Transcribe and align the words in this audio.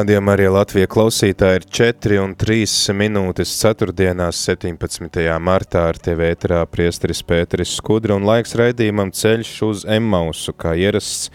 Rādījumā 0.00 0.32
arī 0.32 0.46
Latvija 0.48 0.88
klausītāji 0.88 1.58
ir 1.58 1.64
4 1.76 2.18
un 2.22 2.30
3 2.38 2.94
minūtes 2.96 3.50
4. 3.60 3.92
17. 4.32 5.18
martā 5.44 5.82
ar 5.90 5.98
tevi 6.00 6.24
ēterā 6.24 6.62
priesteris 6.72 7.20
Pēteris 7.26 7.74
Skudra 7.76 8.16
un 8.16 8.24
laiks 8.24 8.56
raidījumam 8.56 9.10
ceļš 9.12 9.50
uz 9.66 9.82
Emmausu, 9.84 10.54
kā 10.56 10.72
ierasts 10.72 11.28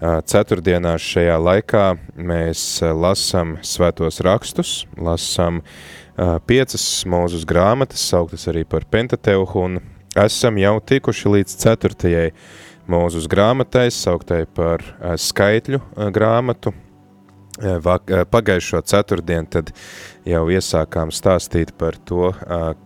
ceturtdienās 0.00 1.04
šajā 1.04 1.36
laikā 1.50 1.84
mēs 2.16 2.64
lasam 2.96 3.58
svētos 3.60 4.22
rakstus, 4.24 4.72
lasam 4.96 5.60
piecas 6.48 6.88
mūzus 7.04 7.44
grāmatas, 7.44 8.08
sauktas 8.08 8.48
arī 8.48 8.64
par 8.64 8.88
Pentateuhu, 8.88 9.68
un 9.68 9.80
esam 10.16 10.56
jau 10.56 10.78
tikuši 10.80 11.36
līdz 11.36 11.60
ceturtajai 11.60 12.28
mūzus 12.88 13.28
grāmatai, 13.28 13.90
sauktai 13.92 14.46
par 14.56 14.94
skaitļu 15.28 15.84
grāmatu, 16.16 16.72
Pagājušo 17.58 18.82
ceturtdienu 18.86 19.50
tad 19.50 19.72
jau 20.28 20.44
iesākām 20.52 21.10
stāstīt 21.14 21.72
par 21.78 21.98
to, 22.06 22.30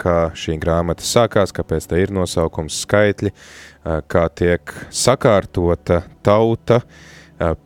kā 0.01 0.17
šī 0.39 0.57
grāmata 0.63 1.05
sākās, 1.05 1.53
kāpēc 1.53 1.91
tā 1.91 2.01
ir 2.01 2.15
nosaukums 2.15 2.81
skaitļi, 2.87 3.35
kā 4.09 4.27
tiek 4.33 4.75
sakārtota 4.89 6.03
tauta 6.25 6.81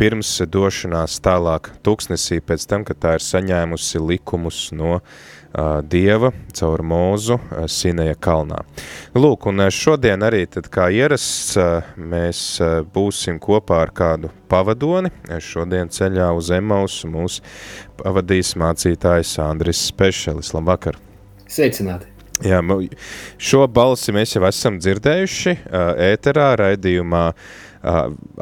pirms 0.01 0.31
došanās 0.49 1.19
tālāk 1.23 1.71
tuksnesī 1.85 2.41
pēc 2.41 2.67
tam, 2.67 2.87
kad 2.89 2.99
tā 3.03 3.17
ir 3.19 3.25
saņēmusi 3.27 4.01
likumus 4.01 4.71
no 4.73 4.97
uh, 4.97 5.17
Dieva 5.89 6.33
caur 6.53 6.83
mūzu 6.85 7.39
Sineja 7.73 8.17
kalnā. 8.21 8.59
Lūk, 9.17 9.47
un 9.49 9.65
šodien 9.73 10.25
arī 10.27 10.43
tad 10.53 10.69
kā 10.73 10.91
ierasts 10.93 11.57
mēs 11.97 12.43
būsim 12.93 13.39
kopā 13.41 13.81
ar 13.87 13.93
kādu 13.97 14.33
pavadoni. 14.51 15.13
Šodien 15.41 15.89
ceļā 15.93 16.29
uz 16.37 16.51
Emausu 16.53 17.09
mūs 17.13 17.41
pavadīs 18.03 18.53
mācītājs 18.61 19.39
Andris 19.47 19.87
Spešelis. 19.89 20.53
Labvakar! 20.57 21.01
Sveicināti! 21.49 22.13
Jā, 22.45 22.61
šo 23.41 23.63
balsi 23.73 24.13
mēs 24.13 24.35
jau 24.37 24.43
esam 24.45 24.77
dzirdējuši 24.77 25.55
ēterā 26.05 26.51
raidījumā 26.61 27.23
uh, 27.33 27.47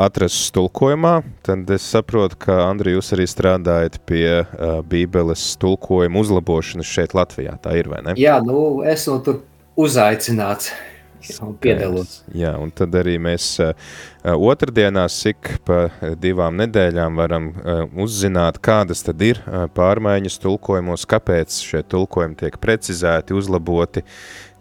atrasts 0.01 0.49
tulkojumā, 0.55 1.19
tad 1.45 1.71
es 1.75 1.87
saprotu, 1.95 2.39
ka, 2.47 2.57
Andri, 2.69 2.95
jūs 2.97 3.13
arī 3.17 3.27
strādājat 3.29 4.01
pie 4.09 4.29
uh, 4.41 4.79
bībeles 4.89 5.43
tulkojuma 5.63 6.23
uzlabošanas 6.23 6.89
šeit 6.89 7.17
Latvijā, 7.17 7.59
tā 7.63 7.77
ir, 7.81 7.91
vai 7.93 8.03
ne? 8.07 8.17
Jā, 8.21 8.39
nu, 8.45 8.83
esmu 8.89 9.21
tur 9.27 9.43
uzaicināts 9.81 10.73
un 11.45 11.55
piedalos. 11.61 12.23
Jā, 12.37 12.55
un 12.61 12.73
tad 12.75 12.95
arī 13.01 13.17
mēs 13.23 13.55
uh, 13.65 13.73
otrdienās 14.25 15.19
ik 15.29 15.51
pa 15.69 15.91
divām 16.21 16.57
nedēļām 16.63 17.21
varam 17.21 17.51
uh, 17.53 17.85
uzzināt, 18.01 18.61
kādas 18.65 19.05
tad 19.05 19.21
ir 19.25 19.43
pārmaiņas 19.77 20.41
tulkojumos, 20.41 21.05
kāpēc 21.11 21.61
šie 21.67 21.85
tulkojumi 21.93 22.39
tiek 22.41 22.57
precizēti, 22.63 23.37
uzlaboti, 23.37 24.05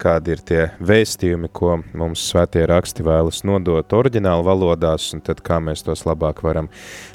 kādi 0.04 0.34
ir 0.34 0.42
tie 0.44 0.62
vēstījumi, 0.84 1.50
ko 1.56 1.78
mums 1.96 2.24
svētie 2.28 2.66
raksti 2.70 3.06
vēlas 3.06 3.44
nodot 3.48 3.96
oriģinālu 3.96 4.46
valodās, 4.46 5.10
un 5.16 5.24
tad 5.24 5.42
kā 5.46 5.60
mēs 5.64 5.86
tos 5.86 6.04
labāk 6.08 6.44
varam 6.44 6.70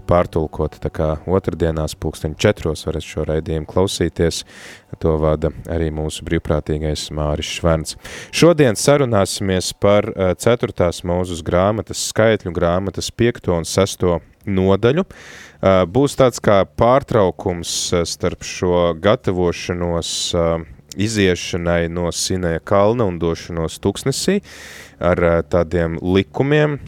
pārtulkot. 0.08 0.78
Tā 0.82 0.90
kā 0.94 1.08
otrdienās 1.28 1.96
pulksteņi 2.00 2.38
četros 2.40 2.86
varat 2.88 3.04
šo 3.04 3.26
raidījumu 3.28 3.68
klausīties, 3.68 4.44
to 5.02 5.16
vada 5.20 5.50
arī 5.68 5.90
mūsu 5.94 6.24
brīvprātīgais 6.28 7.08
Māris 7.16 7.50
Šverns. 7.58 7.98
Šodien 8.32 8.78
sarunāsimies 8.78 9.74
par 9.80 10.08
eh, 10.14 10.32
ceturtās 10.40 11.02
mūzus 11.06 11.44
grāmatas, 11.44 12.06
skaitļu 12.38 12.54
grāmatas 12.54 13.10
piekto 13.10 13.56
un 13.56 13.64
sesto 13.66 14.20
nodaļu. 14.46 15.04
Būs 15.90 16.14
tāds 16.16 16.38
kā 16.40 16.64
pārtraukums 16.64 17.92
starp 18.06 18.44
šo 18.46 18.94
gatavošanos 18.94 20.12
iziešanai 20.98 21.88
no 21.90 22.10
Sinēja 22.10 22.60
kalna 22.64 23.06
un 23.08 23.18
došanos 23.18 23.78
tuksnesī 23.82 24.40
ar 24.98 25.42
tādiem 25.50 25.98
likumiem, 25.98 26.78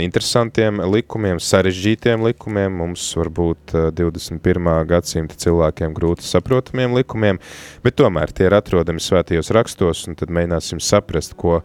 interesantiem 0.00 0.80
likumiem, 0.88 1.40
sarežģītiem 1.40 2.24
likumiem, 2.24 2.72
mums 2.72 3.04
varbūt 3.16 3.74
21. 3.96 4.86
gadsimta 4.88 5.36
cilvēkiem 5.36 5.94
grūti 5.96 6.24
saprotamiem 6.24 6.96
likumiem, 6.96 7.40
bet 7.84 7.98
tomēr 8.00 8.32
tie 8.32 8.48
ir 8.48 8.56
atrodami 8.56 9.02
svētajos 9.02 9.52
rakstos, 9.52 10.06
un 10.08 10.16
tad 10.16 10.32
mēģināsim 10.32 10.80
saprast, 10.80 11.36
ko 11.36 11.62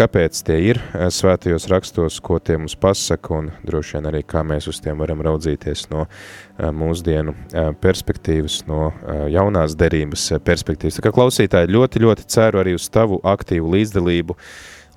kāpēc 0.00 0.38
tie 0.46 0.56
ir 0.70 0.80
eh, 0.80 1.08
svētajos 1.12 1.66
rakstos, 1.70 2.18
ko 2.24 2.38
tie 2.40 2.56
mums 2.60 2.76
pasaka, 2.80 3.34
un 3.36 3.50
droši 3.66 3.98
vien 3.98 4.08
arī 4.10 4.22
kā 4.26 4.42
mēs 4.46 4.68
uz 4.70 4.80
tiem 4.80 5.00
varam 5.00 5.20
raudzīties 5.26 5.88
no 5.92 6.06
eh, 6.06 6.70
mūsdienu 6.72 7.34
eh, 7.36 7.70
perspektīvas, 7.82 8.62
no 8.70 8.90
jaunās 9.32 9.76
derības 9.78 10.30
perspektīvas. 10.46 10.98
Tā 10.98 11.06
kā 11.06 11.14
klausītāji 11.14 11.72
ļoti, 11.74 12.04
ļoti 12.04 12.28
ceru 12.32 12.62
arī 12.62 12.76
uz 12.78 12.88
tavu 12.92 13.20
aktīvu 13.26 13.74
līdzdalību. 13.76 14.36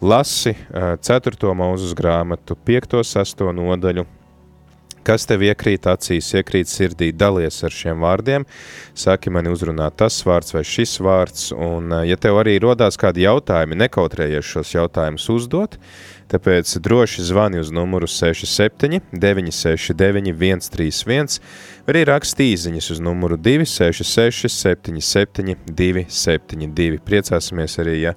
Lasi 0.04 0.52
4. 0.74 1.54
mūzus 1.56 1.94
grāmatu, 1.96 2.58
5. 2.68 2.98
6. 3.08 3.44
nodaļu, 3.56 4.04
Kas 5.04 5.28
tev 5.28 5.44
iekrīt 5.44 5.88
acīs, 5.92 6.30
iekrīt 6.38 6.70
sirdī, 6.72 7.10
dalies 7.12 7.58
ar 7.68 7.74
šiem 7.76 8.04
vārdiem, 8.04 8.46
saki 8.96 9.34
mani 9.34 9.52
uzrunāt 9.52 9.98
tas 10.00 10.22
vārds 10.24 10.56
vai 10.56 10.64
šis 10.64 10.96
vārds, 11.04 11.50
un 11.52 11.92
ja 12.08 12.16
tev 12.16 12.40
arī 12.40 12.56
rodās 12.64 12.96
kādi 13.00 13.26
jautājumi, 13.26 13.82
nekautrējies 13.84 14.54
šos 14.56 14.72
jautājumus 14.78 15.28
uzdot, 15.34 15.76
tāpēc 16.34 16.72
droši 16.84 17.24
zvani 17.28 17.62
uz 17.62 17.70
numuru 17.74 18.08
67 18.10 19.00
969 19.14 20.34
131, 20.34 21.40
vai 21.86 21.94
arī 21.94 22.04
raksti 22.10 22.50
īziņas 22.54 22.90
uz 22.96 23.02
numuru 23.04 23.38
266 23.38 24.50
77 24.50 25.56
272. 25.70 27.00
Priecāsimies 27.06 27.78
arī, 27.84 27.96
ja 28.08 28.16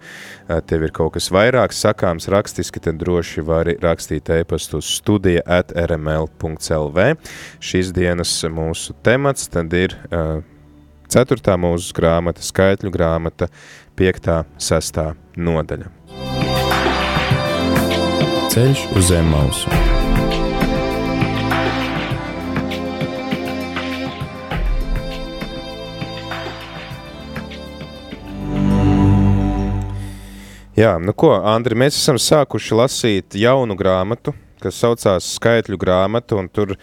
tev 0.69 0.89
ir 0.89 0.95
kaut 0.97 1.17
kas 1.17 1.31
vairāk 1.35 1.77
sakāms 1.77 2.31
rakstiski, 2.33 2.83
tad 2.83 3.01
droši 3.03 3.45
vari 3.47 3.77
rakstīt 3.83 4.31
e-pastu 4.41 4.81
uz 4.81 4.91
studija 4.99 5.45
at 5.47 5.75
rml.lv. 5.77 7.09
Šīs 7.61 7.93
dienas 7.97 8.35
mūsu 8.51 8.97
temats 9.05 9.51
tad 9.53 9.75
ir 9.77 9.97
uh, 10.09 10.41
ceturtā 11.13 11.57
mūsu 11.61 11.95
grāmata, 11.97 12.45
skaitļu 12.45 12.93
grāmata, 12.95 13.51
piektā, 13.97 14.45
sestā 14.59 15.13
nodaļa. 15.37 16.06
Ceļš 18.57 18.83
uz 18.97 19.11
zem 19.11 19.27
mausu. 19.29 19.69
Jā, 30.73 30.95
nu 30.97 31.13
ko, 31.13 31.35
Andri, 31.37 31.77
mēs 31.77 32.01
esam 32.01 32.17
sākuši 32.17 32.81
lasīt 32.81 33.37
jaunu 33.37 33.77
grāmatu, 33.77 34.33
kas 34.67 34.81
saucās 34.83 35.33
skaitļu 35.39 35.79
grāmatu, 35.81 36.41
un 36.43 36.51
tur 36.53 36.75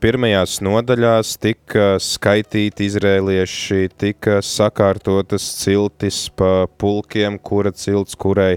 pirmajās 0.00 0.58
nodaļās 0.64 1.34
tika 1.40 1.94
skaitīti 2.02 2.88
izrēlieši, 2.88 3.90
tika 4.00 4.40
sakārtotas 4.44 5.46
ciltis 5.60 6.26
pa 6.36 6.66
pulkiem, 6.80 7.38
kura 7.38 7.72
cilts 7.76 8.16
kurai 8.20 8.54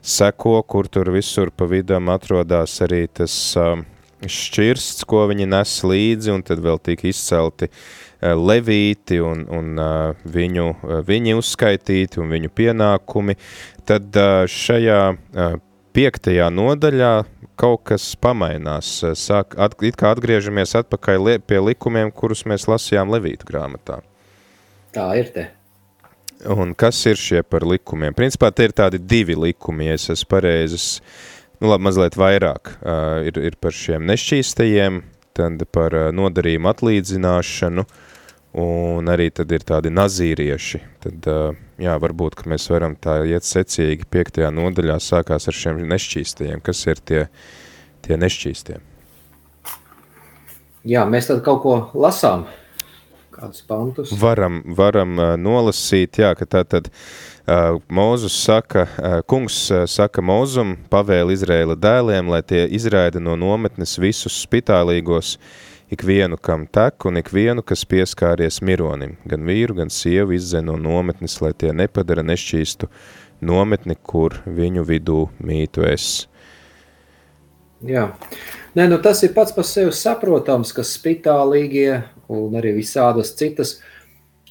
seko, 0.00 0.58
kur 0.64 0.88
tur 0.88 1.12
visur 1.14 1.52
pa 1.52 1.68
vidam 1.70 2.08
atrodas 2.12 2.80
arī 2.84 3.04
tas 3.12 3.36
šķirsts, 4.26 5.04
ko 5.08 5.26
viņi 5.30 5.46
nes 5.52 5.76
līdzi, 5.84 6.32
un 6.32 6.42
tad 6.46 6.62
vēl 6.64 6.80
tika 6.82 7.08
izcelti 7.10 7.68
levīti 8.22 9.20
un, 9.20 9.44
un 9.52 9.76
viņu, 10.32 10.66
viņi 11.06 11.36
uzskaitīti 11.36 12.22
un 12.22 12.32
viņu 12.32 12.50
pienākumi. 12.56 13.36
Tad 13.86 14.16
šajā 14.50 15.00
piektajā 15.96 16.48
nodaļā 16.52 17.12
kaut 17.58 17.84
kas 17.88 18.06
pamainās. 18.20 18.88
Sāk, 19.18 19.56
at, 19.60 19.76
it 19.84 19.98
kā 19.98 20.12
atgriežamies 20.14 20.76
atpakaļ 20.82 21.22
li, 21.24 21.36
pie 21.40 21.60
likumiem, 21.62 22.12
kurus 22.14 22.44
mēs 22.48 22.68
lasījām 22.70 23.12
Levītu 23.14 23.48
grāmatā. 23.48 24.00
Tā 24.96 25.08
ir 25.18 25.32
te. 25.34 25.48
Un 26.52 26.74
kas 26.76 27.00
ir 27.08 27.18
šie 27.18 27.40
par 27.48 27.64
likumiem? 27.64 28.14
Principā 28.16 28.50
te 28.52 28.68
ir 28.68 28.76
tādi 28.76 29.00
divi 29.00 29.36
likumi, 29.46 29.88
ja 29.88 29.96
es 29.96 30.08
esmu 30.12 30.28
pareizes, 30.36 30.88
nu 31.60 31.70
labi, 31.72 31.86
mazliet 31.88 32.18
vairāk. 32.20 32.76
Uh, 32.76 33.28
ir, 33.28 33.40
ir 33.50 33.56
par 33.60 33.74
šiem 33.76 34.04
nešķīstajiem, 34.08 35.00
tad 35.36 35.64
par 35.72 35.96
nodarījumu 36.16 36.70
atlīdzināšanu, 36.72 37.86
un 38.60 39.12
arī 39.12 39.30
tad 39.36 39.52
ir 39.52 39.64
tādi 39.68 39.92
nazīrieši. 39.92 40.82
Tad, 41.04 41.30
jā, 41.82 41.94
varbūt, 42.02 42.36
ka 42.40 42.50
mēs 42.50 42.68
varam 42.72 42.96
tā 42.98 43.20
iet 43.28 43.46
secīgi 43.46 44.08
piektajā 44.10 44.50
nodaļā 44.54 44.98
sākās 45.02 45.48
ar 45.48 45.56
šiem 45.56 45.82
nešķīstajiem. 45.90 46.62
Kas 46.64 46.84
ir 46.88 47.02
tie, 47.04 47.22
tie 48.06 48.20
nešķīstie? 48.20 48.78
Jā, 50.86 51.02
mēs 51.10 51.26
tad 51.26 51.42
kaut 51.46 51.64
ko 51.64 51.74
lasām, 51.98 52.46
kādus 53.34 53.64
pantus. 53.66 54.12
Varam, 54.20 54.60
varam 54.78 55.16
nolasīt, 55.42 56.20
jā, 56.22 56.30
ka 56.38 56.46
tā 56.46 56.62
tad 56.62 56.90
uh, 56.90 57.76
Mūzus 57.92 58.36
saka, 58.44 58.86
uh, 58.86 59.16
kungs 59.28 59.58
uh, 59.74 59.84
saka 59.90 60.22
Mūzum, 60.24 60.76
pavēl 60.92 61.34
Izraēla 61.34 61.76
dēliem, 61.78 62.30
lai 62.32 62.42
tie 62.46 62.64
izraida 62.78 63.22
no 63.22 63.36
nometnes 63.40 63.96
visus 63.98 64.38
spitālīgos, 64.46 65.36
ikvienu, 65.92 66.36
kam 66.36 66.66
tek, 66.66 67.04
un 67.08 67.20
ikvienu, 67.20 67.62
kas 67.66 67.84
pieskāries 67.88 68.60
mironim, 68.62 69.16
gan 69.28 69.46
vīru, 69.46 69.78
gan 69.82 69.92
sievu 69.92 70.36
izdzen 70.36 70.66
no 70.70 70.76
nometnes, 70.80 71.38
lai 71.44 71.52
tie 71.52 71.72
nepadara 71.76 72.24
nešķīstu 72.26 72.88
nometni, 73.40 73.96
kur 74.02 74.40
viņu 74.46 74.86
vidū 74.88 75.26
mītu 75.38 75.86
es. 75.86 76.26
Jā, 77.86 78.08
Nē, 78.76 78.84
nu 78.92 78.98
tas 79.00 79.22
ir 79.24 79.30
pats 79.32 79.54
par 79.56 79.64
sevi 79.64 79.92
saprotams, 79.96 80.68
ka 80.76 80.82
spitālīgie 80.84 82.02
un 82.28 82.56
arī 82.60 82.74
visādas 82.76 83.30
citas 83.38 83.78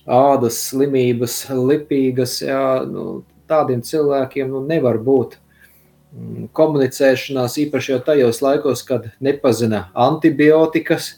ādas 0.10 0.58
slimības, 0.72 1.44
lipīgas, 1.54 2.40
jā, 2.42 2.64
nu, 2.90 3.20
tādiem 3.46 3.84
cilvēkiem 3.86 4.50
nu, 4.50 4.64
nevar 4.66 4.98
būt 4.98 5.36
mm, 5.38 6.48
komunicēšanās, 6.58 7.60
īpaši 7.68 7.94
jau 7.94 8.00
tajos 8.08 8.42
laikos, 8.42 8.82
kad 8.88 9.12
nepazina 9.22 9.84
antibiotikas, 9.94 11.12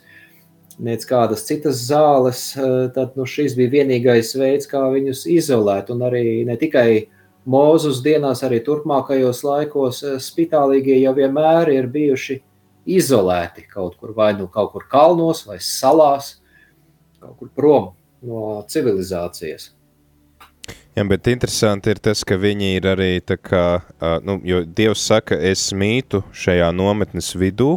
nec 0.80 1.04
kādas 1.10 1.46
citas 1.48 1.82
zāles, 1.90 2.52
eh, 2.58 2.90
tad 2.94 3.16
nu, 3.18 3.26
šis 3.26 3.56
bija 3.58 3.74
vienīgais 3.80 4.34
veids, 4.38 4.70
kā 4.70 4.84
viņus 4.94 5.26
izolēt. 5.32 5.90
Un 5.94 6.04
arī 6.06 6.46
ne 6.46 6.58
tikai 6.58 7.08
mūzus 7.48 8.04
dienās, 8.06 8.44
arī 8.44 8.62
turpmākajos 8.66 9.44
laikos 9.44 10.04
eh, 10.04 10.18
spitālīgie 10.22 11.00
jau 11.02 11.16
vienmēr 11.18 11.74
ir 11.74 11.88
bijuši 11.88 12.42
izolēti 12.88 13.68
kaut 13.68 13.98
kur, 14.00 14.14
vai 14.16 14.34
nu 14.38 14.48
kaut 14.48 14.72
kur 14.72 14.86
kalnos, 14.90 15.46
vai 15.48 15.58
salās, 15.60 16.38
kaut 17.20 17.36
kur 17.40 17.50
prom 17.56 17.90
no 18.22 18.62
civilizācijas. 18.70 19.74
Jā, 20.98 21.04
bet 21.06 21.28
interesanti 21.30 21.92
ir 21.94 22.00
tas, 22.02 22.24
ka 22.26 22.40
viņi 22.42 22.72
ir 22.80 22.88
arī 22.90 23.12
tā 23.22 23.36
kā, 23.38 23.84
nu, 24.26 24.40
jo 24.42 24.64
Dievs 24.66 25.04
saka, 25.06 25.36
es 25.38 25.70
mītu 25.70 26.24
šajā 26.34 26.72
nometnes 26.74 27.36
vidū, 27.38 27.76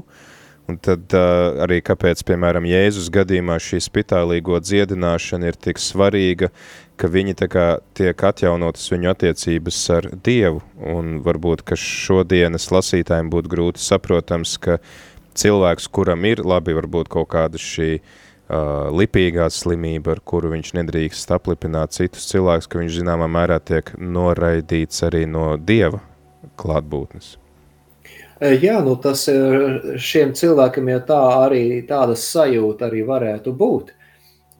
un 0.70 0.78
tad 0.82 1.10
uh, 1.16 1.60
arī 1.64 1.80
kāpēc, 1.84 2.22
piemēram, 2.28 2.68
Jēzus 2.68 3.10
gadījumā 3.12 3.58
šī 3.62 3.80
spitālīgo 3.84 4.60
dziedināšana 4.62 5.50
ir 5.50 5.58
tik 5.58 5.82
svarīga, 5.82 6.50
ka 7.00 7.10
viņi 7.10 7.36
tā 7.40 7.48
kā 7.50 7.66
tiek 7.96 8.24
atjaunotas 8.30 8.86
viņu 8.92 9.10
attiecības 9.14 9.78
ar 9.96 10.08
Dievu, 10.24 10.60
un 10.94 11.18
varbūt, 11.24 11.64
ka 11.66 11.78
šodienas 11.78 12.68
lasītājiem 12.74 13.30
būtu 13.32 13.52
grūti 13.52 13.82
saprotams, 13.82 14.56
ka 14.60 14.78
cilvēks, 15.40 15.88
kuram 15.88 16.26
ir 16.28 16.44
labi 16.44 16.76
varbūt 16.76 17.10
kaut 17.12 17.30
kāda 17.32 17.60
šī 17.60 17.90
uh, 17.98 18.90
lipīgā 18.92 19.48
slimība, 19.54 20.16
ar 20.16 20.24
kuru 20.24 20.52
viņš 20.54 20.74
nedrīkst 20.80 21.34
aplipināt 21.36 21.96
citus 21.96 22.28
cilvēkus, 22.32 22.68
ka 22.68 22.82
viņš 22.82 23.00
zināmā 23.00 23.30
mērā 23.32 23.60
tiek 23.64 23.94
noraidīts 23.96 25.06
arī 25.08 25.26
no 25.30 25.54
Dieva 25.56 26.02
klātbūtnes. 26.60 27.39
Jā, 28.40 28.78
nu 28.80 28.94
tas 28.96 29.26
šiem 30.00 30.30
cilvēkiem 30.32 30.86
jau 30.94 31.00
tā 31.10 31.20
arī 31.42 31.64
tāda 31.88 32.14
sajūta 32.16 32.88
arī 32.88 33.02
varētu 33.08 33.52
būt. 33.52 33.90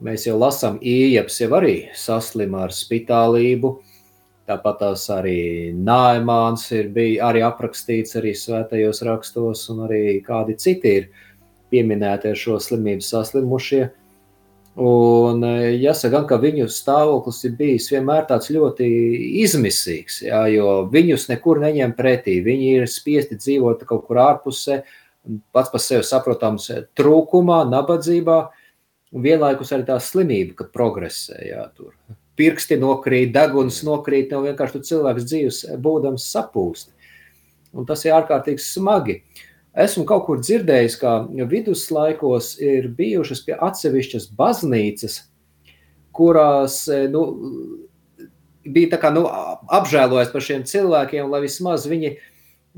Mēs 0.05 0.27
jau 0.27 0.35
lasām, 0.37 0.77
Iejaps 0.81 1.39
jau 1.41 1.49
arī 1.57 1.75
saslima 1.97 2.65
ar 2.67 2.73
spitālību, 2.73 3.71
tāpat 4.49 4.79
tās 4.81 5.07
arī 5.13 5.73
Naimāns 5.77 6.67
ir 6.73 6.89
bija 6.93 7.29
arī 7.29 7.41
aprakstīts 7.45 8.17
arī 8.21 8.35
svētajos 8.37 9.01
rakstos 9.05 9.67
un 9.73 9.83
arī 9.87 10.03
kādi 10.25 10.57
citi 10.61 10.95
ir 11.01 11.09
uh, 11.09 11.27
pieminēti 11.71 12.31
ar 12.31 12.39
šo 12.39 12.59
slimību 12.61 13.05
saslimušie. 13.05 13.85
Un 14.79 15.43
e, 15.43 15.73
jāsaka, 15.81 16.21
ka 16.29 16.37
viņu 16.39 16.69
stāvoklis 16.71 17.41
ir 17.43 17.57
bijis 17.59 17.89
vienmēr 17.91 18.23
tāds 18.29 18.47
ļoti 18.53 18.87
izmisīgs, 19.43 20.21
jā, 20.23 20.45
jo 20.53 20.85
viņus 20.91 21.27
nekur 21.27 21.59
neņem 21.59 21.91
pretī. 21.97 22.37
Viņi 22.45 22.69
ir 22.77 22.87
spiesti 22.87 23.35
dzīvot 23.35 23.83
kaut 23.89 24.05
kur 24.07 24.21
ārpusē, 24.23 24.79
pats 25.51 25.73
par 25.73 25.83
sevi 25.83 26.07
saprotams, 26.07 26.69
trūkumā, 26.95 27.65
nabadzībā, 27.67 28.39
un 29.11 29.27
vienlaikus 29.27 29.75
arī 29.75 29.89
tā 29.91 29.99
slimība, 29.99 30.61
kad 30.63 30.71
progresē. 30.71 31.35
Jā, 31.49 31.67
tur. 31.75 31.91
Pirksti 32.39 32.79
nokrīt, 32.79 33.35
deguns 33.35 33.83
nokrīt, 33.83 34.31
nav 34.31 34.47
vienkārši 34.47 34.85
cilvēks 34.87 35.27
dzīves 35.27 35.63
būdams 35.83 36.31
sapūst. 36.31 36.93
Un 37.75 37.83
tas 37.87 38.07
ir 38.07 38.15
ārkārtīgi 38.15 38.63
smagi. 38.63 39.19
Uh, 39.19 39.50
Esmu 39.71 40.03
kaut 40.03 40.25
kur 40.27 40.41
dzirdējis, 40.43 40.97
ka 40.99 41.11
viduslaikos 41.47 42.57
ir 42.59 42.89
bijušas 42.95 43.43
pie 43.45 43.55
atsevišķas 43.55 44.27
baznīcas, 44.35 45.21
kurās 46.11 46.81
e, 46.91 47.05
nu, 47.11 47.21
bija 48.67 48.99
kā, 48.99 49.13
nu, 49.15 49.23
apžēlojas 49.71 50.33
par 50.33 50.43
šiem 50.43 50.65
cilvēkiem, 50.67 51.29
lai 51.31 51.39
vismaz 51.45 51.87
viņi, 51.87 52.11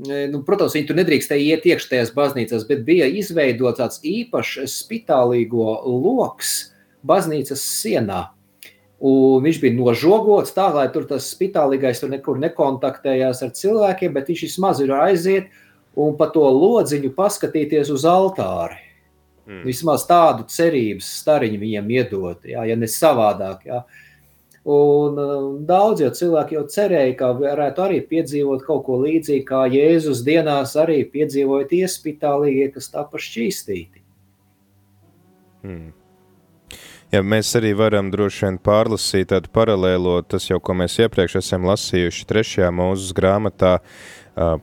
e, 0.06 0.20
nu, 0.30 0.44
protams, 0.46 0.76
viņi 0.78 0.86
tur 0.86 1.00
nedrīkstēja 1.00 1.56
iet 1.56 1.66
iekšā 1.66 1.90
tajās 1.96 2.14
baznīcās, 2.14 2.68
bet 2.70 2.86
bija 2.86 3.10
izveidots 3.10 3.82
tāds 3.82 3.98
īpašs 4.06 4.78
spitālīgo 4.84 5.80
loks 5.90 6.54
baznīcas 7.02 7.66
sienā. 7.82 8.28
Un 9.04 9.42
viņš 9.42 9.58
bija 9.60 9.74
nožogots 9.74 10.54
tā, 10.54 10.70
lai 10.72 10.86
tur 10.94 11.10
tas 11.10 11.26
spitālīgais 11.34 11.98
tur 12.00 12.14
nekur 12.14 12.38
nekontaktējās 12.40 13.42
ar 13.42 13.50
cilvēkiem, 13.58 14.14
bet 14.14 14.30
viņš 14.30 14.46
vismaz 14.46 14.78
ir 14.80 14.94
aiziet 14.94 15.50
un 15.96 16.16
pa 16.18 16.28
to 16.34 16.44
lodziņu 16.48 17.12
paskatīties 17.16 17.92
uz 17.94 18.06
altāri. 18.08 18.80
Mm. 19.44 19.60
Vismaz 19.66 20.06
tādu 20.08 20.46
cerības 20.48 21.10
stariņu 21.20 21.60
viņiem 21.60 21.90
iedot, 21.98 22.46
jā, 22.48 22.64
ja 22.64 22.76
ne 22.80 22.88
savādāk. 22.88 23.66
Jā. 23.68 23.82
Un 24.64 25.18
um, 25.20 25.48
daudz 25.68 26.00
jau 26.00 26.08
cilvēki 26.16 26.56
jau 26.56 26.62
cerēja, 26.72 27.16
ka 27.18 27.28
varētu 27.36 27.84
arī 27.84 27.98
piedzīvot 28.08 28.64
kaut 28.64 28.86
ko 28.86 28.96
līdzīgu, 29.02 29.44
kā 29.50 29.66
Jēzus 29.68 30.22
dienās 30.24 30.72
arī 30.80 31.02
piedzīvoja 31.12 31.68
tie 31.68 31.82
spitālīgie, 31.92 32.70
kas 32.72 32.88
tapa 32.94 33.20
šķīstīti. 33.20 34.00
Hmm. 35.64 35.92
Ja 37.12 37.20
mēs 37.22 37.52
arī 37.60 37.74
varam 37.76 38.08
droši 38.10 38.46
vien 38.46 38.56
pārlasīt 38.64 39.28
tādu 39.30 39.52
paralēlo, 39.54 40.16
tas 40.26 40.48
jau, 40.48 40.56
ko 40.58 40.74
mēs 40.80 40.96
iepriekš 41.04 41.36
esam 41.42 41.68
lasījuši 41.68 42.24
trešajā 42.32 42.72
mūzes 42.74 43.12
grāmatā, 43.14 43.76
uh, 43.78 44.56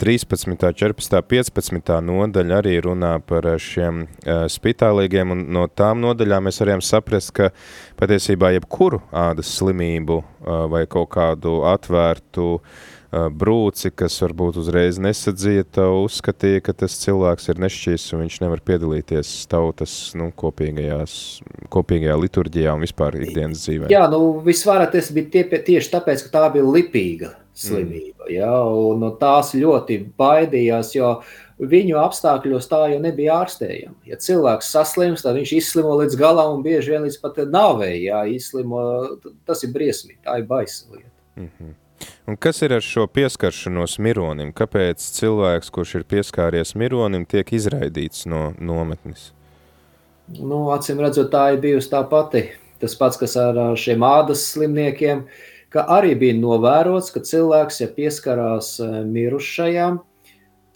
13., 0.00 0.56
14., 0.76 1.22
15. 1.28 1.94
nodaļa 2.08 2.58
arī 2.60 2.74
runā 2.84 3.14
par 3.26 3.48
šiem 3.62 4.04
uh, 4.06 4.44
spitālīgiem, 4.52 5.32
un 5.32 5.46
no 5.56 5.66
tām 5.68 6.02
nodaļām 6.04 6.48
mēs 6.48 6.60
varam 6.62 6.84
saprast, 6.84 7.32
ka 7.36 7.52
patiesībā 8.00 8.52
jebkuru 8.56 9.00
ādas 9.12 9.54
slimību 9.56 10.20
uh, 10.20 10.66
vai 10.72 10.84
kaut 10.90 11.10
kādu 11.16 11.62
atvērtu 11.70 12.50
uh, 12.56 12.84
brūci, 13.12 13.90
kas 13.94 14.18
varbūt 14.22 14.58
uzreiz 14.60 14.98
nesadzīta, 15.02 15.86
uzskatīja, 16.04 16.64
ka 16.66 16.74
tas 16.84 16.98
cilvēks 17.02 17.48
ir 17.52 17.62
nešķīs 17.64 18.06
un 18.14 18.24
viņš 18.24 18.38
nevar 18.44 18.62
piedalīties 18.66 19.32
tautas 19.50 19.96
nu, 20.18 20.28
kopīgajās, 20.36 21.16
kopīgajā 21.72 22.20
liturģijā 22.26 22.76
un 22.76 22.84
vispār 22.84 23.18
ikdienas 23.22 23.64
dzīvē. 23.64 23.90
Jā, 23.94 24.06
nu 24.12 24.38
visvairāk 24.46 24.94
tas 24.96 25.10
bija 25.14 25.32
tie, 25.38 25.64
tieši 25.72 25.92
tāpēc, 25.96 26.26
ka 26.26 26.38
tā 26.38 26.46
bija 26.58 26.68
lipīga 26.68 27.32
slimība. 27.56 28.28
Ja, 28.32 28.52
un 28.64 29.00
no 29.02 29.10
tās 29.20 29.54
ļoti 29.56 29.98
baidījās, 30.18 30.92
jo 30.96 31.12
viņu 31.58 31.96
apstākļos 32.00 32.68
tā 32.70 32.82
jau 32.92 33.00
nebija 33.02 33.40
ārstējama. 33.42 33.96
Ja 34.08 34.18
cilvēks 34.20 34.70
saslims, 34.74 35.24
tad 35.24 35.38
viņš 35.38 35.54
izslimo 35.56 35.94
līdz 36.02 36.18
galam 36.20 36.58
un 36.58 36.66
bieži 36.66 36.94
vien 36.94 37.06
līdz 37.06 37.18
pat 37.22 37.40
nāvei. 37.52 37.94
Ja, 38.04 38.24
izslimo, 38.28 38.82
tas 39.48 39.64
ir 39.64 39.72
briesmīgi, 39.76 40.20
tā 40.26 40.40
ir 40.42 40.48
baisa 40.50 40.84
lieta. 40.92 41.10
Mm 41.36 41.50
-hmm. 41.50 41.74
Un 42.26 42.36
kas 42.36 42.62
ir 42.62 42.72
ar 42.74 42.82
šo 42.82 43.06
pieskaršanos 43.06 43.98
mironim? 43.98 44.52
Kāpēc 44.52 45.00
cilvēks, 45.00 45.70
kurš 45.70 45.94
ir 45.94 46.04
pieskāries 46.04 46.74
mironim, 46.74 47.24
tiek 47.24 47.52
izraidīts 47.52 48.26
no 48.26 48.52
nometnes? 48.58 49.32
Nu, 50.28 50.66
acīm 50.74 51.00
redzot, 51.00 51.32
tā 51.32 51.52
ir 51.54 51.60
bijusi 51.60 51.90
tā 51.90 52.08
pati. 52.08 52.50
Tas 52.80 52.94
pats, 52.94 53.16
kas 53.16 53.36
ar 53.36 53.76
šiem 53.76 54.00
ādas 54.00 54.52
slimniekiem, 54.52 55.18
uh, 55.18 55.55
ka 55.74 55.86
arī 55.98 56.14
bija 56.18 56.36
novērots, 56.38 57.12
ka 57.14 57.22
cilvēks, 57.26 57.80
ja 57.82 57.88
pieskarās 57.96 58.76
eh, 58.80 59.00
mirušajām, 59.06 60.00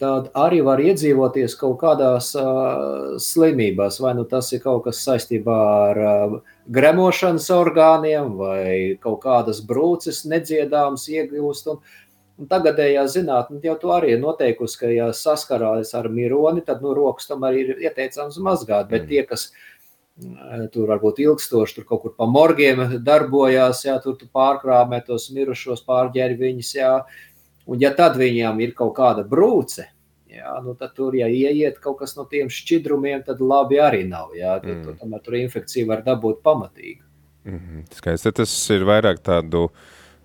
tad 0.01 0.31
arī 0.37 0.63
var 0.65 0.81
iedzīvoties 0.81 1.53
kaut 1.59 1.75
kādās 1.83 2.31
uh, 2.33 3.19
slimībās. 3.21 3.99
Vai 4.01 4.15
nu 4.17 4.23
tas 4.25 4.47
ir 4.49 4.63
kaut 4.63 4.87
kas 4.87 5.03
saistībā 5.05 5.57
ar 5.91 5.99
uh, 6.01 6.37
gremošanas 6.73 7.45
orgāniem, 7.53 8.31
vai 8.39 8.63
kaut 9.03 9.19
kādas 9.27 9.61
brūces 9.61 10.23
nedziedāmas 10.25 11.05
iegūst. 11.11 11.75
Un, 11.75 11.83
Un 12.41 12.47
tagadējā 12.49 13.03
zinātnē 13.11 13.59
jau 13.61 13.75
to 13.77 13.91
arī 13.93 14.15
ir 14.15 14.21
noteikusi, 14.21 14.77
ka, 14.79 14.87
ja 14.89 15.11
saskarās 15.13 15.91
ar 15.93 16.07
mironi, 16.09 16.63
tad 16.65 16.79
nu, 16.81 16.95
rokas 16.97 17.27
tomēr 17.29 17.57
ir 17.59 17.83
ieteicams 17.83 18.39
mazgāt. 18.41 18.87
Bet 18.89 19.03
mm. 19.03 19.09
tie, 19.11 19.21
kas 19.29 19.43
tur 20.73 20.89
varbūt 20.91 21.21
ilgstoši 21.23 21.77
tur 21.77 21.87
kaut 21.89 22.03
kur 22.03 22.13
pa 22.17 22.27
morgiem 22.29 22.83
darbojās, 23.05 23.85
jā, 23.87 23.97
tur 24.03 24.17
tu 24.19 24.27
pārkrāmē 24.33 25.01
tos 25.05 25.29
mirušos, 25.33 25.83
pārģēri 25.87 26.37
viņus, 26.39 26.73
jā, 26.77 26.91
un 27.67 27.81
ja 27.81 27.93
tad 27.97 28.19
viņām 28.21 28.61
ir 28.61 28.75
kaut 28.77 28.93
kāda 28.97 29.25
brūce, 29.27 29.87
jā, 30.31 30.55
nu 30.65 30.75
tad 30.79 30.93
tur, 30.97 31.15
ja 31.17 31.29
ieiet 31.29 31.79
kaut 31.83 31.99
kas 32.01 32.15
no 32.17 32.27
tiem 32.29 32.51
šķidrumiem, 32.53 33.23
tad 33.27 33.41
labi 33.41 33.81
arī 33.81 34.03
nav, 34.07 34.35
jā, 34.37 34.57
tad, 34.63 34.75
mm. 34.77 34.99
tomēr 35.01 35.25
tur 35.25 35.39
infekcija 35.41 35.89
var 35.89 36.05
dabūt 36.05 36.43
pamatīgi. 36.45 37.01
Mm 37.45 37.57
-hmm. 37.57 37.85
Skaisti, 37.97 38.31
tas 38.31 38.69
ir 38.69 38.85
vairāk 38.85 39.19
tādu, 39.25 39.69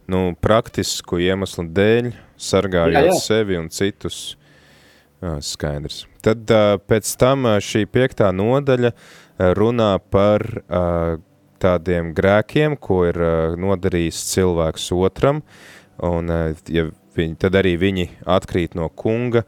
nu, 0.07 0.35
praktisku 0.41 1.19
iemeslu 1.19 1.65
dēļ, 1.73 2.12
sargājot 2.37 2.93
jā, 2.93 3.07
jā. 3.09 3.21
sevi 3.21 3.57
un 3.57 3.69
citus. 3.69 4.37
Jā, 5.23 5.38
skaidrs. 5.41 6.05
Tad 6.21 6.50
pēc 6.87 7.11
tam 7.17 7.47
šī 7.65 7.87
piektā 7.88 8.29
nodaļa 8.37 8.91
runā 9.38 9.97
par 10.11 10.45
tādiem 11.62 12.12
grēkiem, 12.16 12.76
ko 12.81 13.05
ir 13.09 13.19
nodarījis 13.61 14.21
cilvēks 14.33 14.90
otram, 14.97 15.43
un 16.05 16.33
ja 16.69 16.88
viņi, 17.16 17.38
tad 17.40 17.57
arī 17.57 17.76
viņi 17.81 18.11
atkrīt 18.28 18.76
no 18.76 18.88
kunga. 18.88 19.47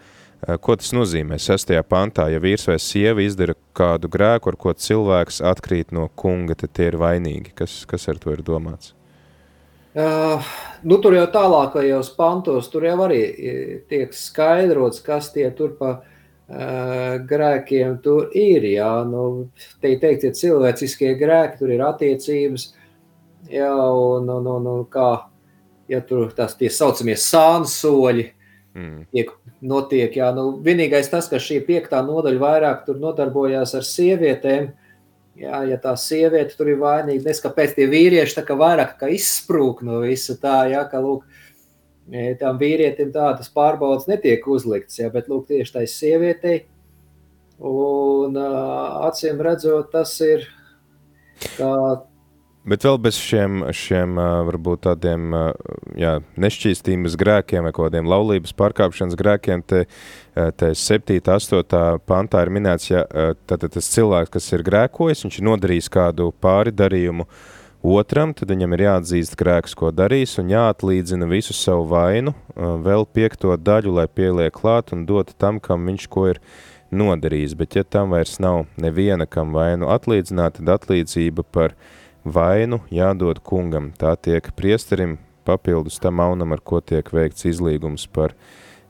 Ko 0.62 0.76
tas 0.78 0.92
nozīmē? 0.94 1.34
Sestajā 1.42 1.82
pantā, 1.82 2.28
ja 2.30 2.38
vīrs 2.38 2.68
vai 2.68 2.76
sieva 2.78 3.24
izdara 3.24 3.56
kādu 3.74 4.06
grēku, 4.06 4.52
ar 4.52 4.56
ko 4.56 4.70
cilvēks 4.70 5.40
atkrīt 5.42 5.90
no 5.90 6.06
kunga, 6.14 6.54
tad 6.54 6.76
tie 6.78 6.92
ir 6.92 6.98
vainīgi. 7.00 7.56
Kas, 7.58 7.80
kas 7.90 8.06
ar 8.08 8.20
to 8.22 8.30
ir 8.36 8.44
domāts? 8.46 8.94
Uh, 9.98 10.38
nu, 10.86 11.00
tur 11.02 11.16
jau 11.16 11.24
tālākajos 11.34 12.12
pantos 12.14 12.68
tur 12.70 12.86
jau 12.86 12.94
arī 13.08 13.22
tiek 13.90 14.14
skaidrots, 14.14 15.02
kas 15.02 15.32
tie 15.34 15.48
tur 15.58 15.72
pa 15.80 15.90
uh, 15.96 16.17
grēkiem 16.48 17.98
tur 18.04 18.30
ir. 18.36 18.64
Jā, 18.72 18.90
nu, 19.08 19.48
te 19.82 19.92
teikt, 20.00 20.24
tie 20.24 20.32
cilvēciskie 20.32 21.14
grēki, 21.20 21.58
tur 21.60 21.74
ir 21.74 21.84
attiecības, 21.84 22.70
jā, 23.52 23.74
un, 23.74 24.28
un, 24.32 24.50
un, 24.56 24.72
un 24.72 24.82
kā, 24.90 25.10
ja 25.92 26.00
tur 26.04 26.32
tās 26.36 26.56
tie 26.56 26.72
saucamie 26.72 27.18
sānsoļi, 27.20 28.26
mm. 28.74 28.98
tiek 29.12 29.32
notiek, 29.60 30.16
jā, 30.16 30.32
nu, 30.36 30.50
vienīgais 30.64 31.10
tas, 31.12 31.28
ka 31.28 31.40
šī 31.42 31.60
piektā 31.66 32.00
nodaļa 32.06 32.44
vairāk 32.44 32.84
tur 32.86 33.00
nodarbojās 33.02 33.74
ar 33.76 33.84
sievietēm, 33.86 34.70
uh, 34.72 34.84
Jā, 35.38 35.60
ja 35.70 35.76
tā 35.78 35.92
sieviete 35.94 36.56
tur 36.58 36.72
ir 36.72 36.80
vainīga, 36.80 37.22
nes 37.28 37.40
kāpēc 37.44 37.76
tie 37.76 37.84
vīrieši 37.86 38.40
tā 38.40 38.42
kā 38.46 38.56
vairāk 38.58 38.96
kā 38.98 39.10
izsprūk 39.14 39.84
no 39.86 40.00
visa 40.02 40.34
tā, 40.40 40.64
jā, 40.72 40.80
ka, 40.90 40.98
lūk, 41.04 41.22
e, 41.22 41.37
tam 42.40 42.58
vīrietim 42.60 43.12
tādas 43.14 43.50
pārbaudas 43.52 44.08
netiek 44.10 44.46
uzlikts, 44.48 44.98
jā, 45.00 45.10
bet, 45.12 45.28
lūk, 45.28 45.48
tieši 45.50 45.74
tai 45.74 45.86
sievietei, 45.90 46.60
un 47.58 48.38
acīm 48.38 49.42
redzot, 49.44 49.90
tas 49.92 50.14
ir, 50.24 50.46
kā 51.56 51.72
Bet 52.68 52.84
vēl 52.84 52.98
bez 53.00 53.16
šiem, 53.16 53.62
šiem 53.72 54.18
varbūt 54.18 54.82
tādiem 54.84 55.32
jā, 55.96 56.18
nešķīstības 56.42 57.14
grēkiem 57.20 57.64
vai 57.64 57.72
kādiem 57.72 58.08
laulības 58.10 58.52
pārkāpšanas 58.58 59.16
grēkiem, 59.16 59.62
te, 59.64 59.84
te 60.60 60.72
7. 60.76 61.16
8. 61.22 62.02
pantā 62.08 62.42
ir 62.44 62.52
minēts, 62.52 62.90
ja 62.90 63.06
tātad 63.48 63.72
tas 63.78 63.88
cilvēks, 63.94 64.34
kas 64.34 64.50
ir 64.52 64.66
grēkojis, 64.66 65.24
viņš 65.24 65.38
ir 65.40 65.48
nodarījis 65.48 65.88
kādu 65.94 66.28
pāri 66.44 66.74
darījumu 66.76 67.28
otram, 67.82 68.32
tad 68.34 68.50
viņam 68.50 68.74
ir 68.74 68.84
jāatzīst 68.86 69.36
grēks, 69.38 69.74
ko 69.78 69.90
darījis, 69.94 70.38
un 70.42 70.50
jāatlīdzina 70.52 71.28
visu 71.30 71.54
savu 71.56 71.86
vainu, 71.92 72.34
vēl 72.56 73.06
piekto 73.14 73.54
daļu, 73.56 73.94
lai 74.00 74.08
pieliek 74.08 74.54
klāt 74.54 74.92
un 74.92 75.06
dot 75.06 75.34
tam, 75.38 75.60
kam 75.60 75.86
viņš 75.86 76.08
ko 76.10 76.26
ir 76.32 76.40
nodarījis. 76.90 77.54
Bet 77.58 77.78
ja 77.78 77.84
tam 77.84 78.14
vairs 78.16 78.38
nav 78.42 78.66
neviena, 78.80 79.26
kam 79.26 79.54
vainu 79.56 79.90
atlīdzināt, 79.94 80.58
tad 80.58 80.74
atlīdzība 80.78 81.46
par 81.52 81.76
vainu 82.24 82.82
jādod 82.90 83.40
kungam. 83.44 83.92
Tā 83.96 84.16
tiek 84.16 84.50
priesterim 84.56 85.18
papildus 85.48 86.00
tam 86.02 86.20
aunam, 86.20 86.52
ar 86.52 86.60
ko 86.60 86.80
tiek 86.80 87.06
veikts 87.14 87.46
izlīgums 87.48 88.08
par 88.12 88.34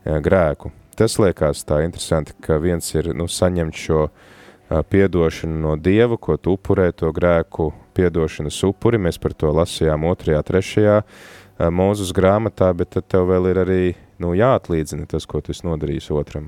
grēku. 0.03 0.73
Tas 0.99 1.15
liekas 1.21 1.63
tā 1.63 1.85
interesanti, 1.85 2.33
ka 2.43 2.57
viens 2.59 2.89
ir 2.91 3.13
nu, 3.15 3.29
saņemt 3.31 3.77
šo 3.79 4.01
uh, 4.09 4.27
piedošanu 4.69 5.57
no 5.63 5.75
Dieva, 5.75 6.17
ko 6.17 6.37
tu 6.37 6.53
upurē 6.57 6.91
to 6.93 7.11
grēku 7.15 7.71
piedošanas 7.97 8.61
upuri. 8.67 9.01
Mēs 9.01 9.17
par 9.21 9.33
to 9.33 9.51
lasījām 9.55 10.05
otrajā, 10.09 10.43
trešajā 10.45 10.99
uh, 11.01 11.71
mūzus 11.73 12.13
grāmatā, 12.15 12.69
bet 12.77 12.93
tad 12.95 13.09
tev 13.09 13.27
vēl 13.31 13.51
ir 13.53 13.63
arī 13.65 13.81
nu, 14.21 14.35
jāatlīdzina 14.37 15.09
tas, 15.09 15.25
ko 15.29 15.41
tu 15.41 15.55
esi 15.55 15.67
nodarījis 15.67 16.11
otram. 16.15 16.47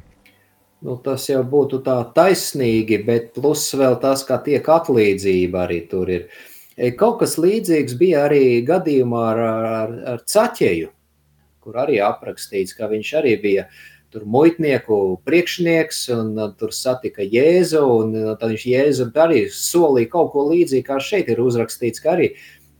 Nu, 0.81 0.95
tas 0.97 1.27
jau 1.29 1.41
būtu 1.45 1.83
tā 1.85 1.99
taisnīgi, 2.15 3.03
bet 3.05 3.35
plus 3.35 3.67
vēl 3.77 3.99
tas, 4.01 4.23
kā 4.25 4.39
tiek 4.41 4.65
atlīdzība 4.65 5.67
arī 5.67 5.83
tur 5.89 6.09
ir. 6.09 6.25
Uh, 6.25 6.47
E, 6.81 6.89
kaut 6.97 7.19
kas 7.19 7.35
līdzīgs 7.37 7.97
bija 7.99 8.25
arī 8.29 8.61
gadījumā 8.65 9.21
ar, 9.33 9.39
ar, 9.45 9.95
ar 10.13 10.21
Caķeju, 10.25 10.91
kur 11.61 11.79
arī 11.83 11.99
aprakstīts, 12.01 12.73
ka 12.77 12.87
viņš 12.89 13.11
arī 13.19 13.35
bija 13.43 13.65
tur 14.11 14.25
muitnieku 14.27 14.97
priekšnieks, 15.27 16.01
un 16.15 16.33
tur 16.59 16.73
satika 16.75 17.23
Jēzu, 17.25 17.81
un 17.81 18.15
tad 18.39 18.51
viņš 18.51 18.65
Jēzu 18.67 19.07
arī 19.23 19.45
solīja 19.55 20.11
kaut 20.11 20.33
ko 20.33 20.45
līdzīgu, 20.49 20.85
kā 20.87 20.99
šeit 21.03 21.31
ir 21.31 21.41
uzrakstīts, 21.43 22.03
ka 22.03 22.15
arī 22.15 22.33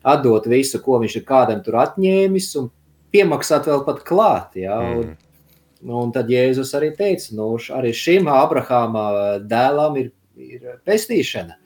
atdot 0.03 0.49
visu, 0.51 0.81
ko 0.83 0.99
viņš 1.01 1.17
ir 1.19 1.25
kādam 1.27 1.63
tur 1.65 1.79
atņēmis, 1.83 2.51
un 2.61 2.69
piemaksāt 3.13 3.69
vēl 3.71 3.85
pat 3.87 4.03
klāt, 4.07 4.59
jā, 4.59 4.75
mm. 4.75 4.99
un, 5.01 5.95
un 6.03 6.13
tad 6.15 6.31
Jēzus 6.31 6.75
arī 6.77 6.91
teica, 6.97 7.31
nu, 7.37 7.53
arī 7.79 7.95
šim 7.95 8.29
Abrahāma 8.31 9.39
dēlam 9.47 9.99
ir, 10.01 10.13
ir 10.35 10.77
pestīšana, 10.87 11.61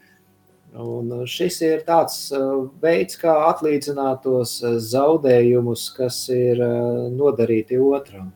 Un 0.76 1.12
uh, 1.12 1.22
šis 1.24 1.62
ir 1.64 1.84
tāds 1.88 2.18
uh, 2.36 2.66
veids, 2.84 3.16
kā 3.16 3.32
atlīdzināt 3.48 4.26
tos 4.26 4.58
uh, 4.60 4.76
zaudējumus, 4.84 5.86
kas 5.96 6.26
ir 6.36 6.60
nodarīti 7.16 7.80
otram. 7.80 8.34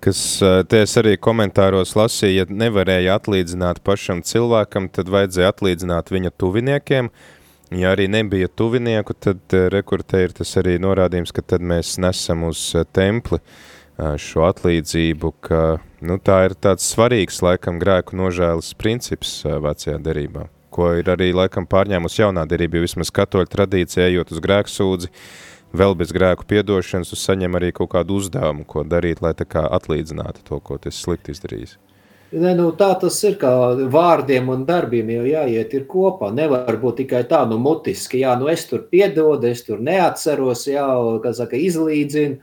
Kas 0.00 0.20
te 0.40 0.78
es 0.80 0.94
arī 0.96 1.18
komentāros 1.20 1.92
lasīju, 1.98 2.38
ja 2.38 2.44
nevarēja 2.48 3.18
atlīdzināt 3.18 3.82
pašam 3.84 4.22
cilvēkam, 4.24 4.88
tad 4.88 5.10
vajadzēja 5.12 5.50
atlīdzināt 5.52 6.12
viņa 6.14 6.32
tuviniekiem. 6.40 7.10
Ja 7.76 7.92
arī 7.94 8.08
nebija 8.10 8.48
tuvinieku, 8.48 9.14
tad 9.14 9.54
rekurtē 9.74 10.24
ir 10.24 10.32
tas 10.34 10.56
arī 10.58 10.78
norādījums, 10.82 11.34
ka 11.36 11.44
tad 11.44 11.62
mēs 11.62 11.98
nesam 12.02 12.48
uz 12.48 12.62
templi 12.96 13.38
šo 14.00 14.46
atlīdzību, 14.48 15.34
ka 15.44 15.60
nu, 16.00 16.16
tā 16.16 16.38
ir 16.48 16.56
tāds 16.56 16.88
svarīgs 16.94 17.42
laikam 17.44 17.78
grēku 17.82 18.16
nožēlas 18.18 18.72
princips 18.80 19.42
vecajā 19.44 20.00
derībā 20.00 20.48
ko 20.70 20.92
ir 21.00 21.10
arī 21.10 21.32
laikam 21.34 21.66
pārņēmusi 21.68 22.22
jaunā 22.22 22.46
derība, 22.48 22.78
jo 22.78 22.86
vismaz 22.86 23.10
katoļu 23.14 23.50
tradīcija, 23.50 24.08
ejot 24.08 24.30
uz 24.34 24.42
grēku 24.42 24.72
sūdzi, 24.72 25.10
vēl 25.76 25.94
bez 25.98 26.14
grēku 26.14 26.46
piedošanas, 26.50 27.12
tu 27.12 27.18
saņem 27.18 27.58
arī 27.58 27.70
kaut 27.76 27.92
kādu 27.94 28.18
uzdevumu, 28.20 28.66
ko 28.68 28.84
darīt, 28.86 29.22
lai 29.24 29.32
tā 29.38 29.46
kā 29.48 29.66
atlīdzinātu 29.78 30.44
to, 30.46 30.60
ko 30.64 30.78
tu 30.78 30.92
slikti 30.94 31.34
izdarījis. 31.36 31.76
Ne, 32.30 32.52
nu, 32.54 32.68
tā 32.78 32.92
tas 33.00 33.16
ir 33.26 33.34
kā 33.40 33.50
vārdiem 33.90 34.52
un 34.54 34.62
darbiem 34.66 35.08
jau 35.16 35.24
jāiet 35.26 35.72
ir 35.74 35.88
kopā. 35.90 36.28
Nevar 36.30 36.76
būt 36.78 37.02
tikai 37.02 37.24
tā, 37.30 37.42
nu, 37.50 37.58
mutiski, 37.58 38.20
jā, 38.22 38.36
nu, 38.38 38.46
es 38.52 38.68
tur 38.70 38.84
piedodu, 38.92 39.50
es 39.50 39.64
tur 39.66 39.82
neatceros, 39.82 40.68
jā, 40.70 40.86
kā 41.24 41.34
saka, 41.34 41.58
izlīdzinu, 41.58 42.38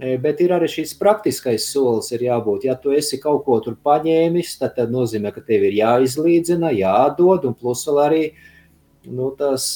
E, 0.00 0.14
bet 0.16 0.40
ir 0.40 0.54
arī 0.56 0.68
šis 0.72 0.94
praktiskais 0.96 1.66
solis, 1.68 2.08
ir 2.14 2.24
jābūt. 2.24 2.64
Ja 2.64 2.78
tu 2.80 2.94
esi 2.96 3.18
kaut 3.20 3.44
ko 3.44 3.58
tur 3.60 3.76
paņēmis, 3.84 4.54
tad, 4.62 4.72
tad 4.78 4.92
nozīmē, 4.92 5.34
ka 5.34 5.42
tev 5.44 5.66
ir 5.68 5.76
jāizlīdzina, 5.76 6.72
jādod, 6.78 7.44
un 7.48 7.56
plus 7.58 7.84
vēl 7.88 8.00
arī 8.06 8.22
nu, 9.06 9.30
tas, 9.38 9.66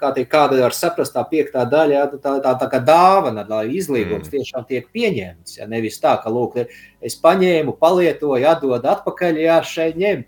kā 0.00 0.10
tie, 0.16 0.24
kāda 0.28 0.58
var 0.64 0.74
saprast, 0.74 1.14
tā 1.14 1.22
piektā 1.30 1.64
daļa, 1.70 1.94
jā, 1.94 2.04
tā, 2.16 2.34
tā, 2.42 2.54
tā 2.62 2.68
kā 2.72 2.80
dāvana, 2.84 3.44
lai 3.48 3.64
izlīgums 3.78 4.26
mm. 4.26 4.32
tiešām 4.34 4.66
tiek 4.68 4.88
pieņemts. 4.94 5.58
Ja, 5.60 5.68
nevis 5.70 6.00
tā, 6.02 6.16
ka, 6.22 6.32
lūk, 6.32 6.58
es 7.00 7.18
paņēmu, 7.22 7.76
palietoju, 7.80 8.46
atdodu 8.50 8.92
atpakaļ, 8.94 9.42
jā, 9.44 9.58
šeit 9.66 10.00
ņem. 10.00 10.24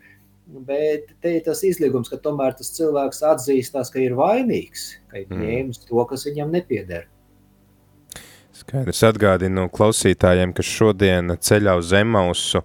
Bet 0.66 1.14
te 1.22 1.36
ir 1.38 1.46
tas 1.46 1.62
izlīgums, 1.64 2.10
ka 2.12 2.18
tomēr 2.20 2.54
tas 2.58 2.74
cilvēks 2.76 3.22
atzīstās, 3.30 3.90
ka 3.92 4.02
ir 4.02 4.16
vainīgs, 4.18 4.90
ka 5.10 5.22
ir 5.22 5.30
mm. 5.30 5.46
ņēmis 5.46 5.82
to, 5.86 6.04
kas 6.10 6.26
viņam 6.28 6.52
nepieder. 6.52 7.08
Skaidrs 8.52 9.00
atgādinu 9.08 9.64
klausītājiem, 9.72 10.52
ka 10.54 10.62
šodien 10.62 11.34
ceļā 11.40 11.72
uz 11.80 11.94
Emausu 11.96 12.60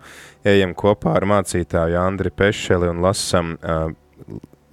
ejam 0.45 0.75
kopā 0.77 1.15
ar 1.17 1.25
mācītāju 1.31 1.97
Andri 2.01 2.29
Pešeli 2.29 2.91
un 2.91 2.99
lasam 3.05 3.55
uh, 3.55 3.87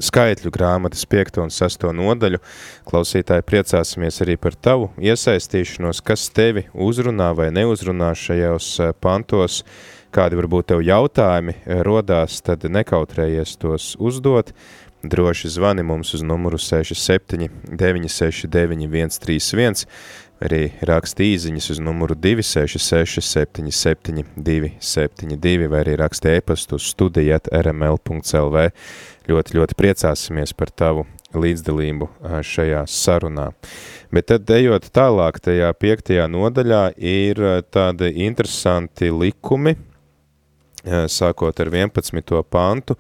skaitļu 0.05 0.53
grāmatas 0.55 1.05
5 1.11 1.41
un 1.43 1.53
6 1.55 1.89
nodaļu. 1.97 2.41
Klausītāji 2.89 3.47
priecāsimies 3.49 4.21
arī 4.25 4.37
par 4.41 4.57
tavu 4.57 4.91
iesaistīšanos, 5.01 6.03
kas 6.05 6.29
tevi 6.35 6.67
uzrunā 6.75 7.33
vai 7.37 7.51
neuzrunā 7.55 8.13
šajos 8.19 8.71
pantos, 9.05 9.63
kādi 10.15 10.39
varbūt 10.39 10.73
tev 10.73 10.85
jautājumi 10.87 11.57
rodās, 11.87 12.41
tad 12.45 12.67
nekautrējies 12.69 13.59
tos 13.63 13.95
uzdot. 13.99 14.55
Droši 15.05 15.51
zvani 15.53 15.83
mums 15.85 16.15
uz 16.17 16.23
numuru 16.25 16.57
67 16.59 17.51
969 17.69 19.13
131 19.13 19.85
arī 20.43 20.69
raksta 20.87 21.25
īziņas 21.25 21.71
uz 21.75 21.81
numuru 21.83 22.17
266 22.19 23.23
77 23.25 24.25
272 24.37 25.69
vai 25.71 25.83
arī 25.85 25.97
raksta 26.01 26.33
e-pastu 26.35 26.79
studijat 26.83 27.51
rml.lv. 27.53 28.69
Ļoti, 29.25 29.57
ļoti 29.57 29.77
priecāsimies 29.79 30.53
par 30.57 30.73
tavu 30.75 31.07
līdzdalību 31.35 32.09
šajā 32.45 32.85
sarunā. 32.91 33.51
Bet 34.15 34.29
tad, 34.31 34.51
ejot 34.55 34.91
tālāk, 34.95 35.41
tajā 35.43 35.73
piektajā 35.81 36.29
nodaļā 36.31 36.85
ir 37.01 37.41
tādi 37.75 38.13
interesanti 38.27 39.11
likumi, 39.11 39.75
sākot 40.85 41.61
ar 41.65 41.73
11. 41.73 42.43
pantu, 42.51 42.99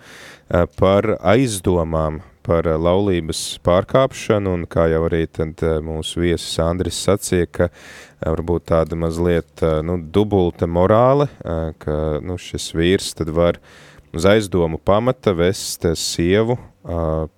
par 0.80 1.14
aizdomām 1.20 2.22
par 2.44 2.68
laulības 2.68 3.40
pārkāpšanu, 3.64 4.52
un 4.58 4.66
kā 4.70 4.86
jau 4.92 5.04
arī 5.06 5.24
tad 5.32 5.62
mūsu 5.84 6.22
viesis 6.24 6.58
Andris 6.62 6.98
sacīja, 7.06 7.48
ka 7.48 7.68
varbūt 8.20 8.68
tāda 8.70 8.98
mazliet 9.00 9.64
nu, 9.84 9.96
dubulta 9.98 10.68
morāle, 10.68 11.28
ka 11.80 11.96
nu, 12.24 12.36
šis 12.40 12.70
vīrs 12.76 13.14
tad 13.18 13.32
var 13.34 13.58
uz 14.14 14.28
aizdomu 14.28 14.78
pamata 14.78 15.34
vest 15.36 15.88
sievu 15.98 16.58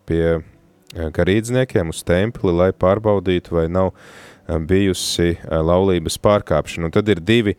pie 0.09 0.27
garīdzniekiem 0.97 1.91
uz 1.93 2.03
templi, 2.07 2.53
lai 2.55 2.71
pārbaudītu, 2.75 3.57
vai 3.57 3.67
nav 3.73 3.93
bijusi 4.47 5.37
laulības 5.47 6.19
pārkāpšana. 6.23 6.89
Un 6.89 6.95
tad 6.95 7.09
ir 7.11 7.23
divi, 7.23 7.57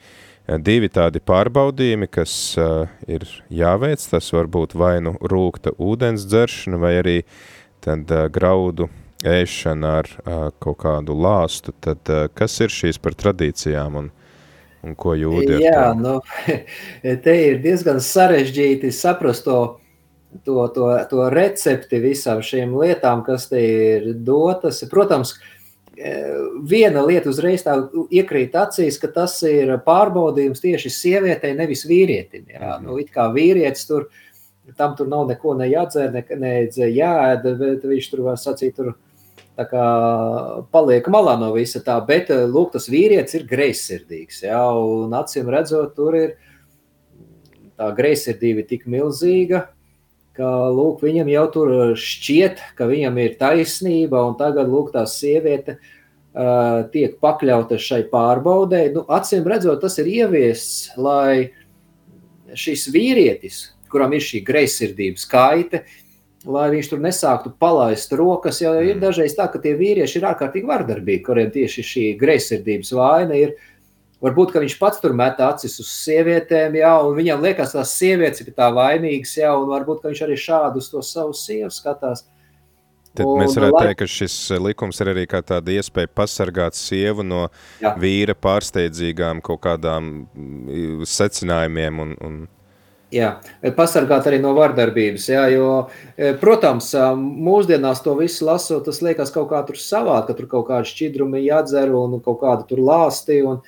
divi 0.48 0.90
tādi 0.94 1.20
pārbaudījumi, 1.24 2.08
kas 2.12 2.34
ir 3.08 3.26
jāveic. 3.52 4.04
Tas 4.12 4.32
var 4.36 4.48
būt 4.52 4.76
vai 4.80 4.98
nu 5.04 5.18
rūkta 5.20 5.76
ūdens 5.76 6.28
dzeršana, 6.30 6.80
vai 6.80 6.94
arī 7.02 7.18
tad 7.84 8.12
graudu 8.34 8.88
ēšana 9.26 9.96
ar 10.02 10.12
kaut 10.62 10.80
kādu 10.84 11.18
lāstu. 11.18 11.74
Tad 11.82 12.08
kas 12.38 12.60
ir 12.64 12.74
šīs 12.74 13.02
par 13.02 13.18
tradīcijām 13.18 14.00
un, 14.04 14.12
un 14.86 14.96
ko 14.96 15.18
jūdi 15.18 15.58
ar 15.58 15.66
Jā? 15.66 15.84
Nu, 15.98 16.20
te 17.26 17.36
ir 17.50 17.60
diezgan 17.64 18.02
sarežģīti 18.04 18.94
saprast 18.96 19.48
to, 19.48 19.60
to, 20.46 20.68
to, 20.76 20.90
to 21.10 21.30
recepti 21.34 22.02
visām 22.04 22.44
šīm 22.46 22.76
lietām, 22.78 23.24
kas 23.28 23.50
te 23.52 23.62
ir 23.64 24.12
dotas. 24.16 24.84
Protams, 24.92 25.34
e, 25.34 25.57
viena 25.98 27.02
lieta 27.06 27.32
uzreiz 27.32 27.64
tā 27.66 27.74
iekrīt 28.14 28.56
acīs, 28.58 29.00
ka 29.02 29.10
tas 29.14 29.40
ir 29.48 29.72
pārbaudījums 29.86 30.62
tieši 30.62 30.92
sievietei, 30.94 31.56
nevis 31.58 31.86
vīrietim. 31.90 32.46
Jā. 32.54 32.78
Mhm. 32.78 32.86
Nu, 32.86 33.00
it 33.02 33.12
kā 33.14 33.28
vīrietis 33.34 33.88
tur, 33.90 34.08
tam 34.78 34.96
tur 34.98 35.10
nav 35.10 35.28
neko 35.32 35.56
ne 35.58 35.70
jādzer, 35.72 36.12
ne, 36.14 36.24
ne 36.38 36.54
jāēd, 36.70 37.48
bet 37.60 37.86
viņš 37.88 38.10
tur 38.12 38.26
var 38.28 38.38
sacīt, 38.42 38.76
tur 38.78 38.94
tā 39.58 39.66
kā 39.66 39.86
paliek 40.72 41.08
malā 41.10 41.38
no 41.40 41.54
visa 41.56 41.82
tā, 41.82 41.98
bet, 42.06 42.30
lūk, 42.30 42.76
tas 42.76 42.90
vīrietis 42.92 43.40
ir 43.40 43.48
greizsirdīgs, 43.50 44.44
jā, 44.46 44.62
un 44.78 45.16
acīm 45.18 45.50
redzot, 45.50 45.96
tur 45.98 46.18
ir 46.20 46.36
tā 47.78 47.90
greizsirdība 47.98 48.68
tik 48.70 48.86
milzīga, 48.90 49.68
ka 50.38 50.50
lūk, 50.74 51.02
viņam 51.06 51.30
jau 51.34 51.46
tur 51.54 51.76
šķiet, 51.98 52.64
ka 52.78 52.88
viņam 52.90 53.18
ir 53.24 53.38
taisnība, 53.40 54.22
un 54.30 54.38
tagad 54.40 54.70
lūk, 54.72 54.92
tā 54.94 55.04
sieviete 55.10 55.78
uh, 55.78 56.86
tiek 56.94 57.18
pakļauta 57.24 57.80
šai 57.82 58.04
pārbaudē. 58.12 58.84
Nu, 58.96 59.06
acīm 59.18 59.48
redzot, 59.50 59.82
tas 59.82 59.98
ir 60.04 60.12
ieviests, 60.14 60.92
lai 61.02 61.50
šis 62.58 62.88
vīrietis, 62.94 63.62
kuram 63.92 64.14
ir 64.16 64.24
šī 64.24 64.44
greizsirdības 64.48 65.26
kaite, 65.32 65.84
lai 66.48 66.68
viņš 66.72 66.92
tur 66.92 67.02
nesāktu 67.04 67.52
palaist 67.60 68.14
rokas, 68.16 68.62
jo 68.62 68.72
ir 68.80 68.96
mm. 68.96 69.02
dažreiz 69.04 69.36
tā, 69.36 69.50
ka 69.52 69.60
tie 69.64 69.74
vīrieši 69.80 70.20
ir 70.20 70.30
ārkārtīgi 70.30 70.70
vardarbīgi, 70.70 71.24
kuriem 71.26 71.52
tieši 71.54 71.86
šī 71.92 72.06
greizsirdības 72.22 72.94
vaina 72.96 73.36
ir 73.36 73.58
Varbūt 74.24 74.56
viņš 74.58 74.78
pats 74.82 75.02
tur 75.02 75.14
met 75.14 75.38
acis 75.46 75.76
uz 75.84 75.90
sievietēm, 75.92 76.80
jā, 76.80 76.94
un 77.06 77.14
viņam 77.20 77.44
liekas, 77.44 77.76
tās 77.76 77.94
sievietes 78.00 78.42
ir 78.42 78.50
tā 78.58 78.72
vainīgas, 78.74 79.36
jā, 79.38 79.52
un 79.54 79.70
varbūt 79.70 80.08
viņš 80.08 80.24
arī 80.26 80.40
šādu 80.42 80.82
uz 80.82 80.90
to 80.90 81.04
savu 81.06 81.38
sievu 81.38 81.70
skatās. 81.74 82.26
Tad 83.18 83.26
un, 83.26 83.38
mēs 83.42 83.56
varētu 83.58 83.78
lai... 83.78 83.86
teikt, 83.88 84.00
ka 84.02 84.10
šis 84.10 84.36
likums 84.62 85.02
ir 85.02 85.12
arī 85.14 85.26
kā 85.30 85.42
tāda 85.46 85.74
iespēja 85.74 86.10
pasargāt 86.18 86.78
sievu 86.78 87.26
no 87.26 87.48
jā. 87.82 87.94
vīra 88.02 88.34
pārsteidzīgām 88.38 89.42
kaut 89.46 89.62
kādām 89.66 90.12
mm, 90.26 91.08
secinājumiem 91.18 92.06
un, 92.06 92.14
un 92.26 92.46
Jā, 93.08 93.38
pasargāt 93.72 94.26
arī 94.28 94.42
no 94.44 94.50
vardarbības. 94.58 95.30
Jā, 95.32 95.46
jo, 95.54 95.68
e, 96.20 96.34
protams, 96.42 96.90
mūsdienās 97.16 98.02
to 98.04 98.18
visu 98.20 98.44
lasot, 98.50 98.84
tas 98.84 99.00
liekas 99.00 99.32
kaut 99.32 99.48
kā 99.54 99.62
tur 99.64 99.80
savā, 99.80 100.18
ka 100.28 100.36
tur 100.36 100.50
kaut 100.52 100.68
kāda 100.68 100.90
šķidrumi 100.90 101.46
jādzer 101.46 101.94
un 101.96 102.18
kaut 102.26 102.42
kāda 102.42 102.68
tur 102.68 102.82
lāsti. 102.84 103.40
Un, 103.48 103.62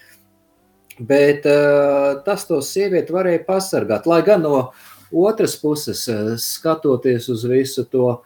Bet 0.99 1.45
uh, 1.47 2.19
tas 2.25 2.43
to 2.47 2.59
sievieti 2.65 3.15
varēja 3.15 3.45
pasargāt. 3.47 4.07
Lai 4.09 4.19
gan 4.27 4.43
no 4.43 4.71
otras 5.15 5.55
puses, 5.59 6.01
uh, 6.11 6.33
skatoties 6.39 7.29
uz 7.31 7.45
visu 7.47 7.85
to, 7.87 8.17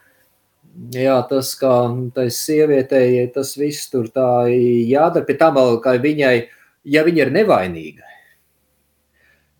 jā, 0.94 1.14
tas, 1.30 1.52
kā 1.60 1.76
tai 2.16 2.26
sievietei 2.34 3.28
tas 3.34 3.54
viss 3.58 3.86
tur 3.92 4.10
tā 4.10 4.48
jādara, 4.50 5.26
pie 5.28 5.38
tam 5.38 5.54
vēl, 5.60 5.78
kā 5.84 5.94
viņai, 6.02 6.34
ja 6.90 7.06
viņa 7.06 7.28
ir 7.28 7.32
nevainīga, 7.38 8.10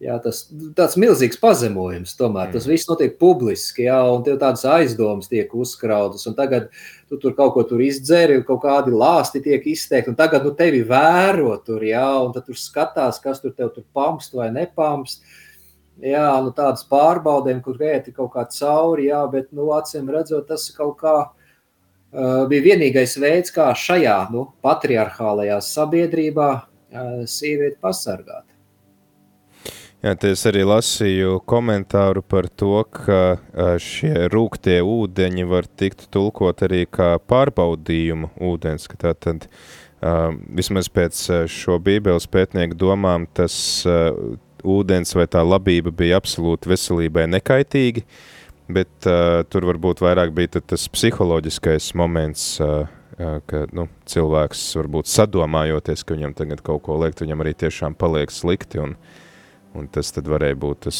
Jā, 0.05 0.17
tas 0.21 0.43
tāds 0.77 0.99
milzīgs 1.01 1.39
pazemojums. 1.41 2.17
Tomēr 2.19 2.51
tas 2.53 2.67
mm. 2.67 2.73
viss 2.75 2.89
notiek 2.91 3.15
publiski, 3.21 3.87
jā, 3.87 3.97
un 4.13 4.25
tev 4.27 4.37
tādas 4.43 4.67
aizdomas 4.69 5.31
tiek 5.31 5.53
uzkrautas. 5.57 6.27
Tagad 6.37 6.67
tu 7.15 7.21
tur 7.23 7.35
kaut 7.39 7.55
ko 7.55 7.63
tur 7.69 7.83
izdzēri, 7.85 8.41
kaut 8.47 8.65
kādi 8.65 8.95
lāsti 8.95 9.43
tiek 9.45 9.65
izteikti, 9.71 10.11
un 10.11 10.19
tagad 10.19 10.45
nu, 10.47 10.55
tevi 10.59 10.83
vēro 10.89 11.55
tur, 11.63 11.85
jā, 11.87 12.07
un 12.25 12.35
tad 12.35 12.49
tur 12.49 12.59
skatās, 12.59 13.21
kas 13.23 13.43
tur 13.43 13.55
tev 13.55 13.71
tur 13.75 13.87
pamst 13.95 14.35
vai 14.35 14.51
nepamst. 14.55 15.23
Jā, 16.03 16.27
nu 16.43 16.51
tādas 16.51 16.83
pārbaudēm, 16.91 17.61
kur 17.63 17.79
vēti 17.79 18.11
kaut 18.17 18.33
kā 18.35 18.43
cauri, 18.51 19.07
jā, 19.13 19.21
bet, 19.31 19.53
nu, 19.55 19.69
acīm 19.77 20.11
redzot, 20.11 20.49
tas 20.49 20.67
kaut 20.75 20.97
kā 21.05 21.15
uh, 21.23 22.49
bija 22.51 22.65
vienīgais 22.73 23.15
veids, 23.23 23.55
kā 23.55 23.69
šajā, 23.79 24.17
nu, 24.35 24.49
patriarchālajā 24.65 25.61
sabiedrībā 25.63 26.51
uh, 26.59 27.23
sievieti 27.31 27.79
pasargāt. 27.85 28.49
Jā, 30.05 30.13
es 30.29 30.43
arī 30.45 30.67
lasīju 30.69 31.39
komentāru 31.49 32.21
par 32.29 32.45
to, 32.61 32.83
ka 32.93 33.39
šie 33.81 34.27
rūktie 34.29 34.83
ūdeņi 34.85 35.47
var 35.49 35.65
tikt 35.81 36.11
tulkot 36.13 36.61
arī 36.67 36.83
kā 36.85 37.15
pārbaudījumu 37.25 38.29
ūdens, 38.51 38.85
tā 39.01 39.15
tad 39.17 39.47
vismaz 40.61 40.91
pēc 40.93 41.23
šo 41.49 41.79
bībeles 41.81 42.29
pētnieku 42.29 42.77
domām 42.77 43.25
tas 43.33 43.57
ūdens 43.89 45.17
vai 45.17 45.25
tā 45.25 45.41
labība 45.41 45.95
bija 46.05 46.21
absolūti 46.21 46.75
veselībai 46.75 47.25
nekaitīgi, 47.39 48.05
bet 48.77 49.09
tur 49.49 49.71
varbūt 49.73 50.05
vairāk 50.05 50.37
bija 50.37 50.61
tas 50.61 50.85
psiholoģiskais 50.85 51.95
moments, 51.97 52.59
ka 53.17 53.67
nu, 53.73 53.89
cilvēks 54.05 54.71
varbūt 54.85 55.09
sadomājoties, 55.17 56.05
ka 56.05 56.21
viņam 56.21 56.37
tagad 56.37 56.67
kaut 56.67 56.85
ko 56.85 57.01
liekt, 57.01 57.25
viņam 57.25 57.41
arī 57.41 57.57
tiešām 57.65 57.97
paliek 57.97 58.29
slikti 58.29 58.85
un 58.85 58.99
uh, 58.99 59.21
Un 59.75 59.89
tas 59.91 60.13
tad 60.15 60.29
varēja 60.31 60.57
būt 60.61 60.85
tas, 60.87 60.99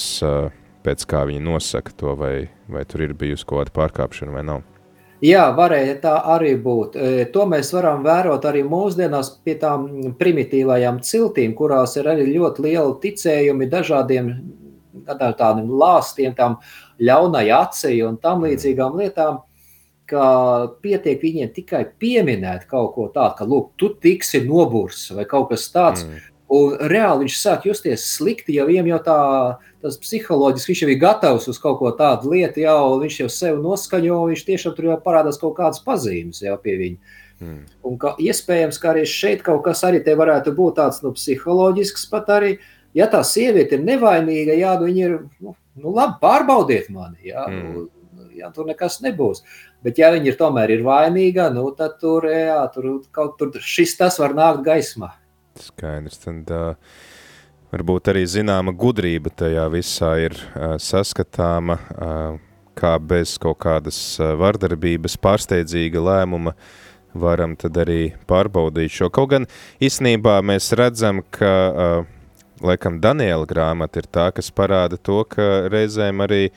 pēc 0.85 1.05
kā 1.09 1.25
viņi 1.29 1.43
nosaka 1.45 1.95
to, 1.97 2.15
vai, 2.19 2.49
vai 2.69 2.85
tur 2.89 3.05
ir 3.07 3.15
bijusi 3.19 3.47
kaut 3.47 3.63
kāda 3.63 3.77
pārkāpšana 3.79 4.35
vai 4.35 4.47
nav. 4.47 4.65
Jā, 5.25 5.45
varēja 5.57 5.95
tā 6.03 6.15
arī 6.35 6.51
būt. 6.61 6.99
To 7.33 7.45
mēs 7.49 7.71
varam 7.73 8.03
vērot 8.05 8.45
arī 8.45 8.65
mūsdienās 8.67 9.31
pie 9.47 9.55
tām 9.63 9.87
primitīvajām 10.19 10.99
ciltīm, 11.07 11.55
kurās 11.57 11.95
ir 11.97 12.11
arī 12.13 12.27
ļoti 12.35 12.67
liela 12.67 12.93
ticējumi 13.01 13.71
dažādiem 13.73 14.29
tādiem 15.07 15.71
lāstiem, 15.71 16.35
tām 16.37 16.59
ļaunai 17.01 17.49
acī 17.55 17.99
un 18.07 18.17
tam 18.17 18.41
mm. 18.41 18.49
līdzīgām 18.49 18.99
lietām, 19.01 19.41
ka 20.07 20.25
pietiek 20.85 21.23
viņiem 21.23 21.53
tikai 21.57 21.85
pieminēt 21.99 22.67
kaut 22.69 22.93
ko 22.95 23.09
tādu, 23.13 23.35
ka, 23.39 23.49
lūk, 23.49 23.73
tu 23.81 23.95
tiksi 24.01 24.45
noburs 24.45 25.09
vai 25.17 25.25
kaut 25.29 25.51
kas 25.53 25.67
tāds, 25.73 26.05
mm. 26.05 26.34
Un 26.53 26.75
reāli 26.91 27.25
viņš 27.25 27.37
sāk 27.41 27.65
justies 27.65 28.05
slikti, 28.19 28.59
ja 28.59 28.67
viņam 28.69 28.91
jau 28.91 28.99
tā, 29.07 29.19
tas 29.81 29.97
psiholoģiski 30.01 30.71
viņš 30.71 30.83
jau 30.83 30.89
ir 30.93 31.01
gatavs 31.01 31.49
uz 31.49 31.59
kaut 31.61 31.79
ko 31.81 31.93
tādu 31.97 32.35
lietu, 32.35 32.61
jau 32.67 32.99
viņš 33.01 33.17
jau 33.23 33.29
sev 33.33 33.63
noskaņo, 33.65 34.19
viņš 34.29 34.45
tiešām 34.51 34.75
tur 34.77 34.91
jau 34.91 34.99
parādās 35.01 35.41
kaut 35.41 35.57
kādas 35.57 35.81
pazīmes 35.85 36.43
jau 36.45 36.59
pie 36.61 36.77
viņa. 36.83 37.17
Hmm. 37.41 37.65
Un 37.89 37.97
ka, 37.99 38.13
iespējams, 38.21 38.79
ka 38.79 38.93
arī 38.93 39.07
šeit 39.09 39.43
kaut 39.47 39.65
kas 39.65 39.83
arī 39.89 40.03
te 40.05 40.15
varētu 40.17 40.53
būt 40.55 40.79
tāds 40.79 41.01
nu, 41.03 41.15
psiholoģisks 41.17 42.07
pat 42.13 42.31
arī, 42.37 42.53
ja 42.95 43.09
tā 43.11 43.25
sieviete 43.27 43.79
ir 43.79 43.89
nevainīga, 43.89 44.55
jā, 44.61 44.77
nu, 44.79 44.93
viņa 44.93 45.09
ir, 45.09 45.19
nu, 45.41 45.57
nu 45.81 45.97
labi, 45.97 46.21
pārbaudiet 46.23 46.93
mani, 46.93 47.33
jā, 47.33 47.49
hmm. 47.49 47.73
nu, 47.73 48.29
jā, 48.37 48.53
tur 48.55 48.69
nekas 48.69 49.01
nebūs. 49.03 49.43
Bet 49.85 49.99
ja 50.01 50.13
viņa 50.13 50.31
ir 50.31 50.39
tomēr 50.39 50.77
ir 50.77 50.85
vainīga, 50.85 51.49
nu, 51.57 51.67
tad 51.77 51.99
tur, 52.05 52.29
jā, 52.29 52.63
tur 52.77 53.01
kaut 53.17 53.37
tur 53.41 53.57
šis 53.61 53.97
tas 53.97 54.21
var 54.21 54.37
nākt 54.37 54.65
gaismā. 54.69 55.15
Skaidrs. 55.61 56.19
Tad, 56.23 56.51
uh, 56.51 56.75
varbūt 57.75 58.11
arī 58.13 58.25
zināma 58.31 58.75
gudrība 58.77 59.33
tajā 59.35 59.67
visā 59.73 60.15
ir 60.25 60.37
uh, 60.39 60.75
saskatāma, 60.81 61.79
uh, 61.79 62.41
kā 62.79 62.97
bez 62.99 63.37
kaut 63.43 63.61
kādas 63.65 63.99
uh, 64.21 64.35
vardarbības, 64.41 65.19
pārsteidzīga 65.23 66.03
lēmuma 66.03 66.55
varam 67.15 67.55
tad 67.59 67.79
arī 67.79 68.15
pārbaudīt 68.29 68.91
šo. 68.91 69.11
Kaut 69.15 69.31
gan 69.35 69.47
īstenībā 69.83 70.41
mēs 70.47 70.73
redzam, 70.79 71.23
ka 71.35 71.53
uh, 71.71 72.15
laikam 72.65 73.01
Daniela 73.03 73.47
grāmata 73.49 74.03
ir 74.03 74.09
tā, 74.11 74.31
kas 74.35 74.51
parāda 74.55 74.99
to, 74.99 75.23
ka 75.29 75.69
reizēm 75.73 76.25
arī 76.27 76.49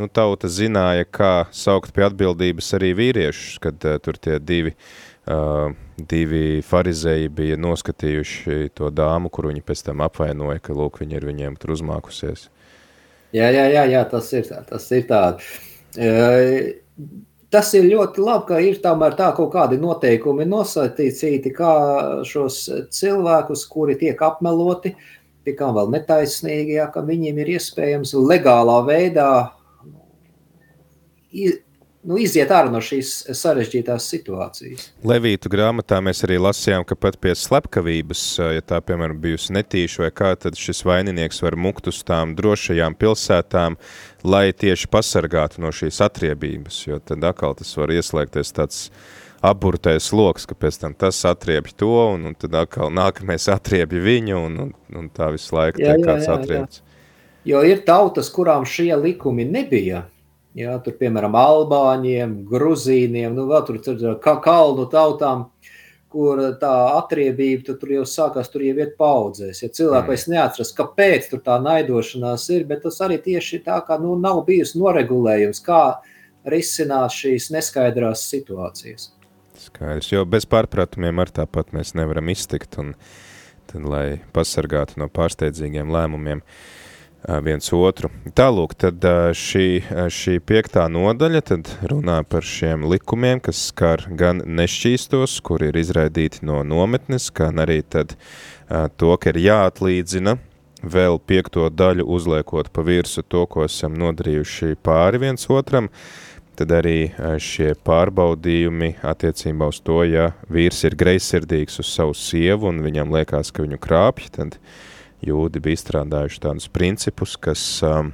nu, 0.00 0.08
tauta 0.10 0.50
zināja, 0.50 1.06
kā 1.06 1.32
saukt 1.54 1.94
pie 1.94 2.06
atbildības 2.08 2.72
arī 2.78 2.92
vīriešus, 2.98 3.58
kad 3.62 3.86
uh, 3.86 3.98
tur 4.02 4.18
tie 4.20 4.38
divi 4.42 4.74
uh, 4.74 5.74
divi 6.10 6.62
farizēji 6.66 7.30
bija 7.34 7.58
noskatījuši 7.60 8.72
to 8.74 8.90
dāmu, 8.90 9.30
kur 9.30 9.50
viņi 9.50 9.62
pēc 9.66 9.84
tam 9.86 10.02
apvainoja, 10.04 10.62
ka 10.62 10.74
lūk, 10.76 11.00
viņa 11.02 11.20
ir 11.20 11.28
viņiem 11.30 11.58
tur 11.60 11.76
uzmākusies. 11.76 12.48
Jā, 13.34 13.50
jā, 13.50 13.68
jā, 13.70 13.86
jā 13.90 14.02
tas 14.10 14.30
ir 14.34 14.46
tā. 14.46 14.60
Tas 14.66 14.90
ir, 14.94 15.06
tā. 15.10 15.22
Uh, 15.94 16.74
tas 17.54 17.70
ir 17.78 17.86
ļoti 17.86 18.22
labi, 18.22 18.46
ka 18.50 18.60
ir 18.62 18.78
tomēr 18.82 19.16
tā 19.18 19.30
kaut 19.36 19.52
kādi 19.54 19.78
noteikumi 19.82 20.46
nosacīti, 20.48 21.54
kā 21.54 21.74
šos 22.26 22.64
cilvēkus, 22.94 23.66
kuri 23.70 23.98
tiek 24.00 24.22
apmeloti, 24.22 24.94
tikām 25.46 25.74
vēl 25.76 25.92
netaisnīgi, 25.94 26.78
jā, 26.80 26.88
ka 26.90 27.04
viņiem 27.04 27.42
ir 27.42 27.54
iespējams 27.58 28.14
legālā 28.16 28.80
veidā 28.86 29.30
nu, 32.04 32.18
iziet 32.20 32.52
ārā 32.52 32.70
no 32.72 32.80
šīs 32.84 33.12
sarežģītās 33.36 34.06
situācijas. 34.12 34.88
Levītu 35.06 35.50
grāmatā 35.52 36.00
mēs 36.04 36.22
arī 36.26 36.38
lasījām, 36.42 36.84
ka 36.88 36.96
pat 36.98 37.18
pie 37.22 37.34
slepkavības, 37.38 38.24
ja 38.58 38.64
tā, 38.64 38.80
piemēram, 38.84 39.18
bijusi 39.22 39.56
netīša 39.56 40.04
vai 40.04 40.12
kā, 40.14 40.34
tad 40.40 40.58
šis 40.60 40.84
vaininieks 40.86 41.42
var 41.44 41.56
mukt 41.56 41.88
uz 41.90 42.02
tām 42.06 42.36
drošajām 42.38 42.96
pilsētām, 43.00 43.78
lai 44.24 44.46
tieši 44.52 44.90
pasargātu 44.92 45.64
no 45.64 45.72
šīs 45.74 46.00
atriebības, 46.04 46.84
jo 46.88 47.00
tad 47.00 47.24
atkal 47.24 47.56
tas 47.58 47.74
var 47.80 47.92
ieslēgties 47.94 48.54
tāds 48.56 48.86
aburtais 49.44 50.08
loks, 50.16 50.46
ka 50.48 50.56
pēc 50.56 50.80
tam 50.80 50.94
tas 50.96 51.18
atriebj 51.28 51.74
to, 51.80 51.92
un, 52.14 52.30
un 52.30 52.38
tad 52.38 52.56
atkal 52.62 52.92
nākamais 52.92 53.50
atriebj 53.52 54.00
viņu, 54.00 54.40
un, 54.40 54.58
un, 54.66 54.74
un 54.96 55.12
tā 55.12 55.28
visu 55.34 55.56
laiku 55.56 55.82
jā, 55.82 55.92
tiek 55.92 56.06
kāds 56.06 56.30
atriebts. 56.32 56.80
Jo 57.44 57.60
ir 57.60 57.82
tautas, 57.84 58.30
kurām 58.32 58.64
šie 58.64 58.94
likumi 58.96 59.44
nebija, 59.44 60.06
Jā, 60.54 60.76
tur, 60.78 60.94
piemēram, 61.00 61.34
Albāņiem, 61.34 62.44
Gruzīniem, 62.46 63.32
nu, 63.34 63.48
vēl 63.50 63.64
tur, 63.66 63.80
tur 63.82 64.02
kā 64.22 64.36
kalnu 64.42 64.84
tautām, 64.90 65.48
kur 66.14 66.38
tā 66.60 66.74
atriebība 67.00 67.64
tur, 67.66 67.78
tur 67.80 67.90
jau 67.96 68.04
sākās, 68.06 68.52
tur 68.52 68.62
jau 68.62 68.76
iet 68.78 68.92
paudzēs. 69.00 69.64
Ja 69.64 69.70
cilvēki 69.74 70.04
mm. 70.04 70.12
vairs 70.12 70.26
neatceras, 70.30 70.70
kāpēc 70.76 71.26
tur 71.32 71.42
tā 71.42 71.56
naidošanās 71.62 72.46
ir, 72.54 72.68
bet 72.70 72.84
tas 72.86 73.00
arī 73.02 73.18
tieši 73.24 73.64
tā, 73.66 73.80
kā 73.82 73.98
nu, 73.98 74.14
nav 74.20 74.44
bijusi 74.46 74.78
noregulējums, 74.78 75.62
kā 75.66 75.82
risināt 76.54 77.16
šīs 77.16 77.50
neskaidrās 77.56 78.22
situācijas. 78.30 79.10
Skaidrs, 79.58 80.12
jo 80.12 80.22
bez 80.28 80.46
pārpratumiem 80.46 81.18
ar 81.24 81.34
tāpat 81.34 81.74
mēs 81.74 81.96
nevaram 81.98 82.30
iztikt, 82.30 82.78
un 82.78 82.94
tad, 83.72 83.82
lai 83.82 84.06
pasargātu 84.36 85.02
no 85.02 85.10
pārsteidzīgiem 85.10 85.90
lēmumiem, 85.90 86.46
uh, 86.46 86.83
viens 87.44 87.70
otru. 87.72 88.10
Tālūk, 88.36 88.74
tad 88.76 89.04
šī, 89.38 89.68
šī 90.12 90.38
piektā 90.44 90.86
nodaļa 90.92 91.42
tad 91.48 91.70
runā 91.88 92.20
par 92.28 92.44
šiem 92.44 92.84
likumiem, 92.90 93.40
kas 93.44 93.70
skar 93.70 94.04
gan 94.10 94.42
nešķīstos, 94.44 95.38
kur 95.44 95.64
ir 95.64 95.78
izraidīti 95.80 96.44
no 96.44 96.62
nometnes, 96.66 97.30
gan 97.34 97.62
arī 97.64 97.80
tad 97.82 98.16
to, 98.98 99.16
ka 99.16 99.32
ir 99.32 99.40
jāatlīdzina 99.46 100.36
vēl 100.84 101.18
piekto 101.24 101.70
daļu 101.72 102.04
uzliekot 102.04 102.68
pa 102.74 102.84
virsu 102.84 103.24
to, 103.24 103.46
ko 103.48 103.64
esam 103.64 103.96
nodarījuši 103.96 104.76
pāri 104.84 105.22
viens 105.24 105.48
otram, 105.48 105.88
tad 106.54 106.70
arī 106.76 107.08
šie 107.40 107.72
pārbaudījumi 107.86 108.98
attiecībā 109.02 109.72
uz 109.72 109.80
to, 109.82 110.02
ja 110.04 110.34
vīrs 110.52 110.84
ir 110.84 110.94
greizsirdīgs 111.00 111.80
uz 111.80 111.88
savu 111.88 112.12
sievu 112.14 112.68
un 112.68 112.84
viņam 112.84 113.16
liekas, 113.16 113.50
ka 113.50 113.64
viņu 113.64 113.80
krāpj, 113.82 114.28
tad 114.36 114.58
uh, 114.60 114.82
jūdi 115.28 115.62
bija 115.64 115.78
izstrādājuši 115.78 116.42
tādus 116.44 116.68
principus, 116.72 117.36
kas 117.40 117.62
um, 117.86 118.12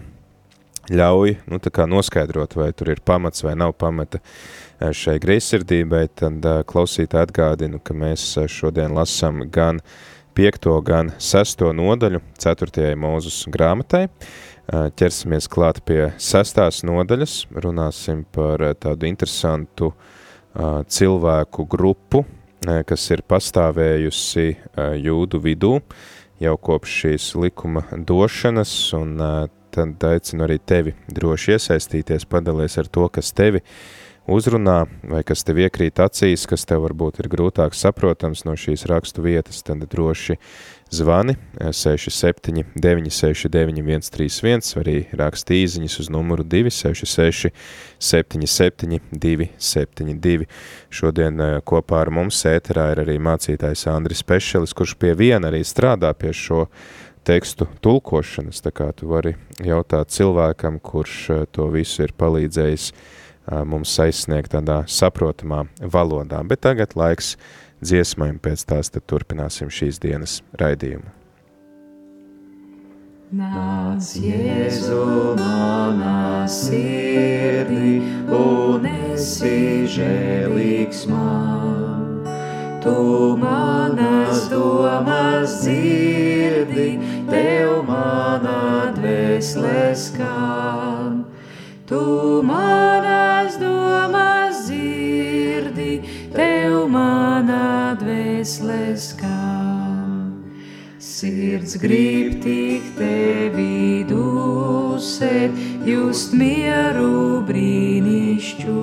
ļauj 0.90 1.36
nu, 1.50 1.60
noskaidrot, 1.94 2.56
vai 2.58 2.70
tur 2.76 2.92
ir 2.94 3.02
pamats 3.04 3.44
vai 3.46 3.56
nav 3.58 3.74
pamata 3.78 4.20
uh, 4.20 4.90
šai 4.96 5.18
greizsirdībai, 5.22 6.06
tad 6.18 6.46
uh, 6.46 6.62
klausītāji 6.66 7.28
atgādinu, 7.28 7.80
ka 7.82 7.96
mēs 7.96 8.26
uh, 8.38 8.48
šodien 8.50 8.94
lasam 8.96 9.44
gan 9.50 9.82
piekto, 10.34 10.76
gan 10.86 11.12
sesto 11.18 11.72
nodaļu 11.74 12.22
ceturtajai 12.38 12.94
mūzus 12.98 13.44
grāmatai. 13.50 14.06
Ķersimies 14.70 15.48
klāt 15.50 15.80
pie 15.82 16.12
sestās 16.22 16.84
nodaļas, 16.86 17.48
runāsim 17.64 18.20
par 18.30 18.62
tādu 18.78 19.08
interesantu 19.08 19.88
cilvēku 20.86 21.64
grupu, 21.66 22.22
kas 22.62 23.08
ir 23.10 23.24
pastāvējusi 23.26 24.46
jūdu 25.02 25.40
vidū, 25.42 25.72
jau 26.40 26.56
kopš 26.56 26.96
šīs 27.02 27.30
likuma 27.40 27.84
došanas, 27.92 28.72
un 28.96 29.16
tad 29.70 30.04
aicinu 30.08 30.46
arī 30.46 30.58
tevi 30.58 30.94
droši 31.12 31.56
iesaistīties, 31.56 32.26
padalies 32.30 32.78
ar 32.80 32.88
to, 32.90 33.06
kas 33.12 33.32
tevi 33.36 33.62
uzrunā, 34.30 34.84
vai 35.10 35.22
kas 35.26 35.42
tev 35.46 35.58
iekrīt 35.64 36.00
acīs, 36.02 36.46
kas 36.48 36.64
tev 36.68 36.84
varbūt 36.86 37.20
ir 37.22 37.28
grūtāk 37.32 37.74
saprotams 37.76 38.44
no 38.46 38.54
šīs 38.58 38.86
rakstu 38.90 39.24
vietas, 39.24 39.62
tad 39.66 39.82
droši 39.90 40.36
zvani 40.90 41.36
67 41.58 42.64
969 42.74 44.06
131, 44.10 44.72
arī 44.80 44.96
raksti 45.18 45.60
īziņas 45.64 45.98
uz 46.02 46.10
numuru 46.14 46.46
266 46.46 47.52
77 47.98 48.98
272. 49.12 50.48
Šodien 50.90 51.44
kopā 51.66 52.02
ar 52.04 52.14
mums 52.14 52.42
ēterā 52.48 52.90
ir 52.94 53.04
arī 53.04 53.20
mācītājs 53.22 53.86
Andris 53.92 54.24
Pešelis, 54.26 54.74
kurš 54.74 54.96
pie 54.98 55.14
viena 55.18 55.50
arī 55.50 55.62
strādā 55.66 56.12
pie 56.14 56.34
šo 56.34 56.66
tekstu 57.26 57.68
tulkošanas, 57.84 58.62
tā 58.64 58.72
kā 58.74 58.90
tu 58.96 59.10
vari 59.10 59.36
jautāt 59.62 60.10
cilvēkam, 60.14 60.80
kurš 60.80 61.46
to 61.52 61.68
visu 61.70 62.06
ir 62.06 62.16
palīdzējis 62.18 62.92
mums 63.46 63.94
aizsniegt 64.02 64.52
tādā 64.54 64.82
saprotamā 64.90 65.64
valodā. 65.80 66.42
Bet 66.46 66.64
tagad 66.66 66.96
laiks 66.98 67.36
dziesmai, 67.80 68.34
un 68.34 68.42
pēc 68.42 68.66
tās 68.68 68.92
tad 68.92 69.06
turpināsim 69.08 69.72
šīs 69.72 70.00
dienas 70.02 70.40
raidījumu. 70.60 71.16
Nāc, 73.30 74.08
Jēzu, 74.18 75.36
manā 75.38 76.48
sirdī, 76.50 78.00
un 78.34 78.88
esi 78.90 79.86
žēlīgs 79.86 81.04
man. 81.06 82.26
Tu 82.82 82.96
manas 83.38 84.48
domas 84.50 85.60
dzirdi, 85.62 86.90
tev 87.30 87.84
manā 87.86 88.90
dvēselē 88.98 89.92
skan. 89.94 91.22
Tu 91.90 92.42
manas 92.46 93.56
domas 93.58 94.68
dzirdi, 94.68 96.06
tev 96.30 96.86
manā 96.86 97.98
dvēselē 97.98 98.94
skan. 98.94 100.30
Sirds 101.02 101.74
grib 101.82 102.38
tik 102.44 102.94
tevi 102.94 104.06
dusēt, 104.06 105.50
just 105.82 106.30
mieru 106.38 107.42
brīnišķu. 107.50 108.78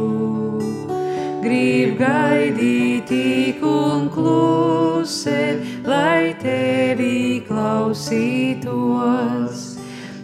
Grib 1.45 1.95
gaidīt 2.03 3.07
tik 3.07 3.63
un 3.63 4.11
klusēt, 4.11 5.63
lai 5.87 6.35
tevi 6.43 7.39
klausītos. 7.47 8.59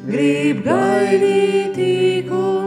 Grib 0.04 0.68
gaidīt 0.68 1.72
tik 1.80 2.28
un 2.36 2.63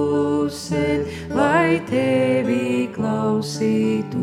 klusēt, 0.00 1.06
lai 1.34 1.80
tevi 1.88 2.88
klausītos. 2.94 4.18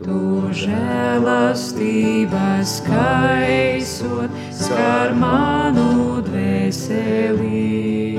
Tu 0.00 0.20
žēlastības 0.62 2.72
kaisot, 2.86 4.30
skar 4.56 5.14
manu 5.14 6.22
dvēseli. 6.26 8.18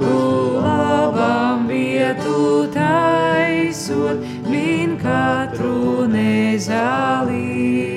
Tu 0.00 0.14
labam 0.62 1.66
vietu 1.70 2.68
taisot, 2.74 4.18
min 4.48 4.96
katru 5.02 6.06
nezālī. 6.10 7.91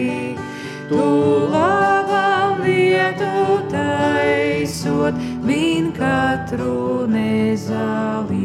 Taisot, 4.66 5.14
min 5.44 5.92
katru 5.94 7.06
nezālī. 7.08 8.42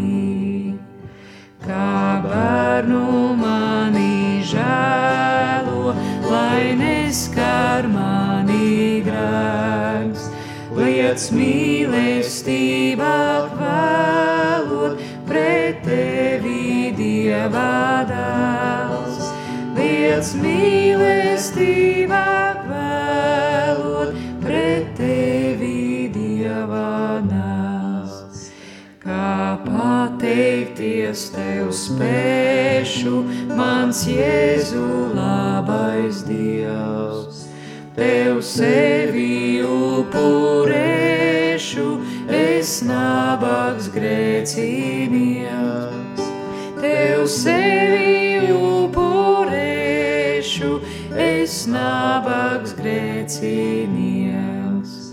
Kā 1.64 2.20
bērnu 2.24 3.36
mani 3.36 4.42
žēlo, 4.44 5.94
lai 6.28 6.76
neskar 6.76 7.88
mani 7.88 9.02
grēks, 9.06 10.28
liec 10.76 11.30
mīlestībā 11.36 13.16
kvēlot 13.56 15.00
pret 15.28 15.84
tevi 15.84 16.92
dēls, 18.10 19.32
liels 19.76 20.34
mīlestībā 20.42 21.99
pateikties 30.80 31.28
tev 31.34 31.66
spēšu, 31.76 33.20
mans 33.56 34.06
Jēzu 34.08 35.14
labais 35.14 36.22
Dievs, 36.24 37.46
tev 37.96 38.40
sevi 38.40 39.60
upurēšu, 39.60 40.40
es 42.32 42.82
nabaks 42.82 43.88
grēcinieks. 43.92 46.22
Tev 46.80 47.26
sevi 47.28 48.48
upurēšu, 48.56 50.80
es 51.12 51.66
nabaks 51.68 52.72
grēcinieks. 52.72 55.12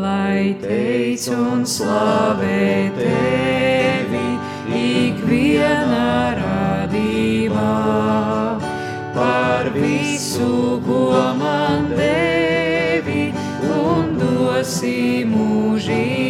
Lai 0.00 0.56
teic 0.62 1.26
un 1.34 1.66
slavē 1.66 2.94
tevi 2.94 3.99
ikvienā 5.30 6.34
radībā 6.38 7.74
par 9.14 9.70
visu, 9.70 10.82
ko 10.82 11.06
man 11.38 11.86
devi 11.94 13.30
un 13.62 14.18
dosi 14.18 15.22
mūžībā. 15.30 16.29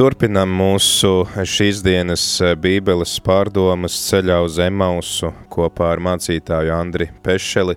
Turpinam 0.00 0.48
mūsu 0.56 1.26
šīs 1.44 1.82
dienas 1.84 2.22
Bībeles 2.56 3.18
pārdomas 3.20 3.98
ceļā 4.06 4.38
uz 4.46 4.54
Emausu 4.64 5.28
kopā 5.52 5.90
ar 5.92 6.00
mācītāju 6.00 6.72
Andri 6.72 7.10
Pešeli. 7.20 7.74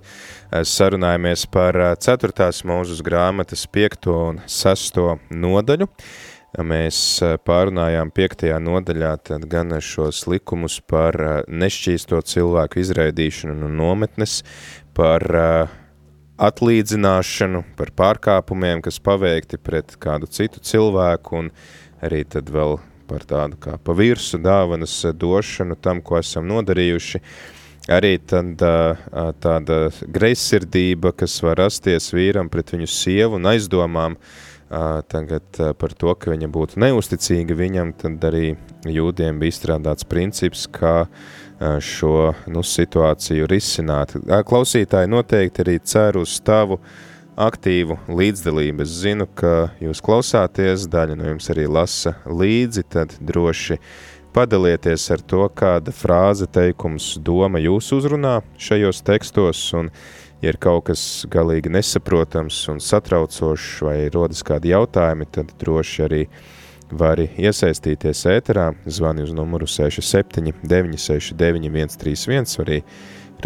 Sarunājamies 0.72 1.44
par 1.52 1.76
4. 2.06 2.48
mūžas 2.72 3.04
grāmatas 3.04 3.66
5. 3.68 4.08
un 4.14 4.40
6. 4.48 5.02
nodaļu. 5.36 5.90
Mēs 6.72 7.04
pārunājām 7.44 8.16
5. 8.16 8.48
nodaļā 8.70 9.14
tad 9.28 9.44
gan 9.52 9.76
šos 9.84 10.24
likumus 10.32 10.80
par 10.80 11.20
nešķīsto 11.52 12.24
cilvēku 12.24 12.86
izraidīšanu 12.88 13.60
no 13.66 13.76
nometnes, 13.84 14.46
par 14.96 15.28
atlīdzināšanu, 16.40 17.66
par 17.78 17.92
pārkāpumiem, 18.00 18.82
kas 18.84 18.98
paveikti 19.04 19.60
pret 19.62 19.98
kādu 20.02 20.32
citu 20.32 20.64
cilvēku 20.64 21.44
un 21.44 21.52
arī 22.04 22.24
tad 22.28 22.52
vēl 22.52 22.78
par 23.10 23.26
tādu 23.28 23.60
kā 23.62 23.78
pa 23.84 23.96
virsu 23.98 24.39
dāvanas 24.42 24.96
došanu 25.20 25.78
tam, 25.82 26.02
ko 26.02 26.20
esam 26.20 26.48
nodarījuši. 26.50 27.22
Arī 27.92 28.16
tad, 28.24 28.62
tāda 29.44 29.78
greizsirdība, 30.08 31.12
kas 31.20 31.36
var 31.44 31.60
rasties 31.66 32.13
vīram 32.16 32.48
pret 32.52 32.72
viņu 32.72 32.88
sievu 32.88 33.36
un 33.36 33.50
aizdomām 33.52 34.16
tagad 35.12 35.60
par 35.78 35.94
to, 36.00 36.13
ka 36.16 36.32
viņa 36.32 36.48
būtu 36.50 36.80
neusticīga 36.80 37.58
viņam, 37.60 37.92
tad 38.00 38.24
arī 38.30 38.54
jūdiem 38.88 39.42
bija 39.42 39.52
izstrādāts 39.52 40.08
princips, 40.08 40.63
kā 40.72 41.10
šo 41.84 42.32
nu, 42.48 42.63
situāciju 42.63 43.52
risināt. 43.52 44.16
Klausītāji 44.48 45.12
noteikti 45.12 45.63
arī 45.66 45.78
cer 45.84 46.18
uz 46.24 46.39
tavu 46.44 46.80
aktīvu 47.39 47.98
līdzdalību. 48.08 48.84
Es 48.86 48.98
zinu, 49.04 49.28
ka 49.28 49.72
jūs 49.82 50.02
klausāties, 50.04 50.88
daļa 50.91 51.17
no 51.19 51.30
jums 51.32 51.50
arī 51.54 51.67
lasa 51.69 52.15
līdzi, 52.28 52.84
tad 52.93 53.15
droši 53.22 53.80
padalieties 54.34 55.06
ar 55.13 55.22
to, 55.22 55.46
kāda 55.54 55.93
frāze, 55.93 56.48
teikums, 56.50 57.13
doma 57.22 57.62
jūs 57.62 57.91
uzrunā 57.96 58.39
šajos 58.58 59.04
tekstos, 59.06 59.62
un 59.78 59.91
ja 60.43 60.52
ir 60.52 60.60
kaut 60.62 60.89
kas 60.89 61.04
galīgi 61.32 61.72
nesaprotams 61.74 62.63
un 62.74 62.82
satraucošs 62.84 63.69
vai 63.86 63.98
rodas 64.13 64.43
kādi 64.46 64.74
jautājumi, 64.74 65.30
tad 65.32 65.54
droši 65.62 66.06
arī 66.08 66.24
vari 66.93 67.30
iesaistīties 67.41 68.26
ēterā, 68.30 68.72
zvani 68.86 69.26
uz 69.26 69.34
numuru 69.34 69.67
67 69.69 70.54
969 70.62 71.98
131, 71.98 72.58
arī 72.65 72.82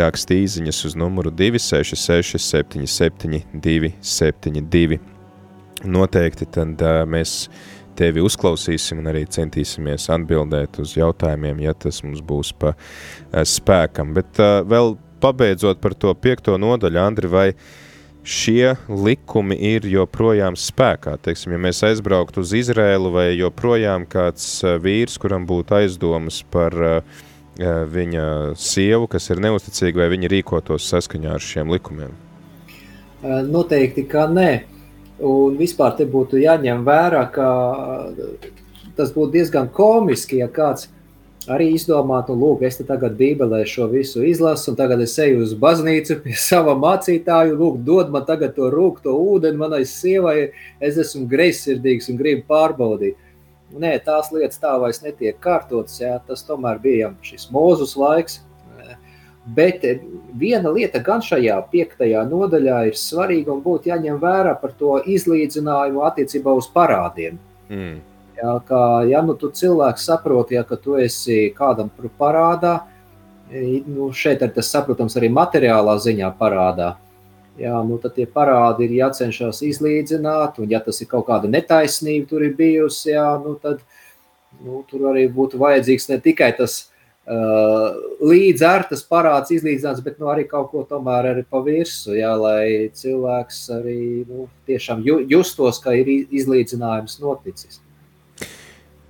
raksta 0.02 0.36
īziņas 0.38 0.84
uz 0.90 0.96
numuru 1.00 1.32
266 1.34 2.40
77 2.42 3.42
272. 3.54 5.00
Noteikti 5.86 6.48
tad 6.50 6.82
uh, 6.82 7.02
mēs 7.10 7.48
tevi 7.98 8.22
uzklausīsim 8.26 9.02
un 9.02 9.10
arī 9.12 9.26
centīsimies 9.30 10.10
atbildēt 10.14 10.80
uz 10.82 10.96
jautājumiem, 10.98 11.64
ja 11.66 11.74
tas 11.74 12.04
mums 12.06 12.22
būs 12.26 12.54
pa 12.58 12.74
uh, 12.74 13.44
spēkam. 13.46 14.14
Bet 14.18 14.42
uh, 14.42 14.62
vēl 14.68 14.96
pabeidzot 15.22 15.82
par 15.82 15.98
to 15.98 16.14
piekto 16.14 16.58
nodaļu, 16.62 17.02
Andri, 17.02 17.30
vai 17.32 17.48
šie 18.28 18.76
likumi 18.90 19.58
ir 19.74 19.88
joprojām 19.90 20.58
spēkā? 20.60 21.16
Teiksim, 21.24 21.56
ja 21.56 21.62
mēs 21.70 21.82
aizbrauktu 21.88 22.44
uz 22.44 22.54
Izrēlu 22.58 23.14
vai 23.16 23.30
joprojām 23.38 24.06
kāds 24.10 24.60
vīrs, 24.84 25.18
kuram 25.22 25.48
būtu 25.50 25.78
aizdomas 25.82 26.44
par 26.54 26.78
uh, 26.78 27.26
viņa 27.58 28.56
sievu, 28.60 29.08
kas 29.10 29.30
ir 29.34 29.42
neusticīga, 29.42 30.04
vai 30.04 30.10
viņa 30.14 30.32
rīkotos 30.32 30.88
saskaņā 30.92 31.36
ar 31.38 31.44
šiem 31.44 31.72
likumiem? 31.74 32.14
Noteikti, 33.24 34.06
ka 34.10 34.28
nē. 34.30 34.52
Un 35.26 35.56
vispār 35.58 35.96
te 35.98 36.06
būtu 36.06 36.38
jāņem 36.38 36.84
vērā, 36.86 37.24
ka 37.34 37.48
tas 38.98 39.10
būtu 39.16 39.34
diezgan 39.34 39.72
komiski, 39.74 40.44
ja 40.44 40.48
kāds 40.54 40.92
arī 41.48 41.72
izdomātu, 41.74 42.36
lūk, 42.38 42.62
es 42.68 42.78
tagad 42.84 43.16
bībelē 43.18 43.64
šo 43.66 43.88
visu 43.92 44.24
izlasu, 44.28 44.72
un 44.72 44.78
tagad 44.80 45.02
es 45.02 45.16
eju 45.24 45.42
uz 45.46 45.54
baznīcu 45.58 46.20
pie 46.26 46.36
sava 46.50 46.76
mācītāju, 46.78 47.56
lūk, 47.58 47.80
dod 47.88 48.12
man 48.14 48.28
tagad 48.28 48.56
to 48.58 48.70
rūkto 48.74 49.16
ūdeni 49.16 49.58
manai 49.58 49.84
sievai, 49.88 50.52
es 50.84 51.00
esmu 51.02 51.26
greizsirdīgs 51.32 52.12
un 52.12 52.20
gribu 52.20 52.46
pārbaudīt. 52.52 53.18
Nē, 53.68 53.98
tās 54.04 54.30
lietas 54.32 54.62
tā 54.62 54.74
vairs 54.80 55.02
netiek 55.04 55.40
kārtotas. 55.44 56.00
Jā, 56.00 56.18
tas 56.28 56.46
tomēr 56.48 56.80
bija 56.80 57.12
šis 57.26 57.50
mūzus 57.52 57.98
laiks. 58.00 58.42
Bet 59.48 59.84
viena 60.36 60.72
lieta 60.76 61.00
gan 61.00 61.22
šajā 61.24 61.56
piektajā 61.72 62.26
nodaļā 62.28 62.82
ir 62.90 62.98
svarīga 63.00 63.54
un 63.54 63.62
būtu 63.64 63.88
jāņem 63.94 64.20
vērā 64.20 64.58
par 64.60 64.74
to 64.76 64.98
izlīdzinājumu 65.08 66.04
attiecībā 66.04 66.52
uz 66.52 66.68
parādiem. 66.74 67.38
Mm. 67.72 68.02
Jā, 68.38 68.54
kā, 68.68 68.82
ja 69.08 69.24
nu 69.26 69.34
tu 69.40 69.50
cilvēks 69.56 70.04
saproti, 70.10 70.58
ja, 70.60 70.66
ka 70.68 70.76
tu 70.78 70.98
esi 71.00 71.48
kādam 71.58 71.90
parādā, 72.20 72.76
nu, 73.88 74.12
šeit 74.14 74.44
ir 74.44 74.52
tas 74.54 74.70
saprotams 74.70 75.16
arī 75.18 75.32
materiālā 75.34 75.96
ziņā 76.04 76.30
parādā, 76.38 76.92
jā, 77.60 77.78
nu, 77.88 77.98
tad 78.02 78.16
tie 78.18 78.28
parādi 78.30 78.88
ir 78.88 78.98
jācenšas 79.02 79.64
izlīdzināt, 79.68 80.60
un 80.62 80.70
ja 80.72 80.82
tas 80.84 81.02
ir 81.02 81.10
kaut 81.12 81.28
kāda 81.30 81.50
netaisnība 81.52 82.30
tur 82.30 82.46
ir 82.46 82.54
bijusi, 82.58 83.12
jā, 83.16 83.26
nu, 83.44 83.56
tad 83.62 83.82
nu, 84.64 84.84
tur 84.90 85.10
arī 85.12 85.28
būtu 85.34 85.60
vajadzīgs 85.62 86.10
ne 86.12 86.20
tikai 86.24 86.52
tas 86.58 86.78
uh, 87.28 87.98
līdz 88.24 88.66
ar 88.68 88.88
tas 88.90 89.04
parāds 89.06 89.54
izlīdzināts, 89.56 90.04
bet 90.06 90.22
nu, 90.22 90.30
arī 90.34 90.48
kaut 90.50 90.72
ko 90.74 90.86
tomēr 90.90 91.32
arī 91.34 91.46
pa 91.50 91.62
virsu, 91.66 92.16
jā, 92.18 92.34
lai 92.40 92.90
cilvēks 92.98 93.62
arī 93.80 94.00
nu, 94.30 94.48
tiešām 94.70 95.04
ju, 95.06 95.20
justos, 95.30 95.82
ka 95.84 95.96
ir 95.98 96.10
izlīdzinājums 96.14 97.20
noticis. 97.24 97.82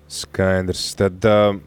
Skaidrs. 0.08 0.94
Tad 0.96 1.26
uh, 1.28 1.58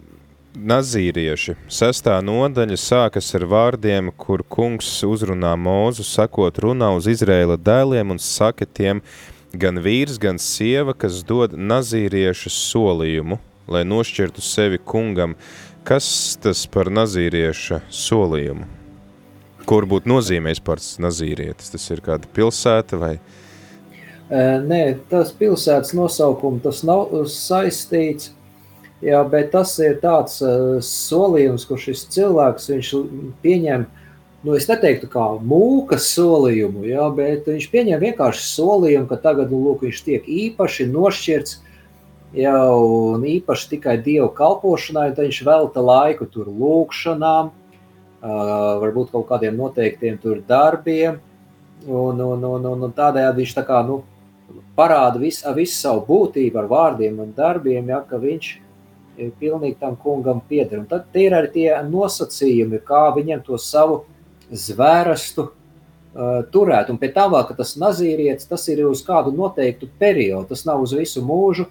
nazīrieši 0.60 1.56
sestā 1.72 2.16
nodaļa 2.24 2.76
sākas 2.78 3.30
ar 3.38 3.46
vārdiem, 3.48 4.10
kur 4.16 4.42
kungs 4.44 4.88
uzrunā 5.06 5.54
mūzu, 5.56 6.04
sakot 6.06 6.60
runā 6.62 6.90
uz 6.96 7.08
Izrēla 7.10 7.56
dēliem 7.60 8.14
un 8.14 8.20
saka 8.20 8.66
tiem 8.66 9.02
gan 9.52 9.80
vīrs, 9.82 10.18
gan 10.20 10.38
sieva, 10.38 10.94
kas 10.94 11.22
dod 11.26 11.56
nazīriešu 11.56 12.52
solījumu, 12.54 13.40
lai 13.70 13.84
nošķirtu 13.88 14.44
sevi 14.44 14.78
kungam. 14.78 15.36
Kas 15.86 16.36
tas 16.42 16.66
par 16.68 16.90
nazīrieša 16.92 17.80
solījumu? 17.88 18.66
Kur 19.68 19.86
būtu 19.88 20.10
nozīmējis 20.10 20.60
par 20.64 20.82
nazīrietis? 21.02 21.70
Tas 21.72 21.86
ir 21.94 22.02
kāda 22.04 22.28
pilsēta 22.36 22.98
vai? 23.00 23.14
Nē, 24.30 24.82
tas 25.10 25.32
pilsētas 25.34 25.94
nosaukums 25.96 26.62
tas 26.62 26.84
nav 26.86 27.10
saistīts. 27.32 28.30
Jā, 29.00 29.22
bet 29.24 29.48
tas 29.54 29.72
ir 29.80 29.96
tāds 30.02 30.42
uh, 30.44 30.76
solījums, 30.84 31.64
ko 31.64 31.78
šis 31.80 32.02
cilvēks 32.12 32.68
pieņem. 33.40 33.86
Nu, 34.44 34.56
es 34.56 34.66
neteiktu, 34.68 35.08
kā 35.12 35.24
mūkas 35.44 36.10
solījumu, 36.14 36.84
jā, 36.88 37.06
bet 37.16 37.48
viņš 37.48 37.66
pieņem 37.72 38.00
vienkārši 38.00 38.44
solījumu, 38.44 39.08
ka 39.08 39.18
tagad 39.20 39.52
nu, 39.52 39.62
lūk, 39.64 39.86
viņš 39.86 40.04
tiek 40.04 40.28
īpaši 40.28 40.88
nošķirts 40.92 41.58
jau 42.36 43.16
īpaši 43.24 43.72
tikai 43.74 43.96
dievu 44.04 44.30
kalpošanai, 44.36 45.10
un 45.10 45.18
viņš 45.18 45.42
velta 45.48 45.84
laiku 45.84 46.28
tur 46.28 46.52
lūkšanām, 46.52 47.50
uh, 47.50 48.38
varbūt 48.84 49.16
kaut 49.16 49.28
kādiem 49.32 49.56
noteiktiem 49.60 50.20
darbiem. 50.48 51.20
Un, 51.88 52.20
un, 52.20 52.42
un, 52.44 52.64
un, 52.68 52.82
un 52.84 52.90
tādējādi 52.92 53.40
viņš 53.40 53.52
tā 53.56 53.64
kā, 53.64 53.80
nu, 53.88 54.02
parāda 54.76 55.16
visu, 55.20 55.48
visu 55.56 55.78
savu 55.78 56.04
būtību 56.04 56.60
ar 56.60 56.68
vārdiem 56.68 57.22
un 57.24 57.32
darbiem, 57.32 57.88
ja, 57.88 58.04
ka 58.04 58.20
viņš 58.20 58.50
ir 58.56 58.69
pilnīgi 59.40 59.78
tam 59.80 59.96
kungam 60.00 60.42
pieder. 60.48 60.82
Un 60.82 60.88
tad 60.90 61.16
ir 61.18 61.36
arī 61.36 61.50
tie 61.54 61.68
nosacījumi, 61.86 62.82
kā 62.86 63.08
viņam 63.16 63.42
to 63.46 63.58
savu 63.60 64.02
zvērestu 64.50 65.46
uh, 65.50 66.40
turēt. 66.52 66.90
Un 66.92 67.00
tā 67.00 67.26
vēl, 67.32 67.44
ka 67.48 67.58
tas 67.58 67.76
nazīrietis, 67.80 68.48
tas 68.50 68.66
ir 68.72 68.84
uz 68.88 69.04
kādu 69.06 69.34
noteiktu 69.36 69.90
periodu, 70.00 70.48
tas 70.54 70.66
nav 70.68 70.82
uz 70.84 70.96
visu 70.96 71.22
mūžu, 71.24 71.68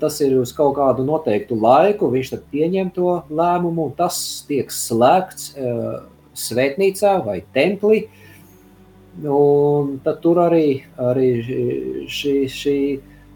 tas 0.00 0.20
ir 0.22 0.36
uz 0.38 0.52
kaut 0.54 0.76
kādu 0.78 1.06
noteiktu 1.06 1.56
laiku, 1.58 2.10
viņš 2.12 2.34
tad 2.34 2.44
pieņem 2.52 2.92
to 2.94 3.20
lēmumu, 3.30 3.88
un 3.88 3.96
tas 3.98 4.18
tiek 4.48 4.70
slēgts 4.70 5.54
uh, 5.54 6.04
svētnīcā 6.34 7.18
vai 7.26 7.40
templī, 7.54 8.04
Un 9.22 10.00
tad 10.02 10.18
tur 10.24 10.40
arī, 10.42 10.82
arī 10.98 11.28
šī, 12.10 12.32
šī, 12.50 12.78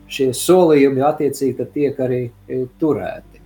šie 0.09 0.31
solījumi 0.37 1.05
attiecīgi 1.05 1.69
tiek 1.75 2.01
arī 2.01 2.23
e, 2.29 2.65
turēti. 2.81 3.39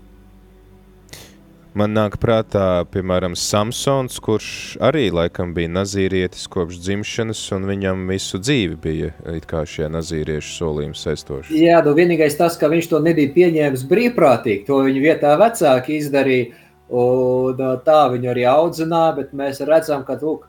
Man 1.73 1.95
nāk 1.97 2.19
prātā, 2.21 2.85
piemēram, 2.93 3.33
Samsons, 3.33 4.19
kurš 4.21 4.49
arī 4.85 5.07
laikam 5.09 5.55
bija 5.57 5.71
nazīrietis 5.73 6.45
kopš 6.53 6.83
dzimšanas, 6.85 7.41
un 7.57 7.65
viņam 7.71 8.03
visu 8.11 8.37
dzīvi 8.43 8.77
bija 8.83 9.09
kā 9.49 9.63
šie 9.65 9.89
nazīriešu 9.89 10.53
solījumi 10.59 11.01
saistoši. 11.01 11.57
Jā, 11.57 11.79
nu 11.87 11.95
vienīgais 11.97 12.37
tas, 12.37 12.59
ka 12.61 12.69
viņš 12.69 12.91
to 12.91 13.01
nebija 13.01 13.33
pieņēmis 13.33 13.87
brīvprātīgi, 13.89 14.67
to 14.69 14.83
viņa 14.85 15.05
vietā 15.07 15.33
vecāki 15.41 15.97
izdarīja, 16.03 16.53
un 16.93 17.65
tā 17.89 18.03
viņu 18.13 18.35
arī 18.35 18.45
audzināja, 18.53 19.17
bet 19.23 19.33
mēs 19.33 19.65
redzam, 19.65 20.05
ka, 20.05 20.21
lūk, 20.21 20.45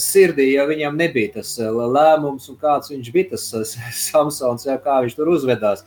sirdī, 0.00 0.50
ja 0.52 0.66
viņam 0.68 0.96
nebija 1.00 1.38
tas 1.38 1.54
eh, 1.58 1.68
lēmums, 1.68 2.48
un 2.52 2.58
kāds 2.60 2.92
viņš 2.92 3.12
bija 3.14 3.30
tas 3.34 3.46
eh, 3.56 3.92
Samsons, 4.06 4.66
ja, 4.68 4.78
kā 4.82 5.00
viņš 5.04 5.16
tur 5.18 5.30
uzvedās. 5.34 5.84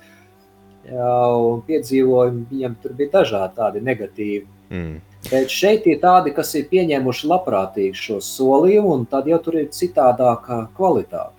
Jā, 0.88 1.14
un 1.44 1.60
piedzīvojumi 1.68 2.46
viņam 2.50 2.78
tur 2.82 2.94
bija 2.96 3.12
dažādi 3.20 3.58
tādi 3.58 3.82
negatīvi. 3.84 4.46
Mm. 4.72 5.02
Bet 5.28 5.52
šeit 5.52 5.88
ir 5.90 6.00
tādi, 6.00 6.32
kas 6.36 6.54
ir 6.56 6.70
pieņēmuši 6.72 7.28
labprātīgi 7.28 8.00
šo 8.00 8.22
solījumu, 8.24 8.94
un 8.96 9.04
tad 9.12 9.28
jau 9.28 9.40
tur 9.44 9.58
ir 9.60 9.68
citādāka 9.76 10.62
kvalitāte. 10.78 11.36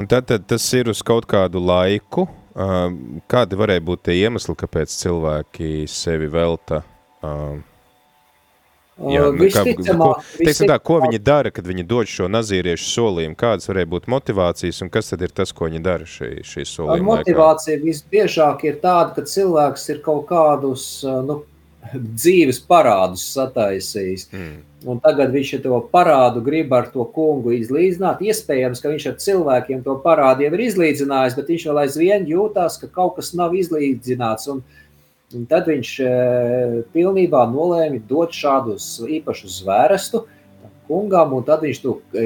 Un 0.00 0.08
tad, 0.08 0.24
tad 0.30 0.46
tas 0.48 0.64
ir 0.74 0.88
uz 0.88 1.02
kaut 1.04 1.28
kādu 1.28 1.60
laiku. 1.60 2.24
Kādi 3.30 3.58
varēja 3.58 3.82
būt 3.84 4.06
tie 4.08 4.16
iemesli, 4.24 4.56
kāpēc 4.56 4.94
cilvēki 4.96 5.84
sevi 5.90 6.30
velta 6.32 6.80
uh, 6.80 7.58
Jā, 8.94 9.24
nu, 9.34 9.46
kā, 9.50 9.62
ko, 9.98 10.10
teiksim 10.38 10.68
tā, 10.70 10.76
ko 10.78 11.00
viņi 11.02 11.18
dara, 11.26 11.50
kad 11.54 11.66
viņi 11.66 11.82
dod 11.90 12.06
šo 12.06 12.28
nazīriešu 12.30 12.86
solījumu? 12.92 13.34
Kādas 13.38 13.66
varēja 13.66 13.90
būt 13.90 14.04
motivācijas 14.12 14.78
un 14.84 14.90
kas 14.94 15.10
tad 15.10 15.24
ir 15.26 15.34
tas, 15.34 15.50
ko 15.50 15.66
viņi 15.66 15.80
dara 15.82 16.06
šī, 16.06 16.28
šī 16.46 16.66
solījuma 16.70 17.16
Motivācija 17.16 17.74
laikā? 17.74 17.88
visbiežāk 17.88 18.62
ir 18.68 18.78
tāda, 18.84 19.16
ka 19.16 19.26
cilvēks 19.26 19.88
ir 19.90 19.98
kaut 20.04 20.28
kādus 20.28 20.86
nu, 21.26 21.40
dzīves 21.90 22.62
parādus 22.70 23.26
sataisījis. 23.34 24.28
Mm. 24.30 24.54
Un 24.84 25.02
tagad 25.02 25.32
viņš 25.32 25.50
to 25.64 25.80
parādu 25.90 26.44
grib 26.44 26.72
ar 26.76 26.86
to 26.92 27.02
kungu 27.16 27.54
izlīdzināt. 27.56 28.22
Iespējams, 28.22 28.82
ka 28.84 28.92
viņš 28.92 29.08
ar 29.10 29.18
cilvēkiem 29.26 29.82
to 29.82 29.98
parādu 30.04 30.44
jau 30.44 30.54
ir 30.54 30.64
izlīdzinājis, 30.68 31.34
bet 31.40 31.50
viņš 31.50 31.66
vēl 31.70 31.82
aizvien 31.82 32.30
jūtās, 32.30 32.78
ka 32.78 32.92
kaut 32.92 33.18
kas 33.18 33.32
nav 33.34 33.56
izlīdzināts. 33.58 34.50
Un, 34.52 34.60
uh, 34.60 34.83
Un 35.38 35.44
tad 35.50 35.68
viņš 35.70 35.90
e, 36.00 36.08
pilnībā 36.94 37.44
nolēma 37.50 38.00
dot 38.08 38.34
šādu 38.36 38.76
īpašu 39.18 39.50
zvērestu 39.60 40.24
kungam, 40.88 41.32
un 41.36 41.44
tad 41.46 41.64
viņš 41.64 41.80
e, 41.84 42.24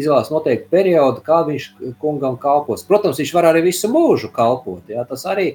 izvēlējās 0.00 0.32
noteikti 0.32 0.70
periodu, 0.72 1.22
kā 1.24 1.40
viņš 1.48 1.70
kungam 2.02 2.36
kalpos. 2.40 2.84
Protams, 2.88 3.20
viņš 3.20 3.32
var 3.36 3.50
arī 3.50 3.64
visu 3.68 3.90
mūžu 3.92 4.30
kalpot. 4.34 4.84
Jā, 4.92 5.06
tas 5.08 5.24
arī 5.30 5.54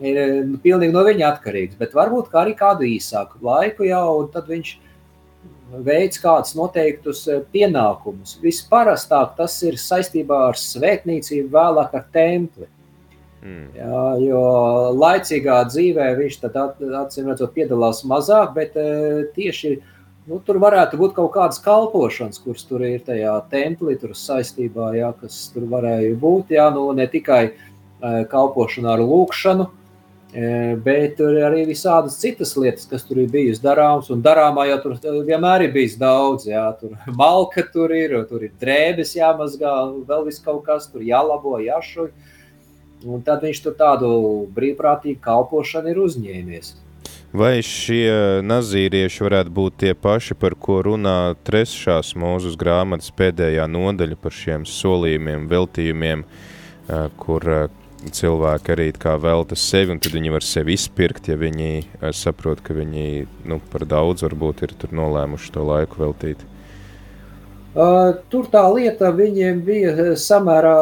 ir 0.00 0.20
nu, 0.48 0.60
pilnīgi 0.62 0.94
no 0.94 1.02
viņa 1.06 1.26
atkarīgs, 1.34 1.78
bet 1.80 1.96
varbūt 1.96 2.30
kā 2.32 2.44
arī 2.44 2.54
kādu 2.58 2.86
īsāku 2.88 3.42
laiku 3.44 3.88
jau, 3.88 4.06
un 4.22 4.30
tad 4.32 4.48
viņš 4.50 4.76
veids 5.86 6.18
kādus 6.22 6.56
noteiktus 6.58 7.24
e, 7.30 7.40
pienākumus. 7.52 8.38
Visparastāk 8.42 9.36
tas 9.38 9.54
ir 9.66 9.78
saistībā 9.78 10.46
ar 10.50 10.58
svētnīcību, 10.58 11.50
vēlāk 11.54 11.96
ar 11.98 12.06
templi. 12.14 12.70
Mm. 13.40 13.70
Jā, 13.72 14.00
jo 14.20 14.40
laicīgā 15.00 15.62
dzīvē 15.70 16.10
viņš 16.18 16.34
tad 16.42 16.58
acīm 16.60 17.30
redzot 17.30 17.54
piedalās 17.54 18.02
mazāk, 18.04 18.52
bet 18.52 18.74
e, 18.76 18.90
tieši 19.32 19.78
nu, 20.28 20.38
tur 20.44 20.58
varētu 20.60 20.98
būt 21.00 21.14
kaut 21.16 21.32
kādas 21.38 21.60
kalpošanas, 21.64 22.40
kuras 22.44 22.66
tur 22.68 22.84
ir 22.84 23.00
tajā 23.06 23.32
templī, 23.52 23.96
tur 24.00 24.12
saistībā, 24.12 24.92
jā, 24.98 25.08
kas 25.22 25.46
tur 25.54 25.64
varēja 25.70 26.14
būt. 26.20 26.52
Jā, 26.52 26.68
nu, 26.74 26.90
ne 26.96 27.06
tikai 27.08 27.42
e, 27.48 27.54
kalpošana 28.28 28.92
ar 28.92 29.04
lūkšanu, 29.08 29.66
e, 30.36 30.50
bet 30.84 31.16
tur 31.16 31.38
ir 31.38 31.46
arī 31.48 31.62
visādas 31.70 32.18
citas 32.20 32.52
lietas, 32.60 32.84
kas 32.90 33.06
tur 33.08 33.22
ir 33.22 33.30
bijusi 33.32 33.64
darāmas. 33.64 34.10
Un 34.12 34.20
darāmā 34.26 34.66
jau 34.68 34.82
tur 34.84 34.98
vienmēr 35.30 35.64
ir 35.64 35.72
bijis 35.78 35.96
daudz. 36.00 36.44
Jā, 36.50 36.66
tur 36.76 36.92
malka 37.22 37.64
tur 37.72 37.96
ir, 37.96 38.18
tur 38.28 38.44
ir 38.44 38.52
drēbes 38.60 39.16
jāmazgā, 39.16 39.78
vēl 40.12 40.28
viss 40.28 40.44
kaut 40.44 40.66
kas 40.68 40.92
tur 40.92 41.08
jālabo, 41.08 41.56
jāšuj. 41.64 42.12
Un 43.08 43.22
tad 43.24 43.44
viņš 43.46 43.62
tur 43.64 43.74
tādu 43.78 44.12
brīvprātīgu 44.52 45.22
kalpošanu 45.24 45.92
ir 45.92 46.00
uzņēmies. 46.04 46.72
Vai 47.30 47.60
šie 47.62 48.42
nazīrieši 48.42 49.22
varētu 49.22 49.52
būt 49.54 49.76
tie 49.84 49.92
paši, 49.94 50.34
par 50.34 50.56
ko 50.58 50.80
runā 50.82 51.36
trešās 51.46 52.16
mūzes 52.18 52.56
grāmatas 52.58 53.12
pēdējā 53.14 53.68
nodaļa 53.70 54.18
par 54.18 54.34
šiem 54.34 54.66
solījumiem, 54.66 55.46
veltījumiem, 55.50 56.24
kur 57.22 57.46
cilvēki 58.18 58.74
arī 58.74 58.88
kā 58.98 59.14
velta 59.22 59.54
sevi, 59.54 59.94
un 59.94 60.02
tad 60.02 60.16
viņi 60.16 60.34
var 60.34 60.44
sevi 60.44 60.74
izpirkt, 60.74 61.30
ja 61.30 61.38
viņi 61.38 62.10
saprot, 62.16 62.64
ka 62.66 62.74
viņi 62.74 63.06
nu, 63.46 63.60
par 63.72 63.86
daudz 63.88 64.26
varbūt 64.26 64.64
ir 64.66 64.74
tur 64.80 64.94
nolēmuši 64.98 65.54
to 65.54 65.64
laiku 65.70 66.02
veltīt? 66.02 66.42
Uh, 67.70 68.16
tur 68.32 68.50
tā 68.50 68.64
lieta 68.74 69.12
viņiem 69.14 69.60
bija 69.62 70.14
samērā 70.18 70.76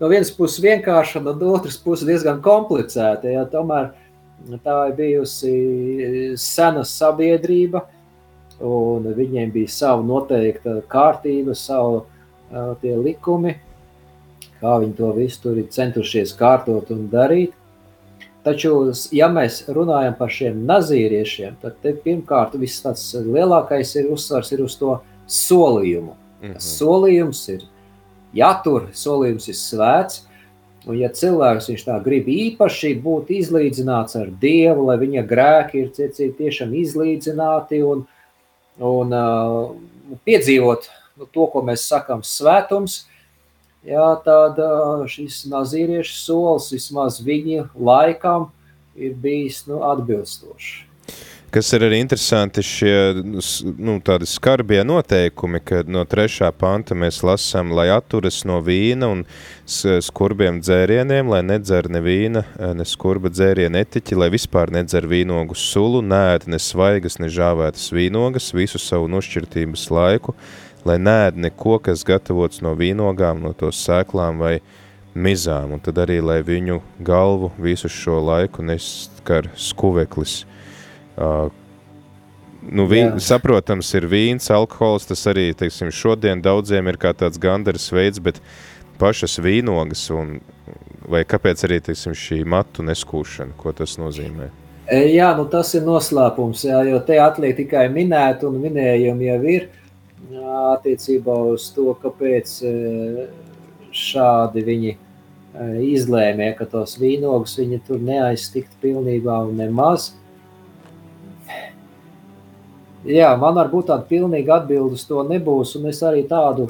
no 0.00 0.08
vienas 0.08 0.32
puses 0.34 0.62
vienkārša, 0.64 1.22
no 1.24 1.34
otras 1.52 1.78
puses 1.80 2.08
diezgan 2.08 2.40
komplicēta. 2.44 3.30
Ja, 3.30 3.44
tomēr 3.48 3.92
tā 4.64 4.76
ir 4.88 4.96
bijusi 4.98 5.54
sena 6.40 6.84
sabiedrība, 6.88 7.84
un 8.60 9.08
viņiem 9.16 9.52
bija 9.52 9.72
sava 9.72 10.04
noteikta 10.04 10.80
kārtība, 10.88 11.54
savu 11.56 12.02
uh, 12.02 12.74
tie 12.80 12.96
likumi, 12.96 13.56
kā 14.60 14.76
viņi 14.82 14.96
to 14.98 15.14
visu 15.16 15.42
tur 15.44 15.60
ir 15.60 15.70
centušies 15.72 16.36
kārtot 16.36 16.92
un 16.92 17.08
darīt. 17.12 17.56
Taču, 18.44 18.72
ja 19.12 19.28
mēs 19.28 19.66
runājam 19.68 20.14
par 20.16 20.30
šiem 20.32 20.62
nazīriešiem, 20.68 21.58
tad 21.60 21.76
pirmkārt 22.04 22.54
viss 22.56 22.80
tāds 22.80 23.02
lielākais 23.12 23.92
ir 24.00 24.08
uzsvars 24.14 24.52
ir 24.56 24.62
uz 24.64 24.78
to 24.80 24.94
solījumu. 25.28 26.14
Mm 26.40 26.52
-hmm. 26.52 26.60
Solījums 26.64 27.42
ir 27.52 27.66
jātur, 28.36 28.90
solījums 28.96 29.48
ir 29.50 29.58
svēts, 29.58 30.24
Un, 30.88 30.96
ja 30.96 31.10
cilvēks 31.12 31.84
tā 31.84 31.98
grib 32.00 32.28
īpaši 32.32 32.94
būt 33.04 33.28
izlīdzināts 33.36 34.16
ar 34.16 34.30
Dievu, 34.40 34.86
lai 34.88 34.96
viņa 35.02 35.26
grēki 35.28 35.84
ir 35.84 35.90
ciecīgi, 35.96 36.38
tiešām 36.38 36.72
izlīdzināti 36.80 37.82
un, 37.84 38.06
un 38.80 39.12
uh, 39.12 40.16
piedzīvot 40.24 40.88
nu, 41.20 41.28
to, 41.28 41.48
ko 41.52 41.64
mēs 41.66 41.84
sakām, 41.84 42.24
svētums, 42.24 43.02
jā, 43.84 44.06
tad 44.24 44.56
uh, 44.64 45.04
šis 45.10 45.42
nazīriešu 45.52 46.16
solis 46.16 46.70
vismaz 46.72 47.20
viņa 47.24 47.68
laikam 47.76 48.48
ir 48.96 49.12
bijis 49.20 49.66
nu, 49.68 49.82
atbilstošs. 49.84 50.89
Kas 51.50 51.72
ir 51.74 51.82
arī 51.82 51.96
interesanti, 51.98 52.62
šie 52.62 52.90
nu, 53.82 53.96
tādi 54.06 54.26
skarbie 54.30 54.84
noteikumi, 54.86 55.58
ka 55.66 55.80
no 55.82 56.04
trešā 56.06 56.52
panta 56.54 56.94
mēs 56.94 57.24
lasām, 57.26 57.72
lai 57.74 57.88
atturas 57.90 58.44
no 58.46 58.60
vīna 58.62 59.08
un 59.10 59.24
skurbiem 59.66 60.60
dzērieniem, 60.62 61.26
lai 61.32 61.40
nedzer 61.42 61.88
ne 61.90 61.98
vīna, 62.04 62.44
ne 62.78 62.86
skurba 62.86 63.32
dzēriena 63.34 63.82
etiķi, 63.82 64.18
lai 64.22 64.28
vispār 64.30 64.70
nedzer 64.76 65.08
vīnogu 65.10 65.58
sulu, 65.58 66.04
nēd 66.06 66.46
ne 66.46 66.60
svaigas, 66.62 67.18
ne 67.18 67.26
žāvētas 67.26 67.88
vīnogas 67.98 68.52
visu 68.54 68.78
savu 68.78 69.10
nošķirtības 69.10 69.88
laiku, 69.90 70.36
lai 70.86 71.00
nēd 71.02 71.42
neko, 71.48 71.80
kas 71.82 72.06
gatavots 72.06 72.62
no 72.62 72.76
vīnogām, 72.78 73.42
no 73.42 73.50
to 73.58 73.72
sēklām 73.74 74.38
vai 74.38 74.60
mizām, 75.18 75.74
un 75.74 75.82
tad 75.82 75.98
arī, 76.06 76.22
lai 76.22 76.38
viņu 76.46 76.78
galvu 77.02 77.50
visu 77.58 77.90
šo 77.90 78.22
laiku 78.30 78.62
neskar 78.62 79.50
skuveklis. 79.58 80.44
Uh, 80.44 80.56
nu, 81.20 82.86
vīn, 82.90 83.16
saprotams, 83.22 83.92
ir 83.98 84.08
vīns, 84.10 84.50
alkohols, 84.54 85.08
tas 85.10 85.26
arī, 85.30 85.50
teiksim, 85.56 85.92
šodien 85.94 86.42
daudziem 86.44 86.90
ir 86.90 87.00
kā 87.00 87.14
tāds 87.16 87.40
gandaras 87.40 87.90
veids, 87.92 88.22
bet 88.22 88.40
pašas 89.00 89.38
vīnogas 89.42 90.08
un 90.14 90.38
vai 91.10 91.24
kāpēc 91.26 91.64
arī, 91.66 91.80
teiksim, 91.84 92.14
šī 92.16 92.42
matu 92.48 92.84
neskūšana, 92.86 93.56
ko 93.58 93.72
tas 93.76 93.96
nozīmē? 94.00 94.50
E, 94.90 95.04
jā, 95.14 95.30
nu 95.38 95.46
tas 95.50 95.72
ir 95.78 95.84
noslēpums, 95.86 96.64
jā, 96.66 96.80
jo 96.88 96.98
te 97.06 97.18
atliek 97.22 97.54
tikai 97.58 97.86
minēt 97.92 98.42
un 98.46 98.58
minējumi 98.62 99.28
jau 99.30 99.38
ir 99.54 99.68
attiecībā 100.30 101.36
uz 101.50 101.68
to, 101.74 101.92
kāpēc 102.02 102.56
e, 102.66 102.72
šādi 103.94 104.64
viņi 104.66 104.90
e, 104.92 104.98
izlēmē, 105.90 106.52
ka 106.58 106.66
tos 106.70 106.96
vīnogus 107.00 107.56
viņi 107.58 107.80
tur 107.86 108.02
neaiztikt 108.04 108.76
pilnībā 108.82 109.40
un 109.48 109.62
nemaz. 109.62 110.12
Jā, 113.08 113.30
man 113.40 113.56
varbūt 113.56 113.88
tāda 113.88 114.04
pilnīga 114.08 114.58
atbilde 114.60 114.98
uz 114.98 115.06
to 115.08 115.22
nebūs, 115.24 115.72
un 115.78 115.88
es 115.88 116.02
arī 116.04 116.26
tādu 116.28 116.68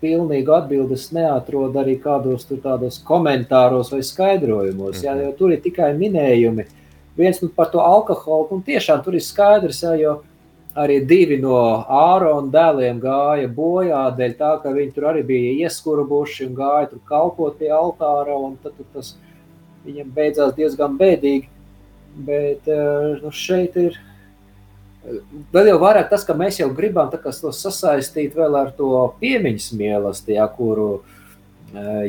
pilnīgu 0.00 0.52
atbildi 0.52 0.96
neatrodu 1.16 1.80
arī 1.80 1.96
kādos 2.00 2.44
tādos 2.50 2.98
komentāros 3.04 3.92
vai 3.92 4.02
skaidrojumos. 4.04 5.00
Jā, 5.04 5.14
mhm. 5.14 5.24
jo 5.24 5.32
tur 5.38 5.54
ir 5.54 5.62
tikai 5.64 5.92
minējumi. 5.96 6.66
Viens 7.16 7.40
nu, 7.42 7.48
par 7.52 7.70
to 7.72 7.80
alkoholu, 7.84 8.48
un 8.56 8.64
tiešām 8.64 9.02
tur 9.04 9.16
ir 9.16 9.24
skaidrs, 9.24 9.82
jā, 9.84 9.94
jo 10.00 10.18
arī 10.78 11.00
divi 11.04 11.40
no 11.40 11.56
Ārona 11.90 12.52
dēliem 12.52 13.00
gāja 13.02 13.48
bojā 13.50 14.04
dēļ 14.16 14.36
tā, 14.38 14.52
ka 14.62 14.72
viņi 14.74 14.94
tur 14.94 15.08
arī 15.10 15.24
bija 15.26 15.66
ieskurbuši 15.66 16.46
un 16.46 16.54
gāja 16.60 16.90
tur 16.92 17.02
kalpot 17.08 17.58
pie 17.58 17.72
altāra, 17.74 18.36
un 18.36 18.54
tad 18.62 18.78
tas 18.94 19.16
viņam 19.86 20.12
beidzās 20.14 20.54
diezgan 20.56 20.96
bēdīgi. 21.00 21.48
Bet 22.26 22.68
eh, 22.70 23.18
nu, 23.22 23.32
šeit 23.34 23.76
ir 23.80 23.98
Vēl 25.50 25.70
jau 25.70 25.78
vairāk 25.80 26.10
tas, 26.10 26.26
ka 26.28 26.36
mēs 26.36 26.58
jau 26.60 26.68
gribam 26.76 27.08
to 27.10 27.52
sasaistīt 27.56 28.36
ar 28.36 28.72
to 28.76 28.90
piemiņas 29.20 29.70
mīlestību, 29.72 30.48
kuru 30.58 30.90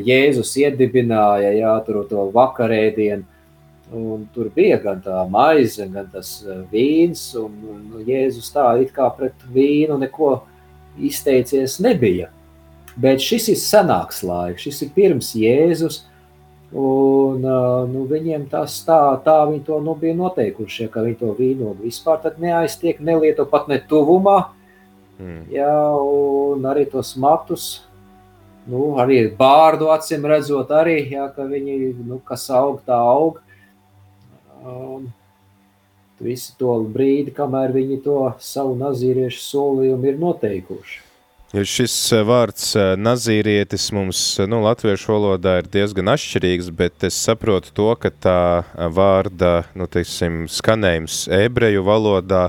Jēzus 0.02 0.56
iedibināja, 0.58 1.54
jā, 1.54 1.74
tur 1.86 2.04
to 2.10 2.28
vakarēdienu. 2.34 3.28
Un 3.92 4.24
tur 4.32 4.48
bija 4.56 4.78
gan 4.80 5.02
tā 5.04 5.26
maize, 5.28 5.84
gan 5.92 6.08
tas 6.12 6.46
vīns, 6.72 7.26
un, 7.36 7.58
un 7.68 8.06
Jēzus 8.08 8.52
tā 8.54 8.70
it 8.80 8.94
kā 8.96 9.10
pret 9.18 9.36
vīnu 9.52 9.98
neko 10.00 10.38
izteicies 11.00 11.78
nebija. 11.84 12.30
Bet 12.96 13.24
šis 13.24 13.50
ir 13.52 13.60
senāks 13.60 14.22
laiks, 14.24 14.64
šis 14.64 14.82
ir 14.86 14.94
pirms 14.96 15.34
Jēzus. 15.36 16.06
Un, 16.72 17.44
nu, 17.92 18.06
viņiem 18.08 18.46
tas 18.48 18.78
tā, 18.88 19.00
tā 19.26 19.42
viņi 19.50 19.66
to 19.68 19.82
nu, 19.84 19.92
bija 20.00 20.16
noteikuši, 20.16 20.88
ka 20.92 21.04
viņi 21.04 21.18
to 21.20 21.34
vīnogu 21.36 21.84
vispār 21.84 22.32
neaiztiek, 22.40 23.02
nelieto 23.04 23.44
pat 23.44 23.68
ne 23.68 23.82
tuvumā. 23.84 24.38
Mm. 25.20 25.42
Jā, 25.52 25.76
un 26.00 26.64
arī 26.66 26.86
tos 26.90 27.12
matus, 27.20 27.84
nu, 28.72 28.96
arī 29.04 29.26
bārdu 29.36 29.92
acīm 29.92 30.24
redzot, 30.32 30.72
arī, 30.72 31.02
jā, 31.12 31.28
ka 31.36 31.44
viņi, 31.50 31.78
nu, 32.08 32.22
kas 32.24 32.48
aug, 32.56 32.80
tā 32.88 32.96
aug. 32.96 33.44
Un, 34.64 35.12
visu 36.22 36.56
to 36.56 36.78
brīdi, 36.88 37.34
kamēr 37.36 37.74
viņi 37.76 38.00
to 38.06 38.18
savu 38.40 38.78
nazīriešu 38.80 39.44
solījumu 39.44 40.08
ir 40.08 40.20
noteikuši. 40.22 41.00
Jo 41.52 41.66
šis 41.68 41.94
eh, 42.16 42.22
vārds 42.24 42.70
eh, 42.80 42.94
nazīrietis 42.96 43.90
mums 43.92 44.20
eh, 44.40 44.48
nu, 44.48 44.62
latviešu 44.64 45.12
valodā 45.12 45.58
ir 45.60 45.66
diezgan 45.74 46.08
atšķirīgs, 46.14 46.70
bet 46.72 47.04
es 47.04 47.18
saprotu 47.20 47.74
to, 47.76 47.90
ka 48.00 48.08
tā 48.24 48.44
vārda 48.96 49.66
nu, 49.76 49.84
teiksim, 49.92 50.46
skanējums 50.48 51.26
ebreju 51.42 51.84
valodā 51.84 52.46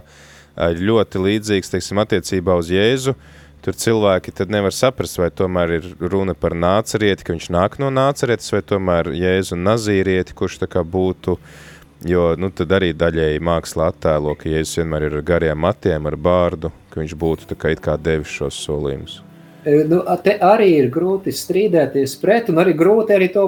ļoti 0.55 1.23
līdzīgs 1.25 1.75
teiksim, 1.75 1.99
attiecībā 1.99 2.55
uz 2.61 2.71
Jēzu. 2.71 3.17
Tur 3.63 3.75
cilvēki 3.79 4.35
nevar 4.51 4.75
saprast, 4.75 5.19
vai 5.19 5.33
tomēr 5.35 5.77
ir 5.81 5.91
runa 5.99 6.37
par 6.39 6.55
nācerieti, 6.55 7.27
ka 7.27 7.35
viņš 7.35 7.51
nāk 7.55 7.81
no 7.83 7.91
nācerietes, 7.91 8.55
vai 8.55 8.63
tomēr 8.63 9.11
Jēzu 9.19 9.59
nazīrieti, 9.59 10.39
kurš 10.39 10.61
tā 10.63 10.71
kā 10.71 10.87
būtu 10.87 11.39
uh, 11.39 11.61
Jo 12.05 12.33
nu, 12.39 12.51
tad 12.51 12.73
arī 12.75 12.91
daļēji 12.99 13.43
mākslā 13.47 13.93
attēlo, 13.93 14.35
ka 14.39 14.51
Jēzus 14.51 14.81
vienmēr 14.81 15.07
ir 15.07 15.19
ar 15.21 15.27
gariem 15.27 15.61
matiem, 15.63 16.09
ar 16.11 16.17
bārdu, 16.19 16.73
ka 16.91 16.99
viņš 16.99 17.13
būtu 17.19 17.59
kā, 17.59 17.75
kā 17.79 17.95
devis 18.01 18.33
šos 18.41 18.59
solījumus. 18.65 19.21
E, 19.63 19.77
nu, 19.87 20.01
te 20.25 20.35
arī 20.43 20.73
ir 20.81 20.89
grūti 20.91 21.31
strīdēties 21.31 22.17
pret, 22.19 22.51
un 22.51 22.59
arī 22.59 22.75
grūti 22.79 23.15
arī 23.15 23.29
to 23.31 23.45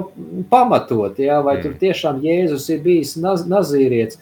pamatot. 0.51 1.19
Jā, 1.19 1.41
vai 1.43 1.57
mm. 1.57 1.65
tur 1.65 1.73
tiešām 1.81 2.21
Jēzus 2.23 2.69
ir 2.71 2.79
bijis 2.85 3.17
naz, 3.19 3.43
nazīrietis. 3.49 4.21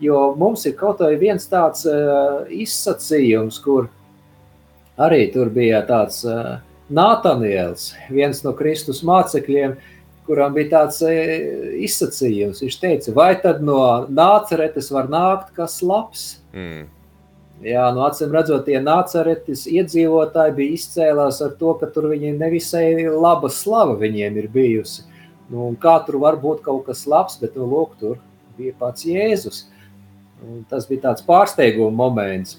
Jo 0.00 0.30
mums 0.36 0.64
ir 0.68 0.76
kaut 0.76 1.02
vai 1.04 1.14
viens 1.20 1.44
tāds 1.48 1.84
uh, 1.88 2.48
izsacījums, 2.52 3.60
kur 3.64 3.90
arī 5.00 5.26
tur 5.32 5.52
bija 5.52 5.82
tāds 5.88 6.22
uh, 6.28 6.58
Nātaniels, 6.92 7.90
viens 8.12 8.42
no 8.44 8.52
Kristus 8.56 9.00
mācekļiem, 9.04 9.72
uh, 9.76 9.95
kuram 10.26 10.54
bija 10.56 10.72
tāds 10.74 11.00
e, 11.06 11.14
izsacījums. 11.86 12.60
Viņš 12.64 12.76
teica, 12.82 13.14
vai 13.16 13.30
tad 13.42 13.62
no 13.64 13.80
nāceretes 14.10 14.90
var 14.94 15.10
nākt 15.12 15.54
kas 15.56 15.80
labs? 15.86 16.26
Mm. 16.54 16.86
Jā, 17.64 17.86
no 17.96 18.04
acīm 18.04 18.34
redzot, 18.36 18.66
tie 18.66 18.82
nāceretes 18.84 19.64
iedzīvotāji 19.70 20.56
bija 20.58 20.76
izcēlās 20.76 21.40
ar 21.44 21.54
to, 21.56 21.72
ka 21.80 21.88
tur 21.88 22.10
viņiem 22.10 22.36
nevisai 22.42 23.06
laba 23.08 23.48
slava 23.48 23.96
viņiem 24.02 24.36
ir 24.42 24.50
bijusi. 24.52 25.06
Nu, 25.48 25.70
kā 25.80 25.96
tur 26.04 26.18
var 26.20 26.36
būt 26.42 26.60
kaut 26.66 26.84
kas 26.90 27.06
labs, 27.08 27.38
bet 27.40 27.56
nu, 27.56 27.64
lūk, 27.70 27.96
tur 28.02 28.18
bija 28.58 28.74
pats 28.76 29.06
Jēzus. 29.08 29.64
Un 30.44 30.66
tas 30.68 30.84
bija 30.90 31.06
tāds 31.08 31.24
pārsteiguma 31.24 31.94
moments. 31.96 32.58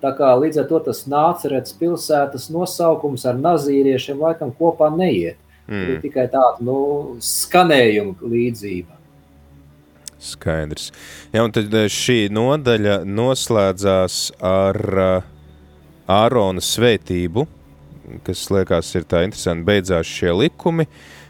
Tā 0.00 0.14
kā 0.16 0.30
līdz 0.40 0.62
ar 0.62 0.68
to 0.70 0.78
tas 0.86 1.02
nāceretes 1.10 1.76
pilsētas 1.76 2.48
nosaukums 2.52 3.26
ar 3.28 3.36
nazīriešiem 3.36 4.22
laikam 4.24 4.54
kopā 4.56 4.88
neiet. 4.94 5.36
Mm. 5.70 5.92
Ir 5.94 6.00
tikai 6.02 6.26
tāda 6.32 6.64
nu, 6.66 6.78
skanējuma 7.22 8.26
līdzība. 8.26 8.96
Skaidrs. 10.20 10.90
Jā, 11.32 11.44
un 11.46 11.54
tad 11.54 11.72
eh, 11.72 11.86
šī 11.88 12.26
nodaļa 12.34 13.00
noslēdzās 13.08 14.16
ar 14.44 14.78
uh, 14.90 15.28
Ārona 16.10 16.60
svētību, 16.60 17.46
kas 18.26 18.48
liekas 18.52 18.90
ir 18.98 19.06
tā 19.08 19.22
interesanti, 19.24 19.64
beidzās 19.70 20.10
šie 20.10 20.34
likumi, 20.34 20.88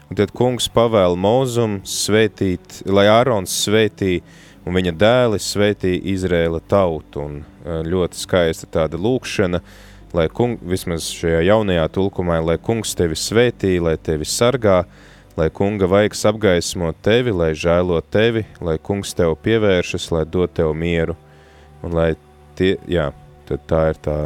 un 0.09 0.19
tad 0.19 0.33
kungs 0.35 0.67
pavēla 0.73 1.15
mūzum 1.15 1.79
svētīt, 1.87 2.81
lai 2.89 3.05
Ārons 3.13 3.53
svētī 3.63 4.17
un 4.65 4.75
viņa 4.75 4.95
dēli 4.97 5.39
svētī 5.39 5.93
Izrēla 6.11 6.59
tautu, 6.67 7.29
un 7.29 7.39
uh, 7.45 7.79
ļoti 7.87 8.25
skaista 8.25 8.67
tāda 8.73 8.99
lūkšana, 8.99 9.61
uh, 9.61 9.87
lai 10.17 10.27
kung, 10.31 10.59
vismaz 10.61 11.07
šajā 11.15 11.41
jaunajā 11.47 11.87
tulkumā, 11.95 12.39
lai 12.43 12.57
kungs 12.61 12.95
tevi 12.97 13.17
svētī, 13.19 13.77
lai 13.83 13.95
tevi 14.01 14.27
sargā, 14.27 14.83
lai 15.37 15.47
kunga 15.53 15.87
vaigs 15.89 16.25
apgaismo 16.27 16.91
tevi, 17.03 17.33
lai 17.35 17.51
žēlo 17.57 18.01
tevi, 18.11 18.43
lai 18.61 18.77
kungs 18.81 19.15
tev 19.17 19.37
pievēršas, 19.43 20.09
lai 20.15 20.25
dod 20.27 20.53
tev 20.57 20.73
mieru. 20.75 21.15
Un 21.81 21.95
lai 21.97 22.11
tie, 22.59 22.75
jā, 22.91 23.09
tad 23.49 23.65
tā 23.69 23.81
ir 23.93 23.99
tā, 24.03 24.17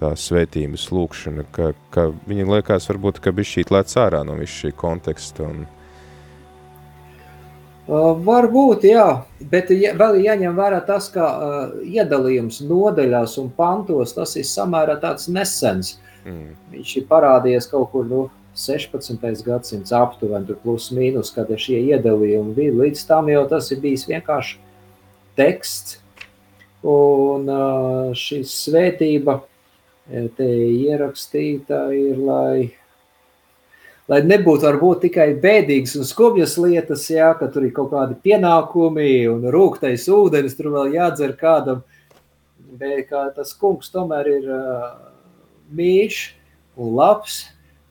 tā 0.00 0.12
svētības 0.18 0.88
lūkšana, 0.94 1.46
ka, 1.54 1.72
ka 1.94 2.08
viņi 2.28 2.48
liekas 2.48 2.88
varbūt, 2.90 3.20
ka 3.22 3.34
bišķīt 3.34 3.72
lēc 3.74 3.96
ārā 4.00 4.22
no 4.26 4.38
visu 4.38 4.66
šī 4.66 4.74
konteksta 4.78 5.46
un, 5.48 5.66
Uh, 7.82 8.12
varbūt, 8.22 8.84
jā, 8.86 9.24
bet 9.50 9.72
ja, 9.74 9.90
vēl 9.98 10.20
ir 10.20 10.28
jāņem 10.28 10.54
vērā 10.54 10.78
tas, 10.86 11.08
ka 11.10 11.24
uh, 11.26 11.72
iedalījums 11.82 12.60
nodaļās 12.62 13.34
un 13.42 13.48
pantos 13.56 14.14
tas 14.14 14.36
ir 14.38 14.46
samērā 14.46 15.00
tāds 15.02 15.26
nesens. 15.26 15.96
Mm. 16.22 16.52
Viņš 16.70 16.92
ir 17.00 17.08
parādījies 17.10 17.66
kaut 17.72 17.90
kur 17.90 18.06
nu, 18.06 18.20
16. 18.54 19.42
gadsimts 19.42 19.94
aptuveni, 19.98 20.46
tur 20.46 20.60
plus 20.62 20.92
mīnus, 20.94 21.32
kad 21.34 21.50
šie 21.50 21.80
iedalījumi 21.88 22.54
bija. 22.54 22.76
Līdz 22.84 23.02
tam 23.08 23.32
jau 23.32 23.42
tas 23.50 23.72
ir 23.74 23.80
bijis 23.82 24.06
vienkārši 24.06 24.60
teksts. 25.40 25.98
Un 26.86 27.50
uh, 27.50 28.14
šī 28.14 28.44
svētība 28.46 29.40
te 30.36 30.46
ierakstīta 30.46 31.88
ir, 31.94 32.22
lai 32.22 32.70
lai 34.10 34.20
nebūtu 34.26 34.66
varbūt 34.66 35.04
tikai 35.06 35.28
bēdīgas 35.42 35.94
un 36.00 36.06
skumjas 36.06 36.56
lietas, 36.60 37.06
jā, 37.10 37.30
ka 37.38 37.48
tur 37.52 37.68
ir 37.68 37.74
kaut 37.76 37.92
kādi 37.92 38.18
pienākumi 38.24 39.28
un 39.30 39.46
rūktais 39.54 40.08
ūdens, 40.10 40.56
tur 40.58 40.72
vēl 40.74 40.96
jādzer 40.96 41.36
kādam, 41.38 41.82
bet 42.78 43.08
kā 43.10 43.28
tas 43.36 43.54
kungs 43.58 43.92
tomēr 43.94 44.30
ir 44.32 44.48
uh, 44.50 44.86
mīļš 45.76 46.22
un 46.80 46.94
labs, 46.98 47.42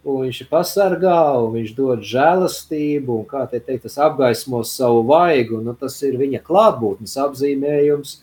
un 0.03 0.25
viņš 0.25 0.41
pasargā, 0.51 1.21
un 1.39 1.55
viņš 1.55 1.75
dod 1.77 2.03
žēlastību, 2.11 3.21
un 3.21 3.27
kā 3.29 3.45
te 3.47 3.61
teikt, 3.61 3.85
tas 3.87 3.99
apgaismos 4.01 4.73
savu 4.75 5.05
vaigu, 5.07 5.61
nu, 5.63 5.77
tas 5.77 5.95
ir 6.03 6.17
viņa 6.19 6.41
klātbūtnes 6.43 7.13
apzīmējums, 7.23 8.17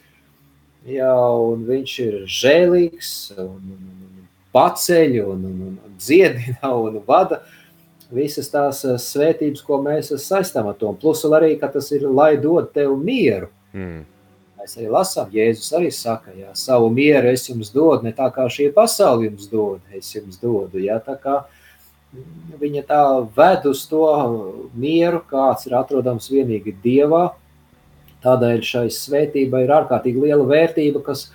jā, 0.91 1.15
un 1.49 1.63
viņš 1.69 1.95
ir 2.05 2.19
žēlīgs, 2.41 3.13
un, 3.39 3.55
un, 3.79 3.87
un 4.19 4.27
paceļ, 4.53 5.23
un, 5.23 5.47
un, 5.47 5.79
un 5.87 5.95
dziedina, 6.03 6.75
un 6.75 6.99
vada, 7.07 7.39
uh, 7.39 7.55
visas 8.15 8.51
tās 8.53 8.85
eh, 8.87 8.97
svētības, 9.01 9.65
ko 9.65 9.81
mēs 9.85 10.13
saistām 10.25 10.71
ar 10.71 10.79
to. 10.79 10.93
Plus 11.01 11.25
arī, 11.29 11.55
ka 11.61 11.71
tas 11.73 11.91
ir, 11.93 12.07
lai 12.09 12.37
dod 12.41 12.73
tev 12.75 12.97
mieru. 13.01 13.51
Mm. 13.77 14.05
Mēs 14.59 14.75
arī 14.77 14.89
lasām, 14.91 15.31
Jēzus 15.33 15.71
arī 15.79 15.91
saka, 15.95 16.33
jā, 16.37 16.51
savu 16.59 16.89
mieru 16.93 17.31
es 17.31 17.47
jums 17.49 17.71
dodu, 17.73 18.03
ne 18.05 18.13
tā 18.17 18.27
kā 18.35 18.49
šī 18.51 18.73
pasaule 18.75 19.29
jums 19.29 19.47
dod, 19.49 19.81
es 19.95 20.09
jums 20.17 20.41
dodu. 20.41 20.81
Jā, 20.83 20.99
tā 21.05 21.15
kā 21.21 21.43
viņa 22.59 22.83
tā 22.89 23.03
ved 23.37 23.69
uz 23.69 23.85
to 23.89 24.05
mieru, 24.75 25.23
kāds 25.31 25.69
ir 25.69 25.77
atrodams 25.79 26.31
vienīgi 26.33 26.75
Dievā. 26.83 27.29
Tādēļ 28.25 28.63
šai 28.67 28.87
svētībai 28.91 29.63
ir 29.63 29.73
ārkārtīgi 29.77 30.25
liela 30.25 30.45
vērtība, 30.49 31.05
kas 31.07 31.29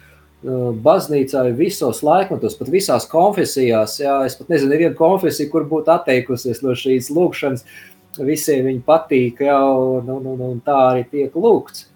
baznīcā 0.43 1.45
ir 1.47 1.55
visos 1.57 2.01
laikmetos, 2.03 2.57
pat 2.59 2.69
visās 2.71 3.07
konfesijās. 3.09 3.97
Jā, 4.01 4.19
es 4.27 4.35
pat 4.39 4.51
nezinu, 4.51 4.73
nevienu 4.73 4.97
konfesiju, 4.99 5.51
kur 5.51 5.67
būtu 5.69 5.93
atteikusies 5.93 6.61
no 6.65 6.75
šīs 6.75 7.11
lūkšanas. 7.15 7.65
Visiem 8.19 8.67
viņi 8.67 8.83
patīk, 8.85 9.41
jā, 9.47 9.57
un, 9.57 10.09
un, 10.13 10.27
un, 10.35 10.41
un 10.51 10.59
tā 10.65 10.75
arī 10.91 11.05
tiek 11.09 11.33
lūgts. 11.33 11.87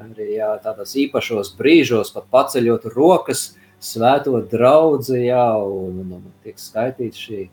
Arī 0.00 0.36
jā, 0.38 0.52
tādos 0.62 0.94
īpašos 0.96 1.54
brīžos, 1.58 2.12
pat 2.14 2.28
paceļot 2.32 2.86
rokas, 2.94 3.50
svēto 3.80 4.38
draugu, 4.48 5.16
un, 5.16 6.14
un 6.20 6.22
tiek 6.44 6.56
skaitīts 6.60 7.24
šī, 7.26 7.48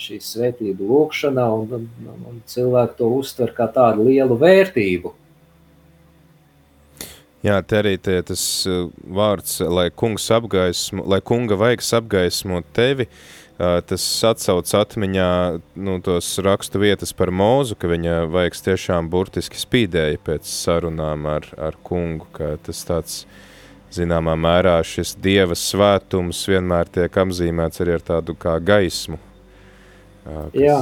šī 0.00 0.18
svētība 0.24 0.84
lūkšana, 0.84 1.46
un, 1.54 1.72
un, 1.78 2.26
un 2.28 2.42
cilvēki 2.48 2.98
to 2.98 3.08
uztver 3.20 3.54
kā 3.56 3.68
tādu 3.72 4.08
lielu 4.08 4.36
vērtību. 4.40 5.14
Jā, 7.46 7.60
te 7.62 7.76
arī 7.78 7.94
tie, 8.02 8.16
tas 8.26 8.42
uh, 8.66 8.88
vārds, 9.14 9.60
lai 9.62 9.90
apgaismo, 10.34 11.04
lai 11.06 11.20
kunga 11.22 11.54
vaigs 11.54 11.92
apgaismo 11.94 12.64
tevi, 12.74 13.06
uh, 13.06 13.78
tas 13.86 14.06
atsauc 14.26 14.66
atmiņā 14.74 15.28
nu, 15.78 16.00
tos 16.02 16.32
rakstu 16.42 16.82
vietas 16.82 17.14
par 17.14 17.30
mūzu, 17.30 17.78
ka 17.78 17.90
viņa 17.92 18.24
vaigs 18.34 18.64
tiešām 18.66 19.06
burtiski 19.12 19.54
spīdēja 19.54 20.18
pēc 20.18 20.50
sarunām 20.50 21.30
ar, 21.30 21.46
ar 21.54 21.78
kungu, 21.86 22.26
ka 22.34 22.56
tas 22.66 22.82
tāds, 22.88 23.20
zināmā 23.94 24.34
mērā, 24.36 24.74
šis 24.84 25.14
dieva 25.22 25.54
svētums 25.56 26.42
vienmēr 26.50 26.90
tiek 26.92 27.22
apzīmēts 27.22 27.80
arī 27.80 27.94
ar 27.96 28.04
tādu 28.04 28.34
kā 28.36 28.58
gaismu. 28.58 29.16
Uh, 30.26 30.48
kas... 30.50 30.58
Jā, 30.58 30.80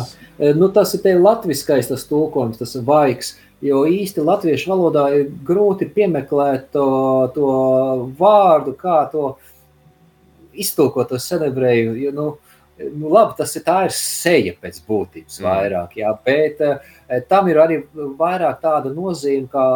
nu 0.57 0.73
tas 0.73 0.97
ir 0.97 1.05
te 1.05 1.13
latviskais 1.21 1.93
tas 1.93 2.09
tulkojums, 2.09 2.59
tas 2.65 2.75
vaigs, 2.81 3.37
Jo 3.65 3.87
īsti 3.89 4.21
latviešu 4.21 4.69
valodā 4.69 5.07
ir 5.17 5.29
grūti 5.47 5.89
piemeklēt 5.89 6.69
to, 6.77 6.89
to 7.33 7.53
vārdu, 8.19 8.75
kā 8.77 8.99
to 9.13 9.31
iztulkot 10.53 11.15
uz 11.17 11.25
senebreju. 11.25 11.95
Jo, 11.97 12.13
nu, 12.13 12.27
nu, 12.85 13.09
labi, 13.09 13.33
tas 13.39 13.57
ir, 13.57 13.65
ir 13.65 13.95
seja 13.97 14.53
pēc 14.61 14.83
būtības 14.85 15.41
mm. 15.41 15.47
vairāk, 15.49 15.95
jā, 16.03 16.13
bet 16.27 16.61
eh, 16.67 17.23
tam 17.31 17.49
ir 17.49 17.63
arī 17.63 17.79
vairāk 17.95 18.61
tāda 18.61 18.93
nozīme, 18.93 19.49
kā 19.53 19.69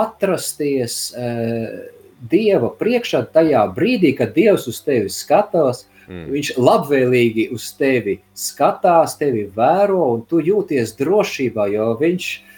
atrasties 0.00 1.06
eh, 1.16 1.94
Dieva 2.18 2.72
priekšā 2.74 3.22
tajā 3.30 3.62
brīdī, 3.76 4.10
kad 4.18 4.32
Dievs 4.34 4.64
uz 4.66 4.80
tevi 4.82 5.06
skatās. 5.14 5.84
Mm. 6.08 6.24
Viņš 6.34 6.50
labvēlīgi 6.58 7.44
uz 7.54 7.68
tevi 7.78 8.16
skatās, 8.34 9.14
tevi 9.20 9.44
vēro, 9.54 10.00
un 10.16 10.24
tu 10.26 10.40
jūties 10.42 10.96
drošībā, 10.98 11.68
jo 11.70 11.92
viņš 12.00 12.28
ir 12.34 12.57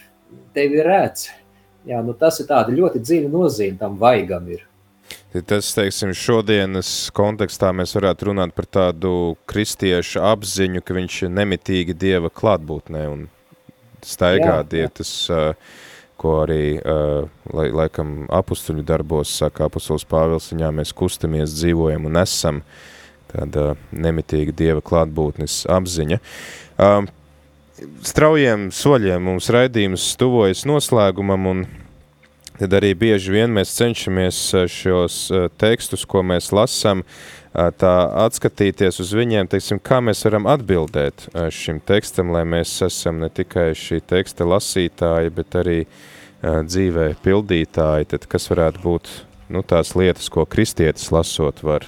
tevi 0.55 0.83
redz. 0.85 1.29
Jā, 1.89 2.03
nu 2.05 2.13
tas 2.17 2.41
ir 2.43 2.49
tāda 2.51 2.75
ļoti 2.75 3.01
dziļa 3.01 3.31
nozīme 3.33 3.81
tam 3.81 3.97
vaigam 4.01 4.49
ir. 4.53 4.67
Tas, 5.31 5.69
teiksim, 5.77 6.11
šodienas 6.15 6.89
kontekstā 7.15 7.71
mēs 7.75 7.95
varētu 7.95 8.31
runāt 8.31 8.51
par 8.55 8.67
tādu 8.67 9.37
kristiešu 9.51 10.23
apziņu, 10.27 10.83
ka 10.83 10.97
viņš 10.97 11.19
ir 11.27 11.33
nemitīgi 11.37 11.95
Dieva 11.95 12.31
klātbūtnē 12.35 13.05
un 13.13 13.29
staigā 14.07 14.59
dietas, 14.67 15.13
ko 16.21 16.35
arī, 16.43 16.81
lai, 17.55 17.69
laikam, 17.83 18.25
apustuļu 18.41 18.85
darbos, 18.87 19.33
saka 19.41 19.69
apustuls 19.71 20.07
Pāvils, 20.09 20.51
viņā 20.53 20.73
mēs 20.81 20.93
kustamies, 20.99 21.55
dzīvojam 21.55 22.11
un 22.11 22.21
esam 22.21 22.61
tāda 23.31 23.77
nemitīga 23.95 24.55
Dieva 24.57 24.83
klātbūtnes 24.83 25.63
apziņa 25.71 26.19
straujiem 28.05 28.69
soļiem 28.75 29.23
mums 29.31 29.49
raidījums 29.53 30.05
tuvojas 30.21 30.65
noslēgumam, 30.69 31.47
un 31.51 31.63
tad 32.61 32.75
arī 32.77 32.93
bieži 32.99 33.33
vien 33.35 33.53
mēs 33.55 33.73
cenšamies 33.79 34.41
eh, 34.55 34.67
šos 34.71 35.19
eh, 35.33 35.47
tekstus, 35.61 36.05
ko 36.09 36.23
mēs 36.27 36.51
lasām, 36.57 37.03
eh, 37.05 37.71
tā 37.81 37.95
atskatīties 38.27 39.01
uz 39.03 39.13
viņiem, 39.17 39.49
teiksim, 39.51 39.81
kā 39.83 40.01
mēs 40.05 40.25
varam 40.27 40.49
atbildēt 40.51 41.29
šim 41.55 41.81
tekstam, 41.87 42.33
lai 42.35 42.45
mēs 42.49 42.77
esam 42.87 43.23
ne 43.25 43.31
tikai 43.33 43.71
šī 43.77 44.03
teksta 44.13 44.49
lasītāji, 44.49 45.35
bet 45.37 45.61
arī 45.61 45.81
dzīvē 46.41 47.11
pildītāji, 47.21 48.09
tad 48.15 48.25
kas 48.33 48.49
varētu 48.49 48.81
būt 48.81 49.11
nu, 49.53 49.61
tās 49.61 49.93
lietas, 49.93 50.31
ko 50.33 50.47
kristietis 50.49 51.11
lasot 51.13 51.61
var, 51.61 51.85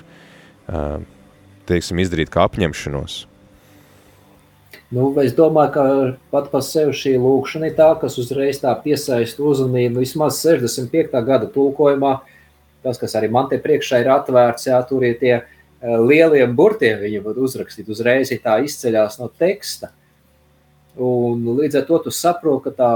teiksim, 1.64 2.03
izdarīt 2.05 2.28
kā 2.34 2.45
apņemšanos. 2.45 3.22
Nu, 4.93 5.07
es 5.22 5.32
domāju, 5.32 5.70
ka 5.72 5.84
pat 6.34 6.51
par 6.53 6.61
sevi 6.66 6.93
šī 6.93 7.14
lūkšana 7.16 7.70
ir 7.70 7.76
tā, 7.78 7.86
kas 7.97 8.18
uzreiz 8.20 8.59
tā 8.61 8.74
piesaista 8.84 9.40
uzmanību. 9.40 10.03
Vismaz 10.03 10.43
65. 10.45 11.16
gada 11.24 11.49
tulkojumā, 11.55 12.18
tas, 12.84 13.01
kas 13.01 13.16
arī 13.16 13.30
man 13.32 13.49
te 13.49 13.57
priekšā 13.62 14.03
ir 14.03 14.11
atvērts, 14.12 14.68
jā, 14.68 14.82
tur 14.90 15.07
ir 15.09 15.16
tie 15.22 15.32
eh, 15.38 15.47
lieliem 15.97 16.53
burtiem, 16.59 17.01
viņi 17.07 17.22
var 17.24 17.40
uzrakstīt 17.40 17.88
uzreiz, 17.88 18.34
ja 18.34 18.45
tā 18.45 18.59
izceļās 18.66 19.16
no 19.22 19.30
teksta. 19.32 19.95
Un 21.01 21.49
līdz 21.62 21.80
ar 21.80 21.88
to 21.88 22.03
tu 22.05 22.12
saproti, 22.12 22.68
ka 22.68 22.76
tā 22.76 22.93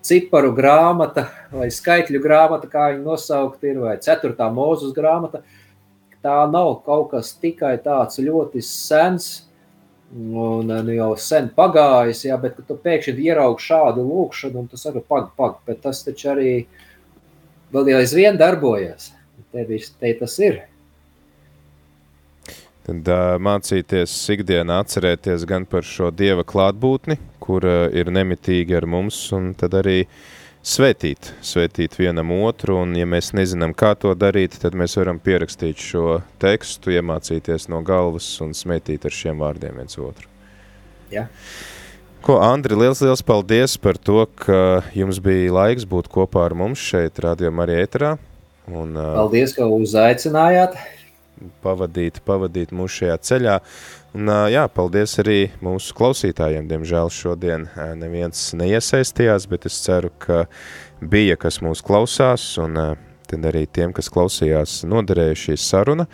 ciparu 0.00 0.56
grāmata 0.56 1.26
vai 1.52 1.68
skaitļu 1.68 2.24
grāmata, 2.24 2.72
kā 2.72 2.88
viņi 2.94 3.04
nosaukt 3.04 3.68
ir, 3.68 3.84
vai 3.84 3.98
ceturtā 4.00 4.48
mūzus 4.48 4.96
grāmata, 4.96 5.44
tā 6.24 6.40
nav 6.48 6.78
kaut 6.86 7.10
kas 7.12 7.36
tikai 7.36 7.76
tāds 7.84 8.16
ļoti 8.16 8.64
sens, 8.64 9.42
Un 10.12 10.68
nu, 10.68 10.92
jau 10.92 11.14
sen 11.16 11.46
pagājis, 11.56 12.26
jā, 12.26 12.36
bet 12.40 12.58
tu 12.68 12.76
pēkšņi 12.76 13.30
ieraugi 13.30 13.64
šādu 13.64 14.02
lūkšanu, 14.04 14.60
un 14.60 14.66
tu 14.68 14.76
saki, 14.76 15.00
pag, 15.08 15.30
pag, 15.38 15.54
bet 15.64 15.80
tas 15.86 16.02
taču 16.04 16.34
arī 16.34 16.50
vēl 17.72 17.94
aizvien 17.96 18.36
darbojas. 18.36 19.08
Tev 19.52 19.72
te 20.00 20.12
tas 20.20 20.36
ir. 20.40 20.60
Tad 22.82 23.08
uh, 23.08 23.38
mācīties 23.40 24.12
ikdienā 24.34 24.82
atcerēties 24.82 25.46
gan 25.48 25.64
par 25.70 25.86
šo 25.86 26.10
Dieva 26.12 26.44
klātbūtni, 26.44 27.16
kur 27.40 27.64
uh, 27.64 27.86
ir 27.94 28.12
nemitīgi 28.12 28.76
ar 28.76 28.88
mums, 28.90 29.24
un 29.36 29.52
tad 29.56 29.76
arī 29.80 30.02
uh, 30.02 30.16
svētīt, 30.62 31.32
svētīt 31.44 31.98
vienam 31.98 32.32
otru, 32.38 32.78
un 32.84 32.94
ja 32.96 33.06
mēs 33.08 33.32
nezinām, 33.36 33.74
kā 33.74 33.92
to 33.98 34.14
darīt, 34.18 34.56
tad 34.62 34.76
mēs 34.78 34.96
varam 34.98 35.18
pierakstīt 35.22 35.82
šo 35.82 36.20
tekstu, 36.42 36.94
iemācīties 36.96 37.68
no 37.72 37.82
galvas 37.86 38.28
un 38.44 38.54
smetīt 38.56 39.06
ar 39.06 39.14
šiem 39.14 39.42
vārdiem 39.42 39.82
viens 39.82 39.98
otru. 39.98 40.30
Ja. 41.12 41.26
Ko, 42.22 42.38
Andri, 42.38 42.76
liels, 42.78 43.00
liels 43.02 43.24
paldies 43.26 43.74
par 43.82 43.98
to, 43.98 44.22
ka 44.38 44.82
jums 44.94 45.18
bija 45.22 45.50
laiks 45.56 45.86
būt 45.90 46.06
kopā 46.12 46.46
ar 46.46 46.54
mums 46.54 46.78
šeit, 46.78 47.18
Radio 47.24 47.50
Marija 47.50 47.82
ēterā. 47.82 48.12
Un, 48.70 48.94
Paldies, 48.94 49.56
ka 49.56 49.66
uzaicinājāt. 49.66 50.76
Pavadīt, 51.64 52.20
pavadīt 52.22 52.70
mūsu 52.70 53.02
šajā 53.02 53.16
ceļā. 53.26 53.56
Un, 54.12 54.28
jā, 54.52 54.66
paldies 54.68 55.14
arī 55.22 55.38
mūsu 55.64 55.94
klausītājiem. 55.96 56.66
Diemžēl 56.68 57.08
šodien 57.12 57.64
neviens 57.96 58.50
neiesaistījās, 58.60 59.46
bet 59.48 59.64
es 59.70 59.78
ceru, 59.84 60.10
ka 60.20 60.44
bija, 61.00 61.38
kas 61.40 61.62
mūs 61.64 61.80
klausās, 61.86 62.44
un 62.60 62.76
tad 63.30 63.48
arī 63.48 63.64
tiem, 63.64 63.94
kas 63.96 64.12
klausījās, 64.12 64.82
noderēja 64.84 65.38
šī 65.46 65.56
saruna. 65.56 66.06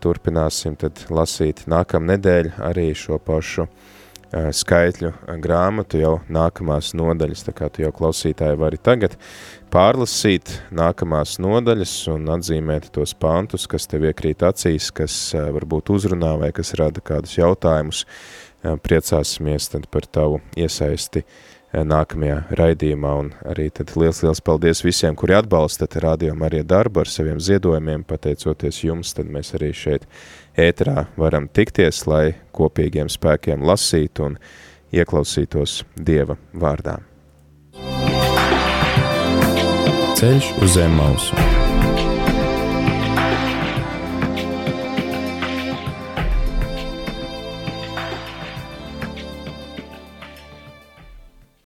Turpināsim 0.00 0.78
tad 0.78 1.02
lasīt 1.10 1.66
nākamā 1.66 2.14
nedēļa 2.14 2.62
arī 2.70 2.92
šo 2.96 3.18
pašu 3.18 3.66
uh, 3.66 3.95
skaitļu 4.32 5.12
grāmatu 5.42 6.00
jau 6.00 6.14
nākamās 6.32 6.92
nodaļas, 6.98 7.44
tā 7.46 7.54
kā 7.56 7.68
tu 7.70 7.84
jau 7.84 7.92
klausītāji 7.94 8.58
vari 8.58 8.78
tagad 8.82 9.14
pārlasīt 9.72 10.50
nākamās 10.74 11.36
nodaļas 11.42 11.94
un 12.14 12.30
atzīmēt 12.36 12.90
tos 12.94 13.14
pantus, 13.14 13.68
kas 13.70 13.86
tev 13.90 14.08
iekrīt 14.10 14.42
acīs, 14.46 14.90
kas 14.94 15.18
varbūt 15.34 15.92
uzrunā 15.94 16.36
vai 16.42 16.52
kas 16.56 16.74
rada 16.78 17.02
kādus 17.04 17.36
jautājumus, 17.38 18.04
priecāsimies 18.62 19.70
tad 19.72 19.86
par 19.92 20.08
tavu 20.10 20.40
iesaisti 20.58 21.22
nākamajā 21.76 22.38
raidījumā. 22.56 23.12
Un 23.20 23.30
arī 23.46 23.68
tad 23.74 23.92
liels, 23.98 24.22
liels 24.24 24.40
paldies 24.44 24.82
visiem, 24.86 25.16
kuri 25.18 25.36
atbalstat 25.36 25.98
Radio 26.02 26.34
Marija 26.38 26.64
darbu 26.64 27.02
ar 27.02 27.10
saviem 27.10 27.40
ziedojumiem, 27.42 28.06
pateicoties 28.08 28.82
jums, 28.86 29.12
tad 29.16 29.30
mēs 29.32 29.54
arī 29.58 29.72
šeit 29.76 30.06
ēterā 30.56 31.06
varam 31.20 31.48
tikties, 31.52 32.04
lai 32.08 32.36
kopīgiem 32.56 33.10
spēkiem 33.12 33.64
lasītu 33.66 34.30
un 34.30 34.38
ieklausītos 34.96 35.82
Dieva 35.96 36.38
vārdā. 36.54 36.98
Ceļš 40.16 40.54
uz 40.64 40.78
zem 40.78 40.96
mausu. 40.96 41.55